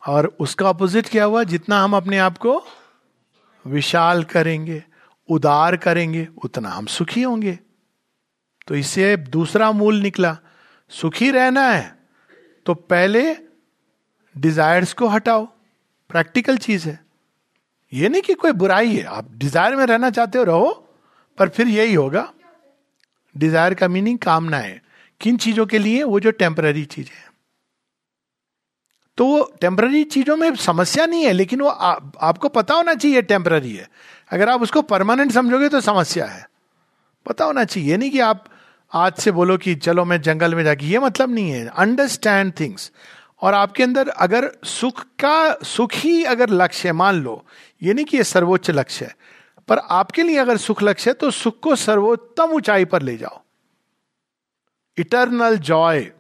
और 0.07 0.37
उसका 0.41 0.69
अपोजिट 0.69 1.09
क्या 1.09 1.25
हुआ? 1.25 1.43
जितना 1.43 1.83
हम 1.83 1.97
अपने 1.97 2.19
आप 2.19 2.39
को 2.39 2.65
विशाल 3.67 4.25
करेंगे, 4.25 4.85
उदार 5.31 5.77
करेंगे, 5.77 6.29
उतना 6.45 6.69
हम 6.69 6.87
सुखी 6.87 7.23
होंगे। 7.23 7.59
तो 8.69 8.75
इससे 8.75 9.17
दूसरा 9.17 9.71
मूल 9.73 10.01
निकला। 10.01 10.37
सुखी 10.91 11.31
रहना 11.31 11.69
है 11.69 11.95
तो 12.67 12.75
पहले 12.75 13.23
डिजायर्स 14.37 14.93
को 14.93 15.09
हटाओ। 15.09 15.45
प्रैक्टिकल 16.11 16.57
चीज़ 16.59 16.89
है। 16.89 16.99
ये 17.93 18.09
नहीं 18.09 18.23
कि 18.23 18.35
कोई 18.35 18.53
बुराई 18.55 18.95
है 18.95 19.03
आप 19.05 19.29
डिज़ायर 19.35 19.77
में 19.77 19.85
रहना 19.87 20.11
चाहते 20.11 20.39
हो 20.39 20.45
रहो 20.45 20.73
पर 21.39 21.49
फिर 21.49 21.69
यही 21.69 21.95
होगा। 21.95 22.33
डिज़ायर 23.37 23.75
का 23.75 23.89
मीनिंग 23.89 24.19
कामना 24.19 24.59
है। 24.59 24.81
किन 25.21 25.37
चीज़ों 25.37 25.67
के 25.67 25.79
लिए? 25.79 26.03
वो 26.03 26.21
जो 26.21 26.31
टेम्पररी 26.33 26.85
चीज़ 26.87 27.09
है। 27.09 27.25
तो 29.19 29.27
वो 29.27 29.43
टेम्पररी 29.61 30.03
चीज़ों 30.07 30.37
में 30.37 30.55
समस्या 30.57 31.07
नहीं 31.07 31.25
है 31.25 31.33
लेकिन 31.33 31.61
वो 31.61 31.69
आ, 31.69 31.93
आपको 32.21 32.49
पता 32.49 32.75
होना 32.75 32.95
चाहिए 32.95 33.23
टेम्पररी 33.23 33.73
है। 33.73 33.89
अगर 34.31 34.49
आप 34.49 34.63
उसको 34.63 34.83
परमानेंट 34.85 35.33
समझोगे 35.33 35.69
तो 35.69 35.81
समस्या 35.81 36.27
है। 36.27 36.47
पता 37.27 37.45
होना 37.45 37.65
चाहिए। 37.65 37.97
नहीं 37.97 38.11
कि 38.11 38.21
आप 38.21 38.45
आज 38.93 39.15
से 39.15 39.31
बोलो 39.33 39.57
कि 39.59 39.75
चलो 39.75 40.05
मैं 40.05 40.21
जंगल 40.23 40.55
में 40.55 40.63
जाके, 40.65 40.87
ये 40.87 40.99
मतलब 40.99 41.31
नहीं 41.31 41.51
है। 41.51 41.67
अंडरस्टैंड 41.69 42.53
थिंग्स 42.61 42.91
और 43.43 43.55
आपके 43.55 43.83
अंदर 43.83 44.09
अगर 44.09 44.51
सुख 44.65 45.03
का, 45.21 45.55
सुख 45.55 45.93
ही 45.95 46.23
अगर 46.25 46.51
लक्ष्य 46.51 46.89
है, 46.89 46.93
मान 46.93 47.15
लो, 47.15 47.45
ये 47.83 47.95
नहीं 47.95 48.05
कि 48.05 48.17
ये 48.17 48.25
सर्वोच्च 48.25 48.71
लक्ष्य 48.71 49.05
है, 49.05 49.17
पर 49.69 49.79
आपके 49.79 50.23
लिए 50.23 50.37
अगर 50.37 50.57
सुख 50.57 50.83
लक्ष्य 50.83 51.11
है 51.11 51.15
तो 51.15 51.31
सुख 51.31 51.59
को 51.61 51.77
सर्वोत्तम 51.77 52.53
ऊंचाई 52.53 52.85
पर 52.85 53.03
ले 53.03 53.17
जाओ। 53.17 53.43
इटरनल 54.99 55.57
जॉय 55.59 56.11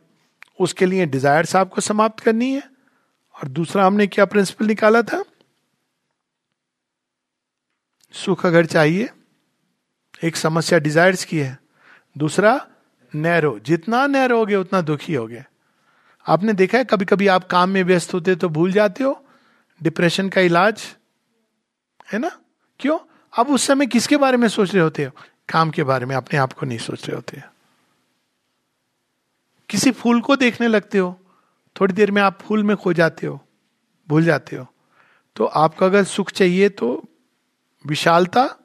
उसके 0.60 0.86
लिए 0.86 1.06
डिजायर्स 1.06 1.54
आपको 1.56 1.80
समाप्त 1.80 2.20
करनी 2.20 2.50
है। 2.52 2.62
और 3.34 3.48
दूसरा, 3.48 3.86
हमने 3.86 4.06
क्या 4.06 4.24
प्रिंसिपल 4.24 4.66
निकाला 4.66 5.02
था? 5.02 5.24
सुख 8.14 8.44
अगर 8.46 8.66
चाहिए, 8.66 9.08
एक 10.24 10.36
समस्या 10.36 10.78
डिजायर्स 10.78 11.24
की 11.24 11.38
है 11.38 11.65
दूसरा, 12.18 12.66
नैरो। 13.14 13.58
जितना 13.58 14.06
नैरो 14.06 14.38
हो 14.38 14.46
गए 14.46 14.54
उतना 14.54 14.80
दुखी 14.80 15.14
हो 15.14 15.26
गए 15.26 15.44
आपने 16.26 16.52
देखा 16.52 16.78
है 16.78 16.84
कभी 16.84 17.04
कभी 17.04 17.26
आप 17.26 17.44
काम 17.44 17.70
में 17.70 17.82
व्यस्त 17.84 18.14
होते 18.14 18.36
तो 18.36 18.48
भूल 18.48 18.72
जाते 18.72 19.04
हो? 19.04 19.24
डिप्रेशन 19.82 20.28
का 20.28 20.40
इलाज? 20.40 20.96
है 22.12 22.18
ना? 22.18 22.30
क्यों? 22.80 22.98
अब 23.38 23.48
उस 23.48 23.62
समय 23.62 23.86
किसके 23.86 24.16
बारे 24.16 24.36
में 24.36 24.48
सोच 24.48 24.74
रहे 24.74 24.82
होते 24.82 25.04
हो? 25.04 25.10
काम 25.48 25.70
के 25.70 25.82
बारे 25.82 26.06
में, 26.06 26.16
अपने 26.16 26.38
आप 26.38 26.52
को 26.52 26.66
नहीं 26.66 26.78
सोच 26.78 27.06
रहे 27.06 27.16
होते। 27.16 27.42
किसी 29.68 29.90
फूल 29.90 30.20
को 30.20 30.36
देखने 30.36 30.68
लगते 30.68 30.98
हो? 30.98 31.20
थोड़ी 31.80 31.94
देर 31.94 32.10
में 32.10 32.22
आप 32.22 32.38
फूल 32.40 32.62
में 32.62 32.76
खो 32.76 32.92
जाते 32.92 33.26
हो, 33.26 33.44
भूल 34.08 34.24
जाते 34.24 34.56
हो। 34.56 34.66
तो 35.36 35.44
आपको 35.44 35.84
अगर 35.84 36.04
सुख 36.04 36.30
चाहिए 36.30 36.68
तो 36.68 37.04
विशालता 37.86 38.56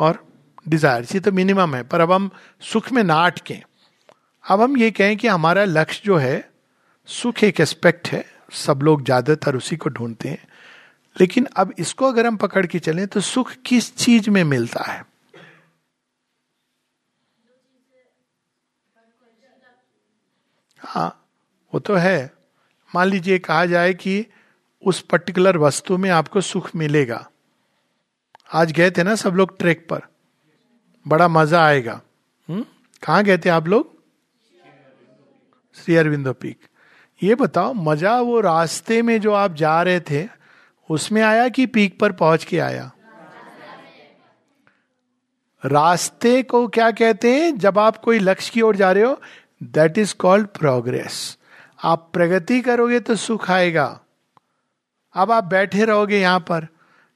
और 0.00 0.25
डिज़ायर 0.68 1.06
ये 1.14 1.20
तो 1.20 1.32
मिनिमम 1.32 1.74
है। 1.74 1.82
पर 1.82 2.00
अब 2.00 2.12
हम 2.12 2.30
सुख 2.62 2.92
में 2.92 3.02
ना 3.04 3.24
अटकें। 3.26 3.60
अब 4.44 4.60
हम 4.60 4.76
ये 4.76 4.90
कहें 4.90 5.16
कि 5.16 5.28
हमारा 5.28 5.64
लक्ष्य 5.64 6.02
जो 6.04 6.16
है, 6.16 6.48
सुख 7.08 7.42
एक 7.44 7.60
एस्पेक्ट 7.60 8.08
है। 8.08 8.24
सब 8.54 8.82
लोग 8.82 9.04
ज़्यादातर 9.04 9.56
उसी 9.56 9.76
को 9.76 9.90
ढूंढते 9.90 10.28
हैं। 10.28 10.46
लेकिन 11.16 11.46
अब 11.56 11.72
इसको 11.78 12.06
अगर 12.06 12.26
हम 12.26 12.36
पकड़ 12.36 12.64
के 12.66 12.78
चलें 12.78 13.06
तो 13.06 13.20
सुख 13.20 13.52
किस 13.66 13.94
चीज़ 13.96 14.30
में 14.30 14.42
मिलता 14.44 14.82
है? 14.82 15.04
हाँ 20.80 21.08
वो 21.72 21.80
तो 21.80 21.94
है। 21.94 22.32
मान 22.94 23.08
लीजिए, 23.08 23.38
कहा 23.38 23.64
जाए 23.66 23.94
कि 23.94 24.26
उस 24.82 25.00
पर्टिकुलर 25.02 25.56
वस्तु 25.58 25.96
में 25.98 26.10
आपको 26.10 26.40
सुख 26.40 26.70
मिलेगा। 26.76 27.26
आज 28.50 28.72
गए 28.72 28.90
थे 28.90 29.02
ना 29.02 29.14
सब 29.14 29.34
लोग 29.34 29.58
ट्रेक 29.58 29.86
पर। 29.88 30.02
बड़ा 31.06 31.28
मज़ा 31.28 31.64
आएगा। 31.64 32.00
कहाँ 32.48 33.22
गए 33.24 33.38
थे 33.38 33.48
आप 33.48 33.68
लोग? 33.68 33.94
श्री 35.76 35.96
अरविंदो 35.96 36.32
पीक। 36.32 36.58
ये 37.20 37.34
बताओ, 37.34 37.72
मज़ा 37.72 38.20
वो 38.20 38.40
रास्ते 38.40 39.00
में 39.02 39.20
जो 39.20 39.32
आप 39.32 39.54
जा 39.54 39.80
रहे 39.82 40.00
थे, 40.00 40.26
उसमें 40.90 41.22
आया 41.22 41.48
कि 41.48 41.66
पीक 41.66 41.98
पर 42.00 42.12
पहुँच 42.12 42.44
के 42.44 42.58
आया? 42.58 42.90
रास्ते 45.62 46.42
को 46.42 46.66
क्या 46.68 46.90
कहते 46.90 47.34
हैं? 47.34 47.56
जब 47.58 47.78
आप 47.78 47.96
कोई 47.96 48.18
लक्ष्य 48.18 48.50
की 48.54 48.60
ओर 48.60 48.76
जा 48.76 48.92
रहे 48.92 49.04
हो 49.04 49.20
दैट 49.60 49.98
इज़ 49.98 50.14
कॉल्ड 50.14 50.46
प्रोग्रेस 50.48 51.38
आप 51.84 52.10
प्रगति 52.12 52.60
करोगे 52.60 53.00
तो 53.00 53.16
सुख 53.16 53.50
आएगा। 53.50 53.86
अब 55.14 55.30
आप 55.32 55.44
बैठे 55.44 55.84
रहोगे 55.84 56.20
यहाँ 56.20 56.40
पर, 56.40 56.66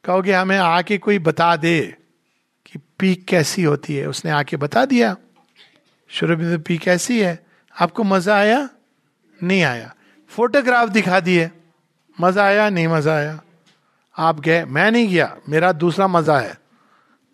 कहोगे 0.05 0.33
हमें 0.33 0.59
आके 0.59 0.99
कोई 0.99 1.19
बता 1.19 1.55
दे। 1.57 1.97
कि 2.73 2.79
पीक 2.99 3.25
कैसी 3.25 3.63
होती 3.63 3.97
है? 3.97 4.07
उसने 4.09 4.31
आके 4.31 4.57
बता 4.57 4.85
दिया, 4.85 5.17
शुरू 6.11 6.59
पीक 6.59 6.81
कैसी 6.81 7.21
है, 7.21 7.39
आपको 7.77 8.05
मज़ा 8.05 8.37
आया? 8.37 8.69
नहीं 9.41 9.63
आया. 9.63 9.95
फोटोग्राफ 10.31 10.89
दिखा 10.89 11.21
दिए. 11.21 11.51
मज़ा 12.19 12.45
आया? 12.45 12.69
नहीं 12.71 12.89
मज़ा 12.89 13.15
आया. 13.15 13.41
आप 14.17 14.41
गए? 14.41 14.65
मैं 14.65 14.91
नहीं 14.91 15.09
गया, 15.09 15.37
मेरा 15.49 15.73
दूसरा 15.73 16.07
मज़ा 16.09 16.39
है. 16.39 16.59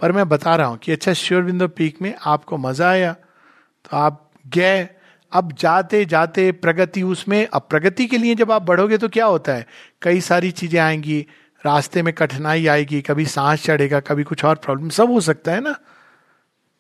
पर 0.01 0.13
मैं 0.13 0.29
बता 0.29 0.55
रहा 0.57 0.67
हूँ 0.67 0.79
कि 0.79 0.93
अच्छा 0.93 1.13
श्योर 1.13 1.43
बिंदु 1.43 1.69
पीक 1.69 2.03
में 2.03 2.15
आपको 2.25 2.57
मज़ा 2.59 2.89
आया 2.89 3.13
तो 3.13 3.97
आप 3.97 4.31
गए। 4.47 4.89
अब 5.33 5.53
जाते 5.53 6.05
जाते 6.05 6.51
प्रगति, 6.53 7.03
उसमें 7.03 7.47
अब 7.47 7.67
प्रगति 7.71 8.07
के 8.07 8.19
लिए 8.19 8.35
जब 8.35 8.53
आप 8.53 8.63
बढ़ोगे 8.63 8.99
तो 8.99 9.09
क्या 9.09 9.27
होता 9.27 9.53
है? 9.53 9.67
कई 10.03 10.21
सारी 10.21 10.51
चीज़ें 10.51 10.81
आएँगी 10.81 11.27
रास्ते 11.67 12.03
में 12.03 12.15
कठिनाई 12.15 12.67
आएगी, 12.67 13.03
कभी 13.03 13.27
सांस 13.27 13.65
चढ़ेगा, 13.65 14.01
कभी 14.01 14.25
कुछ 14.25 14.45
और 14.45 14.57
प्रॉब्लम 14.57 14.89
सब 14.89 15.11
हो 15.11 15.21
सकता 15.21 15.53
है 15.53 15.61
ना? 15.61 15.75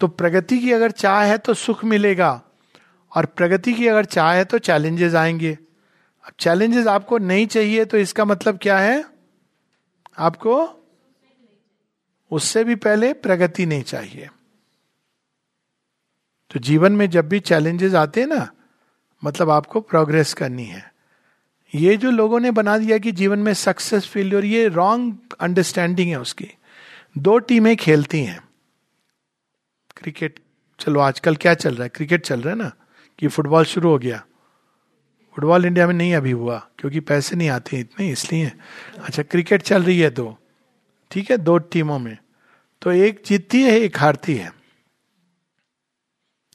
तो 0.00 0.08
प्रगति 0.08 0.58
की 0.58 0.72
अगर 0.72 0.90
चाह 0.90 1.22
है 1.24 1.38
तो 1.38 1.54
सुख 1.54 1.84
मिलेगा, 1.84 2.42
और 3.12 3.26
प्रगति 3.26 3.72
की 3.74 3.86
अगर 3.88 4.04
चाह 4.04 4.32
है 4.32 4.44
तो 4.44 4.58
चैलेंजेस 4.58 5.14
आएँगे। 5.14 5.52
अब 6.24 6.32
चैलेंजेस 6.38 6.86
आपको 6.86 7.18
नहीं 7.18 7.46
चाहिए 7.46 7.84
तो 7.84 7.96
इसका 7.96 8.24
मतलब 8.24 8.58
क्या 8.62 8.78
है? 8.78 9.04
आपको 10.18 10.54
उससे 12.30 12.64
भी 12.64 12.74
पहले 12.74 13.12
प्रगति 13.12 13.66
नहीं 13.66 13.82
चाहिए। 13.82 14.28
तो 16.50 16.60
जीवन 16.60 16.92
में 16.92 17.10
जब 17.10 17.28
भी 17.28 17.40
चैलेंजेस 17.40 17.94
आते 17.94 18.20
हैं 18.20 18.28
ना 18.28 18.50
मतलब 19.24 19.50
आपको 19.50 19.80
प्रोग्रेस 19.80 20.34
करनी 20.34 20.64
है। 20.64 20.95
ये 21.76 21.96
जो 21.96 22.10
लोगों 22.10 22.40
ने 22.40 22.50
बना 22.50 22.78
दिया 22.78 22.98
कि 22.98 23.12
जीवन 23.12 23.38
में 23.38 23.54
सक्सेस 23.54 24.06
फेल्योर 24.06 24.44
ये 24.44 24.68
रॉन्ग 24.68 25.18
अंडरस्टैंडिंग 25.40 26.10
है 26.10 26.20
उसकी। 26.20 26.48
दो 27.18 27.38
टीमें 27.38 27.76
खेलती 27.76 28.24
हैं। 28.24 28.48
क्रिकेट, 29.96 30.40
चलो 30.80 31.00
आजकल 31.00 31.36
क्या 31.36 31.54
चल 31.54 31.74
रहा 31.74 31.82
है? 31.82 31.88
क्रिकेट 31.88 32.26
चल 32.26 32.40
रहा 32.40 32.54
है 32.54 32.58
ना, 32.58 32.72
कि 33.18 33.28
फुटबॉल 33.28 33.64
शुरू 33.64 33.90
हो 33.90 33.98
गया। 33.98 34.26
फुटबॉल 35.36 35.64
इंडिया 35.64 35.86
में 35.86 35.94
नहीं 35.94 36.14
अभी 36.14 36.30
हुआ, 36.30 36.68
क्योंकि 36.78 37.00
पैसे 37.00 37.36
नहीं 37.36 37.48
आते 37.48 37.78
इतने, 37.78 38.10
इसलिए। 38.10 38.52
अच्छा 38.98 39.22
क्रिकेट 39.22 39.62
चल 39.62 39.82
रही 39.82 40.00
है 40.00 40.10
दो। 40.10 40.38
ठीक 41.10 41.30
है, 41.30 41.38
दो 41.38 41.58
टीमों 41.58 41.98
में। 41.98 42.18
तो 42.82 42.92
एक 42.92 43.22
जीतती 43.26 43.62
है, 43.62 43.70
एक 43.70 43.98
हारती 43.98 44.34
है। 44.34 44.52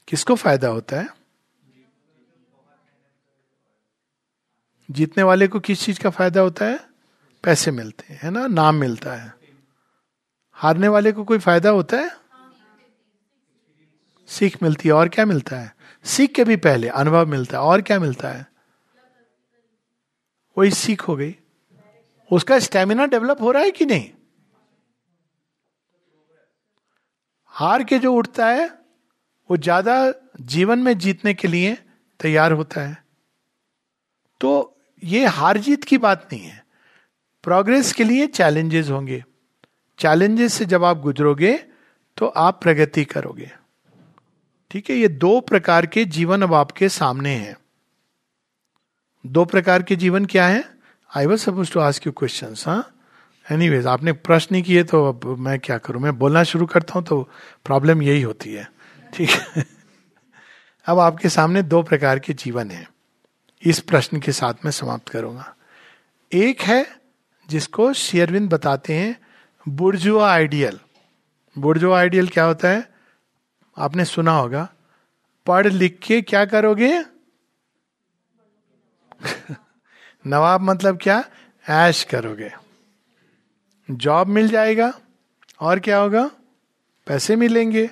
किसको 0.08 0.34
फ़ायदा 0.34 0.68
होता 0.68 1.00
है? 1.00 1.21
जीतने 4.92 5.22
वाले 5.22 5.48
को 5.48 5.60
किस 5.60 5.82
चीज़ 5.82 6.00
का 6.00 6.10
फ़ायदा 6.10 6.40
होता 6.40 6.64
है? 6.64 6.80
पैसे 7.44 7.70
मिलते 7.70 8.12
हैं, 8.12 8.20
है 8.22 8.30
ना? 8.30 8.46
नाम 8.46 8.74
मिलता 8.74 9.12
है। 9.12 9.34
हारने 10.52 10.88
वाले 10.88 11.12
को 11.12 11.24
कोई 11.24 11.38
फ़ायदा 11.38 11.70
होता 11.70 11.96
है? 11.96 12.10
सीख 14.26 14.62
मिलती 14.62 14.88
है, 14.88 14.94
और 14.94 15.08
क्या 15.08 15.26
मिलता 15.26 15.56
है? 15.56 15.76
सीख 16.04 16.34
के 16.34 16.44
भी 16.44 16.56
पहले 16.56 16.88
अनुभव 16.88 17.26
मिलता 17.26 17.58
है, 17.58 17.64
और 17.64 17.82
क्या 17.82 18.00
मिलता 18.00 18.28
है? 18.28 18.46
वही 20.58 20.70
सीख 20.70 21.02
हो 21.02 21.16
गई। 21.16 21.36
उसका 22.32 22.58
स्टेमिना 22.58 23.06
डेवलप 23.06 23.40
हो 23.40 23.52
रहा 23.52 23.62
है 23.62 23.70
कि 23.70 23.86
नहीं? 23.86 24.10
हार 27.46 27.84
के 27.84 27.98
जो 27.98 28.14
उठता 28.14 28.46
है, 28.46 28.78
वो 29.50 29.56
ज़्यादा 29.56 30.14
जीवन 30.40 30.78
में 30.78 30.98
जीतने 30.98 31.34
के 31.34 31.48
लिए 31.48 31.78
तैयार 32.20 32.52
होता 32.52 32.80
है। 32.80 33.04
तो 34.40 34.71
ये 35.04 35.26
हार 35.26 35.58
जीत 35.58 35.84
की 35.84 35.98
बात 35.98 36.28
नहीं 36.32 36.44
है। 36.44 36.66
प्रोग्रेस 37.42 37.92
के 37.92 38.04
लिए 38.04 38.26
चैलेंजेस 38.26 38.90
होंगे। 38.90 39.24
चैलेंजेस 39.98 40.54
से 40.54 40.64
जब 40.64 40.84
आप 40.84 40.98
गुजरोगे 40.98 41.64
तो 42.16 42.26
आप 42.26 42.62
प्रगति 42.62 43.04
करोगे। 43.04 43.50
ठीक 44.70 44.90
है? 44.90 44.96
ये 44.96 45.08
दो 45.08 45.40
प्रकार 45.40 45.86
के 45.86 46.04
जीवन 46.04 46.42
अब 46.42 46.54
आपके 46.54 46.88
सामने 46.88 47.30
हैं। 47.30 47.56
दो 49.26 49.44
प्रकार 49.44 49.82
के 49.82 49.96
जीवन 49.96 50.24
क्या 50.24 50.46
है? 50.46 50.64
I 51.16 51.26
was 51.26 51.40
suppose 51.40 51.72
to 51.72 51.80
ask 51.80 52.06
you 52.06 52.12
question 52.12 52.54
हाँ? 52.66 52.96
एनीवेज 53.52 53.86
आपने 53.86 54.12
प्रश्न 54.12 54.62
किए 54.62 54.84
तो 54.84 55.08
अब 55.08 55.24
मैं 55.24 55.58
क्या 55.58 55.78
करूँ? 55.78 56.02
मैं 56.02 56.18
बोलना 56.18 56.42
शुरू 56.42 56.66
करता 56.66 56.92
हूँ 56.92 57.04
तो 57.04 57.28
प्रॉब्लम 57.64 58.02
यही 58.02 58.22
होती 58.22 58.52
है। 58.52 58.72
ठीक 59.14 59.30
है? 59.30 59.66
अब 60.86 60.98
आपके 60.98 61.28
सामने 61.28 61.62
दो 61.62 61.82
प्रकार 61.82 62.18
के 62.18 62.32
जीवन 62.32 62.70
है। 62.70 62.91
इस 63.66 63.80
प्रश्न 63.80 64.20
के 64.20 64.32
साथ 64.32 64.54
मैं 64.64 64.72
समाप्त 64.72 65.08
करूँगा। 65.08 65.56
एक 66.32 66.60
है 66.60 67.00
जिसको 67.48 67.92
शेयरविंद 67.92 68.50
बताते 68.50 68.94
हैं, 68.94 69.20
बुर्जुआ 69.68 70.32
आइडियल। 70.32 70.80
बुर्जुआ 71.58 71.98
आइडियल 71.98 72.28
क्या 72.28 72.44
होता 72.44 72.68
है? 72.68 72.94
आपने 73.78 74.04
सुना 74.04 74.32
होगा। 74.32 74.72
पढ़ 75.46 75.66
लिख 75.66 75.98
के 76.02 76.22
क्या 76.22 76.44
करोगे? 76.44 77.02
नवाब 80.26 80.60
मतलब 80.60 80.98
क्या? 81.02 81.24
ऐश 81.68 82.04
करोगे। 82.04 82.52
जॉब 83.90 84.26
मिल 84.26 84.48
जाएगा, 84.48 85.00
और 85.60 85.78
क्या 85.78 85.98
होगा? 85.98 86.30
पैसे 87.06 87.36
मिलेंगे, 87.36 87.90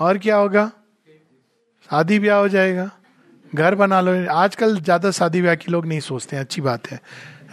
और 0.00 0.18
क्या 0.18 0.36
होगा? 0.36 0.72
शादी 1.90 2.18
ब्याह 2.18 2.38
हो 2.38 2.48
जाएगा। 2.48 2.95
घर 3.56 3.74
बना 3.74 4.00
लो। 4.00 4.12
आजकल 4.32 4.78
ज़्यादा 4.78 5.10
शादी 5.12 5.42
ब्याह 5.42 5.54
की 5.54 5.72
लोग 5.72 5.86
नहीं 5.86 6.00
सोचते 6.02 6.36
हैं, 6.36 6.42
अच्छी 6.42 6.60
बात 6.60 6.90
है। 6.90 7.00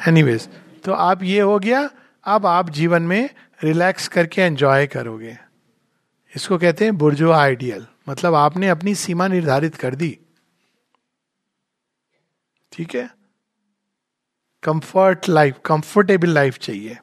एनीवेज 0.08 0.48
तो 0.86 0.94
आप 0.94 1.24
ये 1.24 1.40
हो 1.42 1.58
गया, 1.60 1.90
अब 2.26 2.46
आप 2.46 2.70
जीवन 2.70 3.02
में 3.04 3.30
रिलैक्स 3.62 4.08
करके 4.08 4.42
एंजॉय 4.42 4.88
करोगे। 4.88 5.38
इसको 6.34 6.58
कहते 6.58 6.86
हैं 6.86 6.98
बुर्जो 6.98 7.32
आइडियल। 7.32 7.86
मतलब 8.10 8.36
आपने 8.36 8.70
अपनी 8.70 8.94
सीमा 8.96 9.28
निर्धारित 9.28 9.76
कर 9.76 9.96
दी। 9.96 10.18
ठीक 12.72 12.96
है? 12.96 13.10
कंफर्ट 14.64 15.30
लाइफ 15.30 15.60
कंफर्टेबल 15.66 16.30
लाइफ 16.30 16.58
चाहिए। 16.58 16.98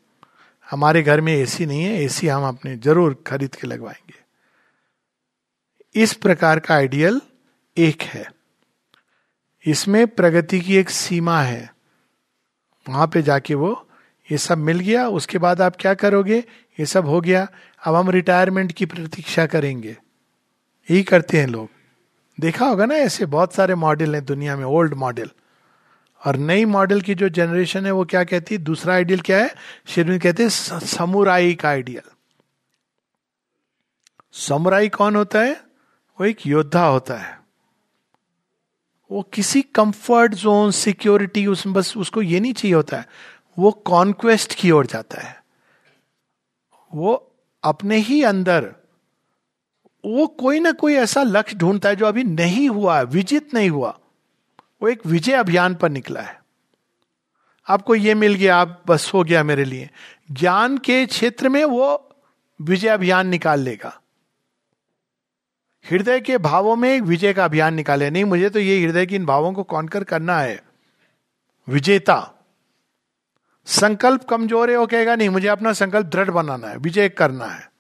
हमारे 0.69 1.03
घर 1.03 1.21
में 1.21 1.33
एसी 1.33 1.67
नहीं 1.67 1.83
है 1.83 2.03
एसी 2.03 2.29
हम 2.29 2.45
अपने 2.45 2.77
ज़रूर 2.77 3.15
खरीद 3.27 3.55
के 3.55 3.67
लगवाएँगे। 3.67 4.19
इस 5.95 6.13
प्रकार 6.15 6.59
का 6.59 6.75
आइडियल 6.75 7.21
एक 7.77 8.03
है। 8.03 8.25
इसमें 9.67 10.07
प्रगति 10.07 10.61
की 10.61 10.77
एक 10.77 10.91
सीमा 10.91 11.43
है। 11.43 11.75
वहाँ 12.89 13.07
पे 13.07 13.23
जाके 13.23 13.55
वो, 13.55 13.89
ये 14.33 14.39
सब 14.39 14.59
मिल 14.59 14.81
गया, 14.81 15.09
उसके 15.09 15.39
बाद 15.39 15.61
आप 15.61 15.77
क्या 15.79 15.95
करोगे? 15.95 16.45
ये 16.81 16.87
सब 16.87 17.07
हो 17.07 17.21
गया। 17.21 17.49
अब 17.85 17.95
हम 17.95 18.11
रिटायरमेंट 18.11 18.73
की 18.73 18.87
प्रतीक्षा 18.87 19.47
करेंगे। 19.47 19.97
यही 20.91 21.03
करते 21.03 21.39
हैं 21.39 21.47
लोग। 21.47 21.69
देखा 22.41 22.67
होगा 22.67 22.87
ना 22.87 22.95
ऐसे 22.95 23.27
बहुत 23.27 23.55
सारे 23.55 23.75
मॉडल 23.75 24.15
हैं 24.15 24.25
दुनिया 24.25 24.57
में 24.57 24.65
ओल्ड 24.65 24.95
मॉडल 24.95 25.31
और 26.27 26.37
नई 26.37 26.65
मॉडल 26.65 27.01
की 27.01 27.15
जो 27.15 27.29
जनरेशन 27.29 27.87
है, 27.87 27.93
वो 27.93 28.05
क्या 28.05 28.25
कहती 28.25 28.55
है? 28.55 28.61
दूसरा 28.61 28.95
आइडियल 28.95 29.21
क्या 29.21 29.39
है? 29.39 29.55
शेरविन 29.89 30.19
कहते 30.19 30.43
हैं 30.43 30.51
समुराई 30.81 31.55
का 31.55 31.69
आइडियल 31.69 32.11
समुराई 34.33 34.89
कौन 34.89 35.17
होता 35.17 35.41
है? 35.41 35.53
वो 36.21 36.27
एक 36.27 36.47
योद्धा 36.47 36.87
होता 36.87 37.15
है। 37.15 37.40
वो 39.11 39.23
किसी 39.23 39.63
कंफर्ट 39.63 40.35
जोन 40.35 40.71
सिक्योरिटी 40.71 41.47
उसमें 41.47 41.75
बस 41.75 41.97
उसको 41.97 42.23
ये 42.23 42.41
नहीं 42.41 42.53
चाहिए 42.53 42.75
होता 42.75 42.97
है। 42.97 43.09
वो 43.59 43.71
कॉन्क्वेस्ट 43.71 44.55
की 44.55 44.71
ओर 44.71 44.87
जाता 44.87 45.21
है। 45.21 45.45
वो 46.95 47.33
अपने 47.65 47.97
ही 47.97 48.23
अंदर, 48.23 48.75
वो 50.07 50.27
कोई 50.27 50.61
ना 50.61 50.73
कोई 50.73 50.95
ऐसा 50.95 51.23
लक्ष्य 51.23 51.57
ढूंढता 51.57 51.89
है 51.89 51.97
जो 51.97 52.07
अभी 52.07 52.25
नहीं 52.25 52.69
हुआ 52.69 52.99
है, 52.99 53.05
विजित 53.05 53.55
नहीं 53.55 53.71
हुआ। 53.71 53.99
वो 54.83 54.89
एक 54.89 55.07
विजय 55.07 55.33
अभियान 55.33 55.75
पर 55.75 55.89
निकला 55.89 56.21
है। 56.21 56.41
आपको 57.69 57.95
ये 57.95 58.15
मिल 58.15 58.35
गया, 58.35 58.57
आप 58.57 58.83
बस 58.87 59.11
हो 59.15 59.25
गया 59.25 59.43
मेरे 59.43 59.65
लिए। 59.65 59.91
ज्ञान 60.33 60.79
के 60.79 61.07
क्षेत्र 61.07 61.49
में 61.49 61.65
वो 61.65 62.15
विजय 62.63 62.89
अभियान 62.89 63.29
निकाल 63.29 63.61
लेगा। 63.61 64.00
हृदय 65.91 66.21
के 66.21 66.39
भावों 66.39 66.77
में 66.77 66.95
एक 66.95 67.03
विजय 67.03 67.33
का 67.33 67.45
अभियान 67.45 67.75
निकाले। 67.75 68.11
नहीं, 68.11 68.25
मुझे 68.25 68.51
तो 68.51 68.59
ये 68.59 68.85
हृदय 68.85 69.07
के 69.07 69.15
इन 69.17 69.27
भावों 69.27 69.53
को 69.53 69.63
कॉन्कर 69.63 70.05
करना 70.05 70.39
है? 70.39 70.63
विजेता। 71.69 72.33
संकल्प 73.67 74.25
कमज़ोर 74.25 74.71
है, 74.71 74.77
वो 74.77 74.87
कहेगा, 74.87 75.17
नहीं, 75.17 75.29
मुझे 75.29 75.49
अपना 75.49 75.73
संकल्प 75.73 76.07
दृढ़ 76.07 76.31
बनाना 76.31 76.69
है, 76.69 76.77
विजय 76.77 77.09
करना 77.09 77.47
है। 77.47 77.71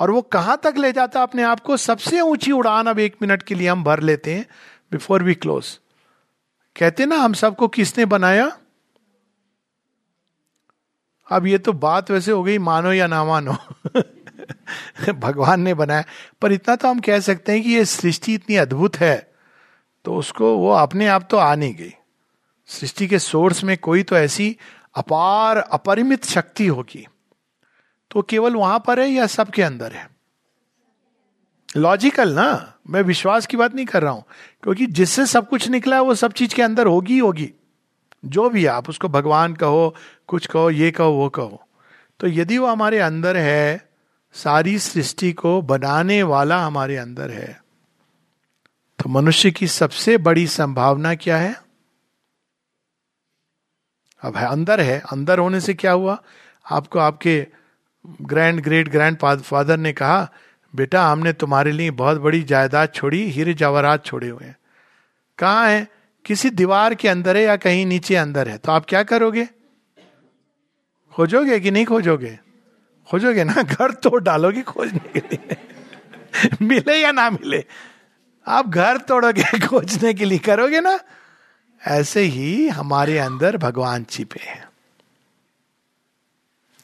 और 0.00 0.10
वो 0.10 0.22
कहाँ 0.22 0.60
तक 0.62 0.74
ले 0.78 0.92
जाता 0.92 1.22
अपने 1.22 1.42
आप 1.42 1.60
को? 1.60 1.76
सबसे 1.76 2.20
ऊँची 2.20 2.52
उड़ान 2.52 2.86
अब 2.86 2.98
एक 2.98 3.16
मिनट 3.22 3.42
के 3.42 3.54
लिए 3.54 3.68
हम 3.68 3.84
भर 3.84 4.00
लेते 4.00 4.34
हैं 4.34 4.46
बिफोर 4.92 5.22
वी 5.22 5.34
क्लोज 5.34 5.78
कहते 6.76 7.06
ना, 7.06 7.16
हम 7.16 7.32
सबको 7.32 7.68
किसने 7.68 8.04
बनाया? 8.04 8.58
अब 11.32 11.46
ये 11.46 11.58
तो 11.58 11.72
बात 11.72 12.10
वैसे 12.10 12.32
हो 12.32 12.42
गई, 12.42 12.58
मानो 12.58 12.92
या 12.92 13.06
ना 13.06 13.24
मानो। 13.24 13.56
भगवान 15.10 15.60
ने 15.60 15.74
बनाया। 15.74 16.04
पर 16.42 16.52
इतना 16.52 16.76
तो 16.76 16.88
हम 16.88 17.00
कह 17.00 17.20
सकते 17.20 17.52
हैं 17.52 17.62
कि 17.62 17.70
ये 17.70 17.84
सृष्टि 17.84 18.34
इतनी 18.34 18.56
अद्भुत 18.56 18.96
है 18.96 19.32
तो 20.04 20.14
उसको 20.14 20.56
वो 20.56 20.70
अपने 20.72 21.06
आप 21.06 21.28
तो 21.30 21.36
आ 21.36 21.54
नहीं 21.54 21.74
गई। 21.74 21.94
सृष्टि 22.66 23.06
के 23.06 23.18
सोर्स 23.18 23.64
में 23.64 23.78
कोई 23.78 24.02
तो 24.02 24.16
ऐसी 24.16 24.56
अपार, 24.94 25.56
अपरिमित 25.56 26.24
शक्ति 26.24 26.66
होगी। 26.66 27.06
तो 28.10 28.22
केवल 28.22 28.56
वहाँ 28.56 28.82
पर 28.86 29.00
है 29.00 29.08
या 29.08 29.26
सबके 29.26 29.62
अंदर 29.62 29.92
है? 29.92 30.10
लॉजिकल 31.76 32.32
ना? 32.32 32.72
मैं 32.90 33.02
विश्वास 33.02 33.46
की 33.46 33.56
बात 33.56 33.74
नहीं 33.74 33.86
कर 33.86 34.02
रहा 34.02 34.12
हूँ, 34.12 34.24
क्योंकि 34.62 34.86
जिससे 34.86 35.26
सब 35.26 35.48
कुछ 35.48 35.68
निकला 35.68 35.96
है, 35.96 36.02
वो 36.02 36.14
सब 36.14 36.32
चीज़ 36.32 36.54
के 36.54 36.62
अंदर 36.62 36.86
होगी 36.86 37.18
होगी। 37.18 37.52
जो 38.24 38.50
भी 38.50 38.66
आप 38.66 38.88
उसको 38.88 39.08
भगवान 39.08 39.54
कहो, 39.54 39.94
कुछ 40.26 40.46
कहो, 40.46 40.70
ये 40.70 40.90
कहो, 40.90 41.10
वो 41.10 41.28
कहो। 41.28 41.62
तो 42.20 42.26
यदि 42.26 42.58
वो 42.58 42.66
हमारे 42.66 42.98
अंदर 42.98 43.36
है 43.36 43.89
सारी 44.32 44.78
सृष्टि 44.78 45.32
को 45.32 45.62
बनाने 45.62 46.22
वाला 46.22 46.66
हमारे 46.66 46.96
अंदर 46.96 47.30
है। 47.30 47.64
तो 48.98 49.08
मनुष्य 49.08 49.50
की 49.50 49.66
सबसे 49.66 50.18
बड़ी 50.18 50.46
संभावना 50.46 51.14
क्या 51.14 51.36
है? 51.36 51.60
अब 54.22 54.36
है, 54.36 54.46
अंदर 54.46 54.80
है। 54.80 55.02
अंदर 55.12 55.38
होने 55.38 55.60
से 55.60 55.74
क्या 55.74 55.92
हुआ? 55.92 56.22
आपको 56.70 56.98
आपके 56.98 57.46
ग्रैंड 58.22 58.60
ग्रेट 58.60 58.88
ग्रैंड 58.88 59.40
फादर 59.40 59.76
ने 59.76 59.92
कहा, 59.92 60.30
बेटा, 60.74 61.06
हमने 61.06 61.32
तुम्हारे 61.32 61.72
लिए 61.72 61.90
बहुत 61.90 62.18
बड़ी 62.18 62.42
जायदाद 62.42 62.88
छोड़ी, 62.94 63.30
हीरे 63.30 63.54
जवाहरात 63.54 64.04
छोड़े 64.04 64.28
हुए 64.28 64.44
हैं। 64.44 64.56
कहा 65.38 65.66
है? 65.66 65.88
किसी 66.24 66.50
दीवार 66.50 66.94
के 66.94 67.08
अंदर 67.08 67.36
है 67.36 67.42
या 67.42 67.56
कहीं 67.56 67.86
नीचे 67.86 68.16
अंदर 68.16 68.48
है? 68.48 68.58
तो 68.58 68.72
आप 68.72 68.86
क्या 68.88 69.02
करोगे? 69.02 69.48
खोजोगे 71.12 71.60
कि 71.60 71.70
नहीं 71.70 71.86
खोजोगे? 71.86 72.38
खोजोगे 73.10 73.44
ना, 73.44 73.62
घर 73.62 73.90
तोड़ 73.90 74.22
डालोगे 74.22 74.62
खोजने 74.62 75.20
के 75.20 75.36
लिए। 75.36 75.56
मिले 76.62 77.02
या 77.02 77.12
ना 77.12 77.30
मिले? 77.30 77.64
आप 78.46 78.68
घर 78.68 78.98
तोड़ोगे, 78.98 79.66
खोजने 79.66 80.14
के 80.14 80.24
लिए 80.24 80.38
करोगे 80.38 80.80
ना? 80.80 81.00
ऐसे 81.86 82.20
ही 82.20 82.68
हमारे 82.68 83.18
अंदर 83.18 83.56
भगवान 83.56 84.04
छिपे 84.04 84.40
हैं। 84.40 84.68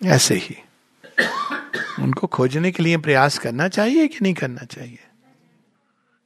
ऐसे 0.05 0.35
ही। 0.35 0.57
उनको 2.03 2.27
खोजने 2.27 2.70
के 2.70 2.83
लिए 2.83 2.97
प्रयास 2.97 3.39
करना 3.39 3.68
चाहिए 3.68 4.09
कि 4.09 4.18
नहीं 4.22 4.35
करना 4.35 4.64
चाहिए? 4.64 4.99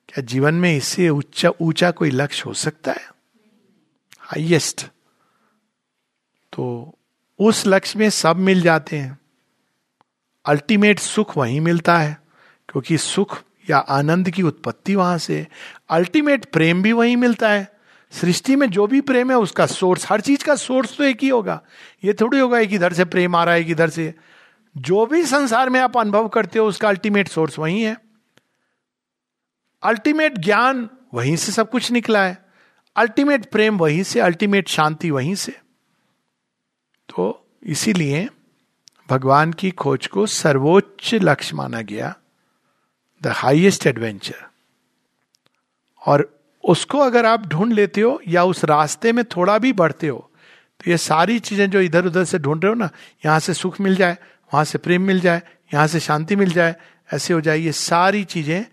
क्या 0.08 0.22
जीवन 0.22 0.54
में 0.54 0.76
इससे 0.76 1.08
ऊँचा 1.08 1.50
ऊँचा 1.60 1.90
कोई 1.90 2.10
लक्ष्य 2.10 2.42
हो 2.46 2.54
सकता 2.54 2.92
है? 2.92 3.10
हाइएस्ट 4.20 4.86
तो 6.52 6.94
उस 7.38 7.66
लक्ष्य 7.66 7.98
में 7.98 8.10
सब 8.10 8.36
मिल 8.36 8.62
जाते 8.62 8.98
हैं। 8.98 9.19
अल्टीमेट 10.50 10.98
सुख 10.98 11.36
वहीं 11.36 11.60
मिलता 11.60 11.98
है, 11.98 12.18
क्योंकि 12.68 12.98
सुख 12.98 13.42
या 13.70 13.78
आनंद 13.78 14.30
की 14.30 14.42
उत्पत्ति 14.42 14.94
वहाँ 14.94 15.18
से 15.18 15.46
अल्टीमेट 15.90 16.44
प्रेम 16.44 16.82
भी 16.82 16.92
वहीं 16.92 17.16
मिलता 17.16 17.48
है। 17.48 17.68
सृष्टि 18.12 18.56
में 18.56 18.70
जो 18.70 18.86
भी 18.86 19.00
प्रेम 19.00 19.30
है, 19.30 19.36
उसका 19.36 19.66
सोर्स, 19.66 20.06
हर 20.08 20.20
चीज़ 20.20 20.44
का 20.44 20.54
सोर्स 20.54 20.96
तो 20.96 21.04
एक 21.04 21.22
ही 21.22 21.28
होगा। 21.28 21.62
ये 22.04 22.14
थोड़ी 22.14 22.38
होगा, 22.38 22.58
एक 22.58 22.72
इधर 22.72 22.92
से 22.92 23.04
प्रेम 23.04 23.36
आ 23.36 23.44
रहा 23.44 23.54
है 23.54 23.70
इधर 23.70 23.90
से। 23.90 24.14
जो 24.76 25.06
भी 25.06 25.22
संसार 25.24 25.70
में 25.70 25.80
आप 25.80 25.98
अनुभव 25.98 26.28
करते 26.28 26.58
हो, 26.58 26.66
उसका 26.66 26.88
अल्टीमेट 26.88 27.28
सोर्स 27.28 27.58
वही 27.58 27.82
है। 27.82 27.96
अल्टीमेट 29.82 30.38
ज्ञान 30.38 30.88
वहीं 31.14 31.36
से 31.36 31.52
सब 31.52 31.70
कुछ 31.70 31.92
निकला 31.92 32.24
है। 32.24 32.44
अल्टीमेट 32.96 33.50
प्रेम 33.50 33.78
वहीं 33.78 34.02
से, 34.02 34.20
अल्टीमेट 34.20 34.68
शांति 34.68 35.10
वहीं 35.10 35.34
से। 35.34 35.52
तो 37.08 37.46
इसीलिए 37.62 38.28
भगवान 39.10 39.52
की 39.52 39.70
खोज 39.70 40.06
को 40.06 40.26
सर्वोच्च 40.26 41.14
लक्ष्य 41.14 41.56
माना 41.56 41.80
गया 41.82 42.14
द 43.22 43.26
हाइएस्ट 43.26 43.86
एडवेंचर 43.86 44.46
और 46.02 46.28
उसको 46.64 46.98
अगर 46.98 47.26
आप 47.26 47.46
ढूंढ 47.46 47.72
लेते 47.72 48.00
हो 48.00 48.20
या 48.28 48.44
उस 48.44 48.64
रास्ते 48.64 49.12
में 49.12 49.24
थोड़ा 49.36 49.58
भी 49.58 49.72
बढ़ते 49.72 50.08
हो 50.08 50.30
तो 50.80 50.90
ये 50.90 50.96
सारी 50.96 51.38
चीज़ें 51.38 51.70
जो 51.70 51.80
इधर 51.80 52.06
उधर 52.06 52.24
से 52.24 52.38
ढूंढ 52.38 52.62
रहे 52.64 52.68
हो 52.68 52.74
ना, 52.74 52.88
यहाँ 53.24 53.38
से 53.40 53.54
सुख 53.54 53.80
मिल 53.80 53.96
जाए, 53.96 54.16
वहाँ 54.52 54.64
से 54.64 54.78
प्रेम 54.78 55.02
मिल 55.02 55.20
जाए, 55.20 55.42
यहाँ 55.74 55.86
से 55.86 56.00
शांति 56.00 56.36
मिल 56.36 56.50
जाए, 56.50 56.74
ऐसे 57.10 57.34
हो 57.34 57.40
जाए, 57.40 57.58
ये 57.58 57.72
सारी 57.72 58.22
चीज़ें 58.24 58.64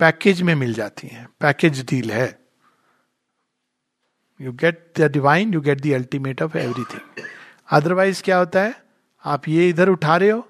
पैकेज 0.00 0.40
में 0.42 0.54
मिल 0.54 0.72
जाती 0.74 1.08
हैं, 1.08 1.26
पैकेज 1.40 1.84
डील 1.90 2.10
है। 2.10 2.38
You 4.40 4.52
get 4.52 4.92
the 4.98 5.10
divine 5.12 5.52
you 5.54 5.60
get 5.60 5.80
the 5.80 5.92
ultimate 5.94 6.42
of 6.42 6.56
everything 6.58 7.24
otherwise 7.70 8.22
क्या 8.22 8.38
होता 8.38 8.62
है? 8.62 8.74
आप 9.24 9.48
ये 9.48 9.68
इधर 9.68 9.88
उठा 9.88 10.16
रहे 10.16 10.30
हो, 10.30 10.48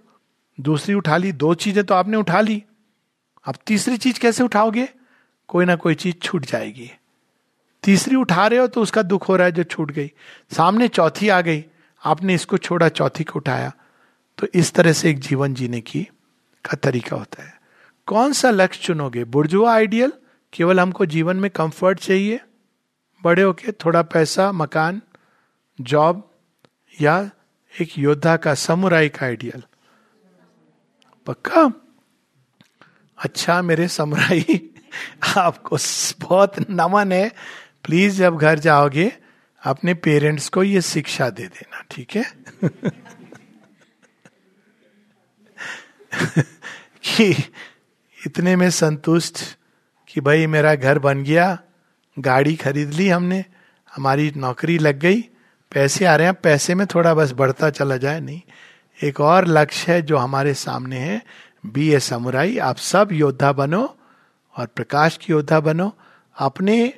दूसरी 0.61 0.95
उठा 0.95 1.17
ली, 1.17 1.33
दो 1.33 1.55
चीज़ें 1.55 1.85
तो 1.85 1.95
आपने 1.95 2.17
उठा 2.17 2.41
ली। 2.41 2.65
अब 3.45 3.55
तीसरी 3.67 3.97
चीज़ 3.97 4.21
कैसे 4.21 4.45
उठाओगे? 4.45 4.89
कोई 5.49 5.65
ना 5.65 5.77
कोई 5.77 5.95
चीज़ 5.95 6.17
छूट 6.17 6.47
जाएगी। 6.47 6.91
तीसरी 7.83 8.17
उठा 8.17 8.47
रहे 8.47 8.59
हो 8.59 8.67
तो 8.67 8.83
उसका 8.83 9.03
दुख 9.03 9.29
हो 9.29 9.37
रहा 9.37 9.45
है 9.45 9.53
जो 9.53 9.63
छूट 9.63 9.91
गई। 9.91 10.13
सामने 10.57 10.89
चौथी 10.89 11.29
आ 11.29 11.41
गई। 11.41 11.65
आपने 12.05 12.35
इसको 12.35 12.59
छोड़ा, 12.59 12.89
चौथी 12.89 13.25
को 13.25 13.39
उठाया। 13.39 13.73
तो 14.39 14.47
इस 14.55 14.73
तरह 14.73 14.93
से 14.93 15.11
एक 15.11 15.19
जीवन 15.19 15.55
जीने 15.55 15.81
की 15.81 16.03
का 16.65 16.77
तरीका 16.77 17.17
होता 17.17 17.43
है। 17.43 17.61
कौन 18.07 18.33
सा 18.33 18.51
लक्ष्य 18.51 18.81
चुनोगे? 18.83 19.25
बुर्जुआ 19.25 19.75
आइडियल? 19.75 20.13
केवल 20.53 20.81
हमको 20.81 21.07
जीवन 21.07 21.37
में 21.37 21.51
कंफर्ट 21.51 21.99
चाहिए? 21.99 22.41
बड़े 23.23 23.43
होके 23.43 23.73
थोड़ा 23.73 24.03
पैसा, 24.03 24.53
मकान, 24.53 25.03
जॉब 25.81 26.31
या 27.01 27.31
एक 27.81 27.99
योद्धा 27.99 28.37
का 28.37 28.55
समुराई 28.55 29.09
का 29.09 29.27
आइडियल। 29.27 29.63
पक्का? 31.27 31.73
अच्छा 33.19 33.63
मेरे 33.63 33.89
समुराई, 33.89 34.71
आपको 35.37 35.77
बहुत 36.21 36.71
नमन 36.71 37.13
है। 37.13 37.29
प्लीज़ 37.85 38.19
जब 38.19 38.37
घर 38.37 38.59
जाओगे, 38.59 39.13
अपने 39.65 39.95
पेरेंट्स 39.95 40.49
को 40.49 40.63
ये 40.63 40.81
शिक्षा 40.81 41.31
दे 41.31 41.47
देना, 41.47 41.85
ठीक 41.91 42.17
है? 42.17 42.35
कि 47.03 47.51
इतने 48.27 48.57
में 48.57 48.71
संतुष्ट 48.71 49.39
कि 50.09 50.21
भाई 50.21 50.47
मेरा 50.47 50.75
घर 50.75 50.99
बन 50.99 51.23
गया, 51.23 51.59
गाड़ी 52.19 52.57
खरीद 52.57 52.91
ली 52.91 53.09
हमने, 53.09 53.45
हमारी 53.97 54.33
नौकरी 54.37 54.79
लग 54.79 54.99
गई 54.99 55.30
पैसे 55.73 56.05
आ 56.05 56.17
रहे 56.17 56.27
हैं, 56.27 56.35
पैसे 56.35 56.75
में 56.75 56.87
थोड़ा 56.87 57.15
बस 57.15 57.33
बढ़ता 57.33 57.71
चला 57.71 57.97
जाए, 57.97 58.21
नहीं। 58.21 58.41
एक 59.03 59.21
और 59.21 59.47
लक्ष्य 59.47 59.93
है 59.93 60.03
जो 60.03 60.17
हमारे 60.17 60.55
सामने 60.55 60.99
है, 60.99 61.23
बी 61.67 61.95
ए 61.95 62.01
समुराई। 62.01 62.59
आप 62.59 62.77
सब 62.77 63.09
योद्धा 63.13 63.53
बनो 63.53 63.99
और 64.57 64.67
प्रकाश 64.67 65.17
की 65.17 65.33
योद्धा 65.33 65.61
बनो। 65.61 65.97
अपने 66.39 66.95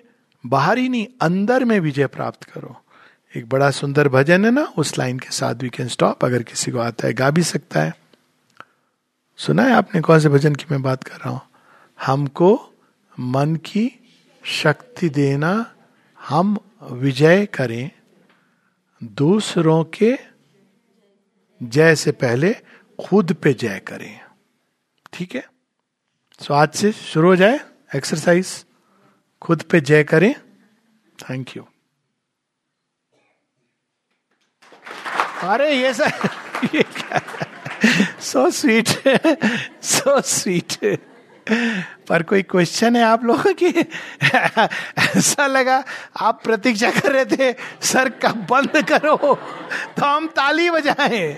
बाहरी 0.46 0.88
नहीं, 0.88 1.06
अंदर 1.20 1.64
में 1.64 1.80
विजय 1.80 2.06
प्राप्त 2.06 2.44
करो। 2.44 2.80
एक 3.36 3.48
बड़ा 3.48 3.70
सुंदर 3.70 4.08
भजन 4.08 4.44
है 4.44 4.50
ना, 4.50 4.72
उस 4.76 4.98
लाइन 4.98 5.18
के 5.18 5.30
साथ 5.30 5.54
वी 5.54 5.68
कैन 5.68 5.88
स्टॉप 5.88 6.24
अगर 6.24 6.42
किसी 6.42 6.70
को 6.70 6.78
आता 6.78 7.06
है, 7.06 7.12
गा 7.12 7.30
भी 7.30 7.42
सकता 7.42 7.80
है। 7.80 7.96
सुना 9.36 9.62
है 9.62 9.72
आपने 9.72 10.00
कौन 10.00 10.20
से 10.20 10.28
भजन 10.28 10.54
की 10.54 10.64
मैं 10.70 10.82
बात 10.82 11.04
कर 11.04 11.16
रहा 11.16 11.30
हूँ? 11.30 11.40
हमको 12.06 12.70
मन 13.20 13.56
की 13.56 14.14
शक्ति 14.44 15.08
देना, 15.08 15.72
हम 16.28 16.58
विजय 16.90 17.46
करें। 17.46 17.90
दूसरों 19.02 19.84
के 19.84 20.18
जय 21.62 21.94
से 21.96 22.12
पहले 22.12 22.52
खुद 23.06 23.32
पे 23.32 23.52
जय 23.54 23.78
करें। 23.78 24.20
ठीक 25.12 25.34
है? 25.34 25.48
सो 26.40 26.54
आज 26.54 26.72
से 26.72 26.92
शुरू 26.92 27.28
हो 27.28 27.36
जाए 27.36 27.60
एक्सरसाइज 27.96 28.64
खुद 29.42 29.62
पे 29.62 29.80
जय 29.80 30.04
करें। 30.04 30.34
थैंक 31.18 31.56
यू 31.56 31.66
अरे, 35.42 35.82
ये 35.82 35.94
सर 35.94 36.12
ये 36.74 36.82
क्या? 36.82 37.20
सो 38.20 38.50
स्वीट 38.50 38.88
सो 39.82 40.20
स्वीट 40.20 40.72
पर 42.08 42.22
कोई 42.22 42.42
क्वेश्चन 42.44 42.96
है 42.96 43.02
आप 43.04 43.24
लोगों 43.24 43.52
की? 43.54 43.68
ऐसा 45.16 45.46
लगा 45.46 45.82
आप 46.20 46.40
प्रतीक्षा 46.44 46.90
कर 46.90 47.12
रहे 47.12 47.24
थे, 47.26 47.52
सर 47.82 48.08
कब 48.22 48.46
बंद 48.50 48.82
करो 48.88 49.16
तो 49.16 50.04
हम 50.04 50.26
ताली 50.28 50.68
बजाएँ। 50.70 51.36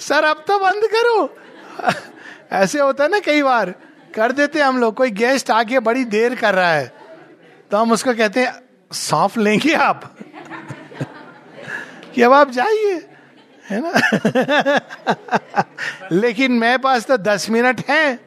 सर, 0.00 0.24
अब 0.24 0.44
तो 0.48 0.58
बंद 0.58 0.88
करो। 0.94 1.36
ऐसे 2.52 2.80
होता 2.80 3.04
है 3.04 3.10
ना 3.10 3.18
कई 3.20 3.42
बार, 3.42 3.74
कर 4.14 4.32
देते 4.32 4.60
हम 4.60 4.78
लोग, 4.80 4.94
कोई 4.94 5.10
गेस्ट 5.12 5.50
आके 5.50 5.80
बड़ी 5.80 6.04
देर 6.06 6.34
कर 6.34 6.54
रहा 6.54 6.72
है 6.72 6.92
तो 7.70 7.76
हम 7.76 7.92
उसको 7.92 8.14
कहते 8.14 8.40
हैं 8.40 8.52
सौंप 8.92 9.38
लेंगे 9.38 9.74
आप? 9.74 10.16
कि 12.14 12.22
अब 12.22 12.32
आप 12.32 12.50
जाइए, 12.50 12.94
है 13.64 13.80
ना? 13.82 14.80
लेकिन 16.12 16.52
मेरे 16.52 16.78
पास 16.78 17.06
तो 17.06 17.16
दस 17.18 17.48
मिनट 17.50 17.80
है। 17.88 18.18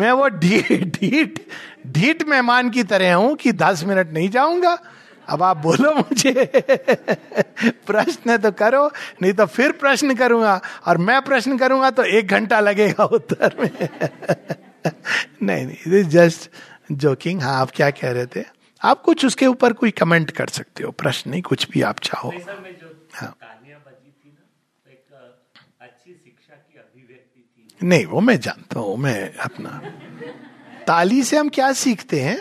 मैं 0.00 0.12
वो 0.12 0.28
ढीठ 0.28 0.82
ढीठ 1.00 1.38
ढीठ 1.86 2.22
मेहमान 2.28 2.70
की 2.70 2.82
तरह 2.82 3.14
हूँ 3.14 3.34
कि 3.36 3.52
दस 3.52 3.84
मिनट 3.84 4.12
नहीं 4.12 4.28
जाऊँगा। 4.30 4.78
अब 5.28 5.42
आप 5.42 5.56
बोलो 5.56 5.94
मुझे। 5.94 6.32
प्रश्न 7.86 8.36
तो 8.38 8.50
करो 8.52 8.90
नहीं 9.22 9.32
तो 9.32 9.46
फिर 9.46 9.72
प्रश्न 9.72 10.14
करूँगा। 10.14 10.60
और 10.86 10.98
मैं 10.98 11.20
प्रश्न 11.22 11.58
करूँगा 11.58 11.90
तो 11.90 12.02
एक 12.02 12.28
घंटा 12.28 12.60
लगेगा 12.60 13.04
उत्तर 13.04 13.54
में। 13.60 13.70
नहीं 15.42 15.66
नहीं 15.66 16.02
जस्ट 16.04 16.50
जोकिंग 16.92 17.42
हाँ 17.42 17.60
आप 17.60 17.70
क्या 17.74 17.90
कह 17.90 18.10
रहे 18.10 18.26
थे? 18.26 18.44
आप 18.82 19.02
कुछ 19.02 19.24
उसके 19.26 19.46
ऊपर 19.46 19.72
कोई 19.72 19.90
कमेंट 19.90 20.30
कर 20.30 20.48
सकते 20.48 20.84
हो 20.84 20.90
प्रश्न 20.90 21.30
नहीं 21.30 21.42
कुछ 21.42 21.68
भी 21.70 21.82
आप 21.82 21.98
चाहो। 22.00 22.32
हाँ। 23.14 23.49
नहीं, 27.82 28.06
वो 28.06 28.20
मैं 28.20 28.40
जानता 28.40 28.80
हूँ, 28.80 28.96
मैं 28.96 29.34
अपना। 29.34 29.82
ताली 30.86 31.24
से 31.24 31.36
हम 31.36 31.48
क्या 31.48 31.72
सीखते 31.72 32.20
हैं? 32.20 32.40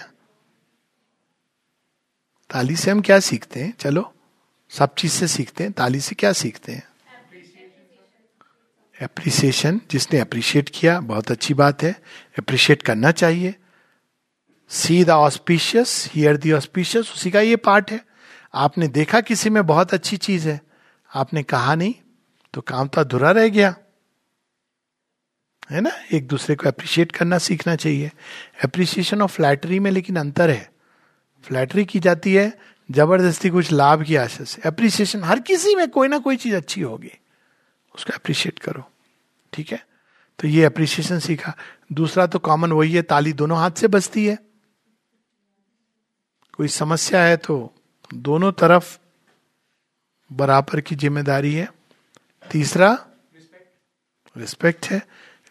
ताली 2.49 2.75
से 2.75 2.91
हम 2.91 3.01
क्या 3.01 3.19
सीखते 3.19 3.59
हैं? 3.59 3.73
चलो, 3.79 4.13
सब 4.69 4.95
चीज़ 4.95 5.11
से 5.11 5.27
सीखते 5.27 5.63
हैं। 5.63 5.73
ताली 5.73 5.99
से 5.99 6.15
क्या 6.15 6.33
सीखते 6.33 6.71
हैं? 6.71 6.83
एप्रिसिएशन 9.01 9.81
जिसने 9.91 10.19
अप्रिशिएट 10.19 10.71
किया, 10.75 10.99
बहुत 10.99 11.31
अच्छी 11.31 11.53
बात 11.53 11.83
है। 11.83 12.01
अप्रिशिएट 12.39 12.81
करना 12.81 13.11
चाहिए। 13.11 13.55
See 14.69 15.03
the 15.03 15.09
auspicious 15.09 16.09
hear 16.13 16.37
the 16.37 16.51
auspicious 16.51 17.11
उसी 17.13 17.31
का 17.31 17.41
ये 17.41 17.55
पार्ट 17.55 17.91
है। 17.91 18.05
आपने 18.53 18.87
देखा 18.87 19.21
किसी 19.21 19.49
में 19.49 19.67
बहुत 19.67 19.93
अच्छी 19.93 20.17
चीज़ 20.17 20.49
है? 20.49 20.61
आपने 21.15 21.43
कहा 21.43 21.75
नहीं 21.75 21.95
तो 22.53 22.61
काम 22.61 22.87
तो 22.87 23.01
अधूरा 23.01 23.31
रह 23.31 23.49
गया। 23.49 23.75
है 25.69 25.81
ना? 25.81 25.91
एक 26.11 26.27
दूसरे 26.27 26.55
को 26.55 26.67
अप्रिशिएट 26.67 27.11
करना 27.11 27.37
सीखना 27.37 27.75
चाहिए। 27.75 28.11
अप्रिसिएशन 28.63 29.21
ऑफ़ 29.21 29.31
फ्लैटरी 29.31 29.79
में 29.79 29.91
लेकिन 29.91 30.15
अंतर 30.15 30.49
है। 30.49 30.71
फ्लैटरी 31.43 31.85
की 31.85 31.99
जाती 31.99 32.33
है 32.33 32.59
ज़बरदस्ती 32.91 33.49
कुछ 33.49 33.71
लाभ 33.71 34.03
की 34.03 34.15
आशा 34.15 34.43
से। 34.43 34.61
अप्रिसिएशन 34.61 35.23
हर 35.23 35.39
किसी 35.39 35.75
में 35.75 35.89
कोई 35.89 36.07
ना 36.07 36.17
कोई 36.17 36.35
चीज़ 36.35 36.55
अच्छी 36.55 36.81
होगी। 36.81 37.11
उसको 37.95 38.13
अप्रिशिएट 38.13 38.59
करो। 38.59 38.83
ठीक 39.53 39.71
है? 39.71 39.85
तो 40.39 40.47
ये 40.47 40.63
अप्रिसिएशन 40.65 41.19
सीखा। 41.19 41.53
दूसरा 41.93 42.27
तो 42.27 42.39
कॉमन 42.39 42.71
वही 42.71 42.91
है 42.91 43.01
ताली 43.01 43.33
दोनों 43.33 43.57
हाथ 43.57 43.71
से 43.71 43.87
बजती 43.87 44.25
है। 44.25 44.37
कोई 46.57 46.67
समस्या 46.67 47.23
है 47.23 47.37
तो 47.37 47.73
दोनों 48.13 48.51
तरफ़ 48.51 48.97
बराबर 50.31 50.81
की 50.81 50.95
ज़िम्मेदारी 50.95 51.53
है। 51.53 51.71
तीसरा 52.51 53.05
रिस्पेक्ट 54.37 54.85
है। 54.85 55.01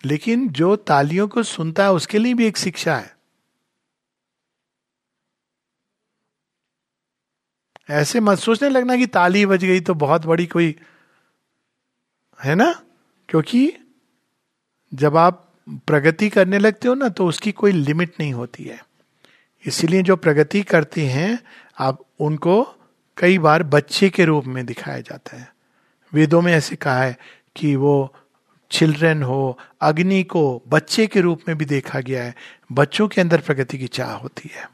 लेकिन 0.04 0.48
जो 0.48 0.76
तालियों 0.76 1.28
को 1.28 1.42
सुनता 1.42 1.84
है, 1.84 1.92
उसके 1.92 2.18
लिए 2.18 2.34
भी 2.34 2.46
एक 2.46 2.56
शिक्षा 2.56 2.96
है। 2.96 3.16
ऐसे 7.90 8.20
मत 8.20 8.38
सोचने 8.38 8.68
लगना 8.68 8.96
कि 8.96 9.06
ताली 9.06 9.46
बज 9.46 9.64
गई 9.64 9.80
तो 9.80 9.94
बहुत 9.94 10.26
बड़ी 10.26 10.46
कोई 10.46 10.74
है 12.44 12.54
ना? 12.54 12.82
क्योंकि 13.28 13.72
जब 14.94 15.16
आप 15.16 15.44
प्रगति 15.70 16.28
करने 16.28 16.58
लगते 16.58 16.88
हो 16.88 16.94
ना 16.94 17.08
तो 17.08 17.26
उसकी 17.26 17.52
कोई 17.52 17.72
लिमिट 17.72 18.12
नहीं 18.20 18.32
होती 18.32 18.64
है। 18.64 18.84
इसीलिए 19.66 20.02
जो 20.02 20.16
प्रगति 20.16 20.62
करते 20.62 21.06
हैं, 21.06 21.38
आप 21.78 22.04
उनको 22.20 22.62
कई 23.16 23.38
बार 23.38 23.62
बच्चे 23.62 24.10
के 24.10 24.24
रूप 24.24 24.44
में 24.44 24.66
दिखाया 24.66 25.00
जाता 25.00 25.36
है। 25.36 25.52
वेदों 26.12 26.42
में 26.42 26.52
ऐसे 26.52 26.76
कहा 26.76 27.02
है 27.02 27.18
कि 27.56 27.76
वो 27.76 28.14
चिल्ड्रन 28.70 29.22
हो, 29.22 29.58
अग्नि 29.80 30.22
को 30.22 30.62
बच्चे 30.68 31.06
के 31.06 31.20
रूप 31.20 31.40
में 31.48 31.58
भी 31.58 31.64
देखा 31.64 32.00
गया 32.00 32.24
है। 32.24 32.34
बच्चों 32.72 33.08
के 33.08 33.20
अंदर 33.20 33.40
प्रगति 33.40 33.78
की 33.78 33.86
चाह 33.86 34.12
होती 34.12 34.50
है। 34.54 34.70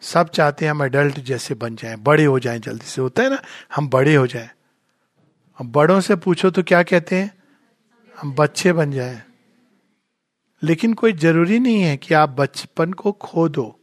सब 0.00 0.28
चाहते 0.28 0.64
हैं 0.64 0.70
हम 0.70 0.82
एडल्ट 0.82 1.20
जैसे 1.20 1.54
बन 1.54 1.76
जाएँ, 1.76 1.96
बड़े 1.96 2.24
हो 2.24 2.38
जाएँ 2.38 2.58
जल्दी 2.58 2.86
से। 2.86 3.00
होता 3.00 3.22
है 3.22 3.30
ना, 3.30 3.42
हम 3.74 3.88
बड़े 3.88 4.14
हो 4.14 4.26
जाएँ। 4.26 4.50
अब 5.60 5.72
बड़ों 5.72 6.00
से 6.00 6.16
पूछो 6.16 6.50
तो 6.50 6.62
क्या 6.62 6.82
कहते 6.82 7.16
हैं? 7.16 7.34
हम 8.20 8.32
बच्चे 8.32 8.72
बन 8.72 8.90
जाएँ। 8.92 9.22
लेकिन 10.62 10.94
कोई 10.94 11.12
ज़रूरी 11.12 11.58
नहीं 11.58 11.82
है 11.82 11.96
कि 11.96 12.14
आप 12.14 12.28
बचपन 12.28 12.92
को 12.92 13.12
खो 13.12 13.48
दो। 13.48 13.80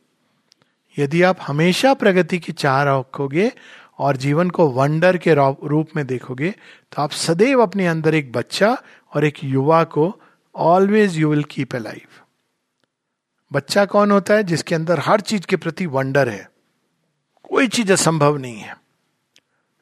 यदि 0.99 1.21
आप 1.21 1.37
हमेशा 1.41 1.93
प्रगति 1.93 2.39
की 2.39 2.51
चाह 2.51 2.83
रखोगे 2.83 3.51
और 3.99 4.17
जीवन 4.17 4.49
को 4.49 4.67
वंडर 4.67 5.17
के 5.17 5.33
रूप 5.67 5.89
में 5.95 6.07
देखोगे 6.07 6.51
तो 6.91 7.01
आप 7.01 7.11
सदैव 7.11 7.61
अपने 7.61 7.87
अंदर 7.87 8.15
एक 8.15 8.31
बच्चा 8.31 8.81
और 9.13 9.25
एक 9.25 9.43
युवा 9.43 9.83
को 9.83 10.21
always 10.55 11.17
you 11.17 11.29
will 11.29 11.43
keep 11.43 11.75
a 11.75 11.79
life 11.79 12.21
बच्चा 13.53 13.85
कौन 13.85 14.11
होता 14.11 14.33
है 14.33 14.43
जिसके 14.43 14.75
अंदर 14.75 14.99
हर 14.99 15.21
चीज़ 15.21 15.45
के 15.45 15.55
प्रति 15.55 15.85
वंडर 15.85 16.29
है? 16.29 16.49
कोई 17.43 17.67
चीज़ 17.67 17.93
असंभव 17.93 18.37
नहीं 18.37 18.57
है। 18.57 18.77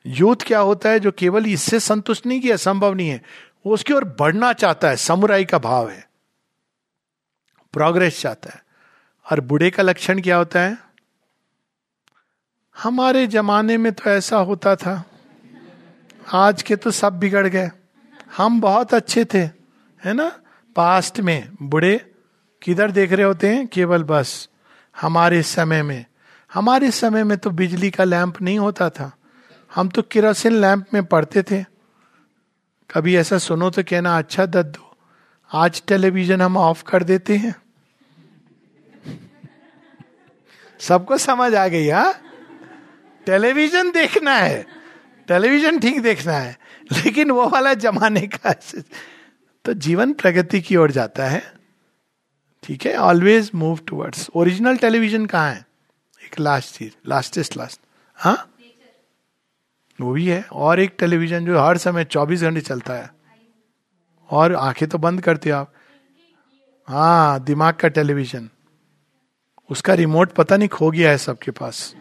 यूथ 0.06 0.36
क्या 0.48 0.60
होता 0.60 0.90
है 0.90 1.00
जो 1.00 1.12
केवल 1.12 1.46
इससे 1.46 1.80
संतुष्ट 1.80 2.26
नहीं 2.26 2.42
कि 2.42 2.52
असंभव 2.52 2.94
नहीं 2.94 3.10
है, 3.10 3.22
वो 3.66 3.74
उसकी 3.74 3.94
ओर 3.94 4.04
बढ़ना 4.04 4.54
चाहता 4.54 4.90
है, 4.90 4.96
समुराई 4.96 5.46
का 5.46 5.58
भाव 5.58 5.90
है। 5.90 6.10
प्रोग्रेस 7.74 8.22
चाहता 8.22 8.50
है। 8.50 8.64
और 9.32 9.40
बुढ़े 9.40 9.70
का 9.70 9.84
लक्षण 9.84 10.22
क्या 10.22 10.38
होता 10.38 10.62
है? 10.62 10.78
हमारे 12.78 13.28
जमाने 13.28 13.78
में 13.78 13.94
तो 13.94 14.10
ऐसा 14.10 14.38
होता 14.38 14.76
था। 14.76 15.06
आज 16.34 16.62
के 16.62 16.76
तो 16.76 16.92
सब 16.92 17.20
बिगड़ 17.20 17.48
गए। 17.48 17.70
हम 18.38 18.62
बहुत 18.62 18.94
अच्छे 18.94 19.26
थे, 19.26 19.42
है 20.06 20.14
ना? 20.14 20.40
पास्ट 20.76 21.20
में, 21.20 21.50
बुढ़े, 21.62 22.12
किधर 22.62 22.92
देख 22.92 23.12
रहे 23.12 23.26
होते 23.26 23.56
हैं? 23.56 23.68
केवल 23.68 24.04
बस, 24.04 24.50
हमारे 25.02 25.44
समय 25.44 25.84
में। 25.84 26.06
हमारे 26.54 26.92
समय 26.92 27.24
में 27.24 27.38
तो 27.38 27.50
बिजली 27.50 27.92
का 27.92 28.04
लैंप 28.04 28.42
नहीं 28.42 28.60
होता 28.60 28.90
था। 28.90 29.12
हम 29.76 29.90
तो 29.90 30.02
किरोसिन 30.02 30.52
लैंप 30.52 30.86
में 30.94 31.06
पढ़ते 31.06 31.44
थे। 31.44 31.66
कभी 32.92 33.16
ऐसा 33.16 33.38
सुनो 33.38 33.70
तो 33.70 33.84
कहना 33.84 34.18
अच्छा 34.18 34.46
दद्दू, 34.46 34.96
आज 35.54 35.84
टेलीविज़न 35.88 36.42
हम 36.42 36.58
ऑफ़ 36.58 36.84
कर 36.84 37.04
देते 37.04 37.38
हैं। 37.38 37.56
सबको 40.80 41.18
समझ 41.18 41.56
आ 41.56 41.68
गई, 41.68 41.90
हा? 41.90 42.16
टेलीविज़न 43.28 43.92
देखना 43.92 44.36
है। 44.36 44.66
टेलीविज़न 45.28 45.80
ठीक 45.80 46.02
देखना 46.02 46.34
है, 46.34 46.58
लेकिन 46.92 47.32
वो 47.32 47.48
वाला 47.50 47.74
जमाने 47.76 48.22
का 48.28 48.54
तो 49.66 49.74
जीवन 49.76 50.14
प्रगति 50.14 50.62
की 50.62 50.76
ओर 50.76 50.92
जाता 50.92 51.28
है। 51.28 51.42
ठीक 52.64 52.86
है 52.86 52.96
always 53.00 53.52
move 53.56 53.80
towards 53.88 54.30
original 54.36 54.78
television 54.78 55.26
कहाँ 55.26 55.50
है? 55.50 55.66
एक 56.22 56.40
लास्ट 56.40 56.76
चीज़ 56.76 56.92
लास्टेस्ट 57.10 57.58
लास्ट 57.58 57.80
हाँ? 58.20 58.50
वो 60.00 60.12
भी 60.14 60.28
है, 60.28 60.42
और 60.44 60.80
एक 60.80 60.96
टेलीविज़न 61.00 61.46
जो 61.46 61.60
हर 61.60 61.78
समय 61.78 62.04
चौबीस 62.06 62.42
घंटे 62.42 62.62
चलता 62.62 62.94
है। 62.94 63.10
और 64.30 64.56
आँखें 64.56 64.88
तो 64.90 64.98
बंद 64.98 65.22
करते 65.22 65.50
हो 65.50 65.58
आप। 65.58 65.74
हाँ 66.88 67.44
दिमाग 67.44 67.74
का 67.74 67.88
टेलीविज़न 67.90 68.50
उसका 69.70 69.94
रिमोट 69.94 70.32
पता 70.34 70.58
नहीं 70.58 70.70
खो 70.70 70.90
गया 70.92 71.10
है 71.10 71.18
सबके 71.18 71.52
पास। 71.52 71.94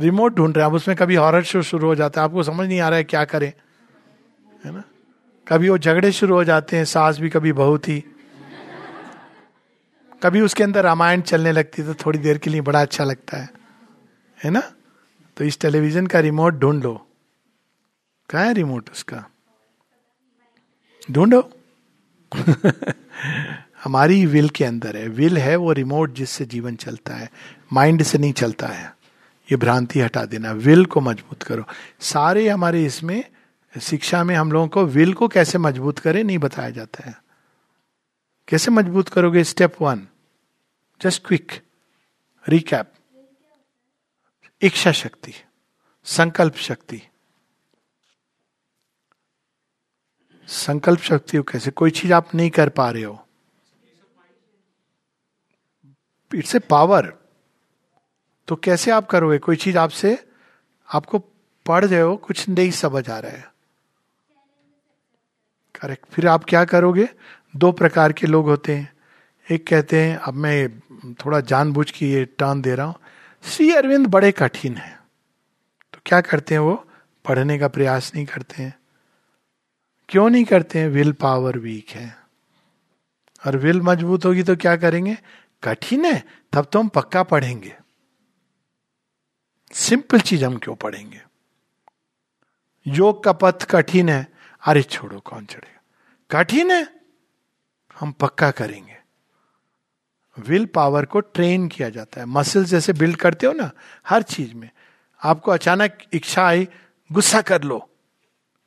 रिमोट 0.00 0.34
ढूंढ 0.34 0.56
रहे 0.56 0.64
हैं। 0.64 0.70
अब 0.70 0.76
उसमें 0.76 0.96
कभी 0.96 1.14
हॉरर 1.14 1.42
शो 1.42 1.62
शुरू 1.62 1.88
हो 1.88 1.94
जाता 1.94 2.20
है। 2.20 2.24
आपको 2.24 2.42
समझ 2.42 2.68
नहीं 2.68 2.80
आ 2.80 2.88
रहा 2.88 2.96
है 2.96 3.04
क्या 3.04 3.24
करें। 3.24 3.52
है 4.64 4.72
ना? 4.72 4.82
कभी 5.48 5.68
वो 5.68 5.78
झगड़े 5.78 6.12
शुरू 6.12 6.34
हो 6.34 6.44
जाते 6.44 6.76
हैं। 6.76 6.84
सास 6.84 7.18
भी 7.18 7.28
कभी 7.28 7.52
बहू 7.52 7.78
थी। 7.78 8.10
कभी 10.22 10.40
उसके 10.40 10.64
अंदर 10.64 10.84
रामायण 10.84 11.20
चलने 11.20 11.52
लगती 11.52 11.82
तो 11.82 11.94
थोड़ी 11.94 12.18
देर 12.18 12.38
के 12.38 12.50
लिए 12.50 12.60
बड़ा 12.60 12.82
अच्छा 12.82 13.04
लगता 13.04 13.36
है। 13.36 13.48
है 14.44 14.50
ना? 14.50 14.72
तो 15.36 15.44
इस 15.44 15.60
टेलीविज़न 15.60 16.06
का 16.06 16.20
रिमोट 16.20 16.54
ढूंढ 16.54 16.82
लो। 16.84 17.08
कहा 18.30 18.42
है 18.42 18.52
रिमोट 18.52 18.90
उसका? 18.90 19.24
ढूंढो। 21.10 21.50
हमारी 23.84 24.26
विल 24.26 24.48
के 24.48 24.64
अंदर 24.64 24.96
है। 24.96 25.08
विल 25.08 25.38
है 25.38 25.56
वो 25.56 25.72
रिमोट 25.72 26.14
जिससे 26.14 26.44
जीवन 26.44 26.76
चलता 26.76 27.14
है। 27.14 27.30
माइंड 27.72 28.02
से 28.02 28.18
नहीं 28.18 28.32
चलता 28.32 28.66
है। 28.66 28.96
ये 29.50 29.56
भ्रांति 29.56 30.00
हटा 30.00 30.24
देना, 30.24 30.52
विल 30.52 30.84
को 30.86 31.00
मज़बूत 31.00 31.42
करो। 31.42 31.64
सारे 32.00 32.48
हमारे 32.48 32.84
इसमें 32.84 33.24
शिक्षा 33.82 34.24
में 34.24 34.34
हम 34.36 34.52
लोगों 34.52 34.68
को 34.68 34.84
विल 34.84 35.14
को 35.14 35.28
कैसे 35.28 35.58
मज़बूत 35.58 35.98
करें, 35.98 36.24
नहीं 36.24 36.38
बताया 36.38 36.70
जाता 36.70 37.04
है। 37.04 37.22
कैसे 38.48 38.70
मज़बूत 38.70 39.08
करोगे? 39.08 39.44
Step 39.44 39.76
one, 39.82 40.06
just 41.02 41.26
quick, 41.26 41.52
recap. 42.48 42.92
इच्छा 44.62 44.92
शक्ति, 44.92 45.34
संकल्प 46.04 46.54
शक्ति। 46.54 47.02
संकल्प 50.48 51.00
शक्ति 51.00 51.36
हो 51.36 51.42
कैसे, 51.42 51.70
कोई 51.70 51.90
चीज़ 51.90 52.12
आप 52.12 52.34
नहीं 52.34 52.50
कर 52.50 52.68
पा 52.68 52.90
रहे 52.90 53.02
हो। 53.02 53.26
It's 56.34 56.54
a 56.54 56.58
power. 56.58 57.23
तो 58.48 58.56
कैसे 58.56 58.90
आप 58.90 59.06
करोगे? 59.06 59.38
कोई 59.38 59.56
चीज़ 59.56 59.78
आपसे, 59.78 60.26
आपको 60.94 61.18
पढ़ 61.66 61.84
रहे 61.84 62.00
हो, 62.00 62.16
कुछ 62.16 62.48
नहीं 62.48 62.70
समझ 62.70 63.10
आ 63.10 63.18
रहा 63.18 63.32
है। 63.32 63.54
करेक्ट 65.80 66.06
फिर 66.06 66.28
आप 66.28 66.44
क्या 66.44 66.64
करोगे? 66.64 67.08
दो 67.56 67.72
प्रकार 67.72 68.12
के 68.12 68.26
लोग 68.26 68.46
होते 68.46 68.76
हैं। 68.76 68.92
एक 69.50 69.66
कहते 69.66 70.02
हैं, 70.02 70.16
अब 70.16 70.34
मैं 70.34 70.80
थोड़ा 71.14 71.40
जानबूझ 71.40 71.90
के 71.90 72.06
ये 72.06 72.24
टर्न 72.24 72.62
दे 72.62 72.74
रहा 72.74 72.86
हूँ। 72.86 72.94
श्री 73.44 73.74
अरविंद 73.74 74.06
बड़े 74.06 74.32
कठिन 74.32 74.76
है। 74.76 75.00
तो 75.92 75.98
क्या 76.06 76.20
करते 76.20 76.54
हैं 76.54 76.60
वो? 76.60 76.88
पढ़ने 77.24 77.58
का 77.58 77.68
प्रयास 77.68 78.12
नहीं 78.14 78.26
करते 78.26 78.62
हैं। 78.62 78.78
क्यों 80.08 80.30
नहीं 80.30 80.44
करते 80.44 80.78
हैं? 80.78 80.88
विल 80.88 81.12
पावर 81.12 81.58
वीक 81.58 81.90
है। 81.90 82.16
और 83.46 83.56
विल 83.56 83.82
मज़बूत 83.82 84.24
होगी 84.24 84.42
तो 84.42 84.56
क्या 84.56 84.76
करेंगे? 84.76 85.18
कठिन 85.64 86.04
है। 86.04 86.24
तब 86.52 86.66
तो 86.72 86.78
हम 86.78 86.88
पक्का 86.88 87.22
पढ़ेंगे। 87.22 87.76
सिंपल 89.74 90.20
चीज़ 90.20 90.44
हम 90.44 90.56
क्यों 90.56 90.74
पढ़ेंगे? 90.74 91.22
योग 92.86 93.24
का 93.24 93.32
पथ 93.32 93.64
कठिन 93.64 94.08
है, 94.08 94.32
अरे 94.66 94.82
छोड़ो, 94.82 95.20
कौन 95.20 95.44
चढ़ेगा? 95.44 95.82
कठिन 96.30 96.70
है, 96.70 96.88
हम 98.00 98.12
पक्का 98.12 98.50
करेंगे। 98.50 98.96
विल 100.38 100.66
पावर 100.66 101.04
को 101.04 101.20
ट्रेन 101.20 101.68
किया 101.68 101.88
जाता 101.88 102.20
है। 102.20 102.26
मसल्स 102.26 102.68
जैसे 102.68 102.92
बिल्ड 102.92 103.16
करते 103.16 103.46
हो 103.46 103.52
ना, 103.52 103.70
हर 104.08 104.22
चीज़ 104.22 104.54
में। 104.54 104.70
आपको 105.24 105.50
अचानक 105.50 105.98
इच्छा 106.12 106.46
आई, 106.46 106.68
गुस्सा 107.12 107.42
कर 107.42 107.62
लो। 107.62 107.90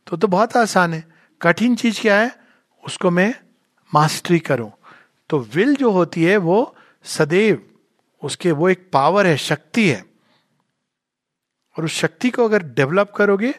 तो 0.07 0.17
तो 0.17 0.27
बहुत 0.27 0.57
आसान 0.57 0.93
है। 0.93 1.07
कठिन 1.41 1.75
चीज़ 1.75 2.01
क्या 2.01 2.19
है? 2.19 2.35
उसको 2.85 3.11
मैं 3.11 3.33
मास्टरी 3.93 4.39
करूँ। 4.39 4.71
तो 5.29 5.39
विल 5.39 5.75
जो 5.75 5.91
होती 5.91 6.23
है, 6.23 6.37
वो 6.37 6.75
सदैव, 7.03 7.71
उसके 8.23 8.51
वो 8.51 8.69
एक 8.69 8.89
पावर 8.93 9.27
है, 9.27 9.37
शक्ति 9.37 9.89
है। 9.89 10.16
और 11.77 11.85
उस 11.85 11.93
शक्ति 11.93 12.29
को 12.29 12.45
अगर 12.45 12.63
डेवलप 12.65 13.11
करोगे 13.11 13.51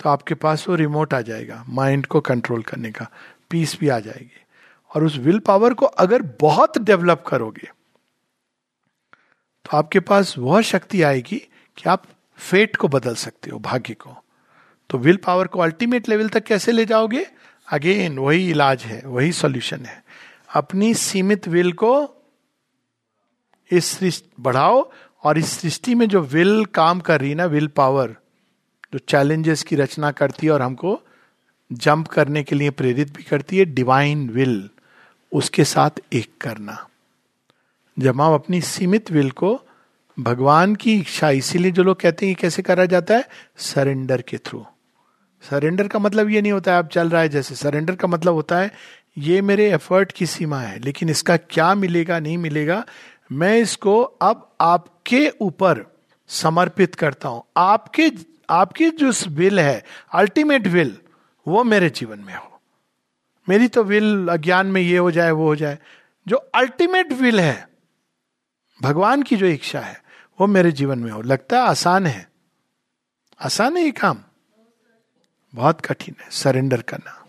तो 0.00 0.08
आपके 0.10 0.34
पास 0.34 0.68
वो 0.68 0.74
रिमोट 0.74 1.14
आ 1.14 1.20
जाएगा 1.20 1.64
माइंड 1.68 2.06
को 2.06 2.20
कंट्रोल 2.20 2.62
करने 2.62 2.90
का 2.90 3.06
पीस 3.50 3.78
भी 3.80 3.88
आ 3.88 3.98
जाएगी। 3.98 4.44
और 4.90 5.04
उस 5.04 5.16
विल 5.16 5.38
पावर 5.38 5.74
को 5.74 5.86
अगर 5.86 6.22
बहुत 6.40 6.78
डेवलप 6.78 7.24
करोगे 7.26 7.68
तो 9.64 9.76
आपके 9.76 10.00
पास 10.00 10.34
वह 10.38 10.60
शक्ति 10.62 11.02
आएगी 11.02 11.38
कि 11.78 11.88
आप 11.88 12.04
फेट 12.38 12.76
को 12.76 12.88
बदल 12.88 13.14
सकते 13.14 13.50
हो, 13.50 13.58
भाग्य 13.58 13.94
को। 13.94 14.16
तो 14.90 14.98
विल 14.98 15.16
पावर 15.16 15.46
को 15.46 15.60
अल्टीमेट 15.60 16.08
लेवल 16.08 16.28
तक 16.28 16.44
कैसे 16.44 16.72
ले 16.72 16.84
जाओगे? 16.84 17.26
अगेन 17.68 18.18
वही 18.18 18.50
इलाज 18.50 18.82
है, 18.82 19.02
वही 19.04 19.32
सॉल्यूशन 19.32 19.84
है। 19.84 20.02
अपनी 20.54 20.92
सीमित 20.94 21.48
विल 21.48 21.72
को 21.72 21.92
इस, 23.70 24.24
बढ़ाओ 24.40 24.90
और 25.24 25.38
इस 25.38 25.50
सृष्टि 25.52 25.94
में 25.94 26.08
जो 26.08 26.20
विल 26.22 26.64
काम 26.64 27.00
कर 27.00 27.20
रही 27.20 27.30
है 27.30 27.36
ना, 27.36 27.44
विल 27.44 27.66
पावर, 27.66 28.14
जो 28.92 28.98
चैलेंजेस 28.98 29.62
की 29.62 29.76
रचना 29.76 30.10
करती 30.10 30.46
है 30.46 30.52
और 30.52 30.62
हमको 30.62 31.00
जंप 31.70 32.06
करने 32.08 32.42
के 32.42 32.56
लिए 32.56 32.70
प्रेरित 32.70 33.16
भी 33.16 33.22
करती 33.22 33.58
है 33.58 33.64
डिवाइन 33.64 34.28
विल 34.28 34.70
उसके 35.32 35.64
साथ 35.64 36.00
एक 36.12 36.30
करना। 36.40 36.86
जब 37.98 38.20
हम 38.20 38.34
अपनी 38.34 38.60
सीमित 38.60 39.10
विल 39.10 39.30
को 39.30 39.60
भगवान 40.18 40.74
की 40.74 40.94
इच्छा, 40.94 41.30
इसीलिए 41.30 41.70
जो 41.70 41.82
लोग 41.82 42.00
कहते 42.00 42.26
हैं 42.26 42.34
कैसे 42.34 42.62
करा 42.62 42.84
जाता 42.84 43.16
है? 43.16 43.28
सरेंडर 43.56 44.22
के 44.22 44.38
थ्रू 44.38 44.64
सरेंडर 45.44 45.88
का 45.88 45.98
मतलब 45.98 46.30
ये 46.30 46.40
नहीं 46.42 46.52
होता 46.52 46.72
है 46.72 46.78
अब 46.78 46.88
चल 46.88 47.08
रहा 47.10 47.20
है 47.22 47.28
जैसे। 47.28 47.54
सरेंडर 47.54 47.94
का 47.96 48.08
मतलब 48.08 48.34
होता 48.34 48.58
है, 48.58 48.70
ये 49.18 49.40
मेरे 49.42 49.70
एफर्ट 49.72 50.12
की 50.12 50.26
सीमा 50.26 50.60
है, 50.60 50.78
लेकिन 50.78 51.08
इसका 51.08 51.36
क्या 51.36 51.74
मिलेगा, 51.74 52.18
नहीं 52.18 52.36
मिलेगा 52.38 52.84
मैं 53.32 53.58
इसको 53.58 54.02
अब 54.02 54.56
आपके 54.60 55.32
ऊपर 55.40 55.86
समर्पित 56.28 56.94
करता 56.94 57.28
हूँ। 57.28 57.44
आपके, 57.56 58.10
आपकी 58.50 58.90
जो 58.90 59.12
विल 59.28 59.60
है 59.60 59.84
अल्टीमेट 60.12 60.66
विल 60.66 60.98
वो 61.48 61.64
मेरे 61.64 61.90
जीवन 61.90 62.18
में 62.18 62.36
हो। 62.36 62.60
मेरी 63.48 63.68
तो 63.68 63.84
विल 63.84 64.28
अज्ञान 64.28 64.66
में 64.66 64.80
ये 64.80 64.98
हो 64.98 65.10
जाए, 65.10 65.30
वो 65.30 65.46
हो 65.46 65.56
जाए। 65.56 65.78
जो 66.28 66.36
अल्टीमेट 66.36 67.12
विल 67.12 67.40
है, 67.40 67.68
भगवान 68.82 69.22
की 69.22 69.36
जो 69.36 69.46
इच्छा 69.46 69.80
है, 69.80 70.02
वो 70.40 70.46
मेरे 70.46 70.72
जीवन 70.72 70.98
में 70.98 71.10
हो। 71.10 71.22
लगता 71.22 71.62
है 71.62 71.68
आसान 71.68 72.06
है। 72.06 72.30
आसान 73.40 73.76
है 73.76 73.82
ये 73.82 73.90
काम। 73.90 74.18
बहुत 75.54 75.80
कठिन 75.80 76.14
है। 76.20 76.30
सरेंडर 76.30 76.82
करना। 76.82 77.26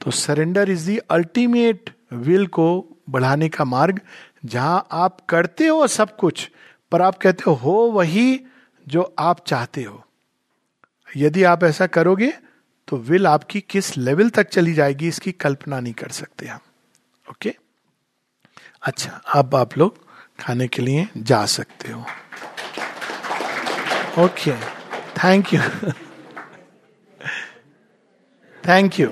तो 0.00 0.10
surrender 0.10 0.70
is 0.70 0.86
the 0.86 0.98
ultimate 0.98 1.96
will 2.12 2.46
को 2.46 2.95
बढ़ाने 3.08 3.48
का 3.48 3.64
मार्ग, 3.64 4.00
जहाँ 4.44 4.86
आप 4.92 5.20
करते 5.28 5.66
हो 5.66 5.86
सब 5.88 6.16
कुछ, 6.16 6.48
पर 6.92 7.02
आप 7.02 7.18
कहते 7.18 7.50
हो 7.52 7.72
वही 7.92 8.40
जो 8.86 9.14
आप 9.18 9.44
चाहते 9.46 9.82
हो। 9.82 10.02
यदि 11.16 11.42
आप 11.44 11.64
ऐसा 11.64 11.86
करोगे 11.88 12.32
तो 12.88 12.96
विल 12.98 13.26
आपकी 13.26 13.60
किस 13.60 13.96
लेवल 13.98 14.30
तक 14.30 14.48
चली 14.48 14.72
जाएगी, 14.74 15.08
इसकी 15.08 15.32
कल्पना 15.34 15.80
नहीं 15.80 15.92
कर 15.94 16.10
सकते 16.10 16.46
हम। 16.46 16.60
ओके 17.26 17.54
अच्छा 18.82 19.20
अब 19.34 19.54
आप 19.54 19.76
लोग 19.78 19.98
खाने 20.40 20.68
के 20.68 20.82
लिए 20.82 21.08
जा 21.18 21.44
सकते 21.48 21.92
हो। 21.92 22.04
Okay 24.18 24.52
thank 25.16 25.54
you 25.54 25.60
thank 28.64 29.00
you 29.00 29.08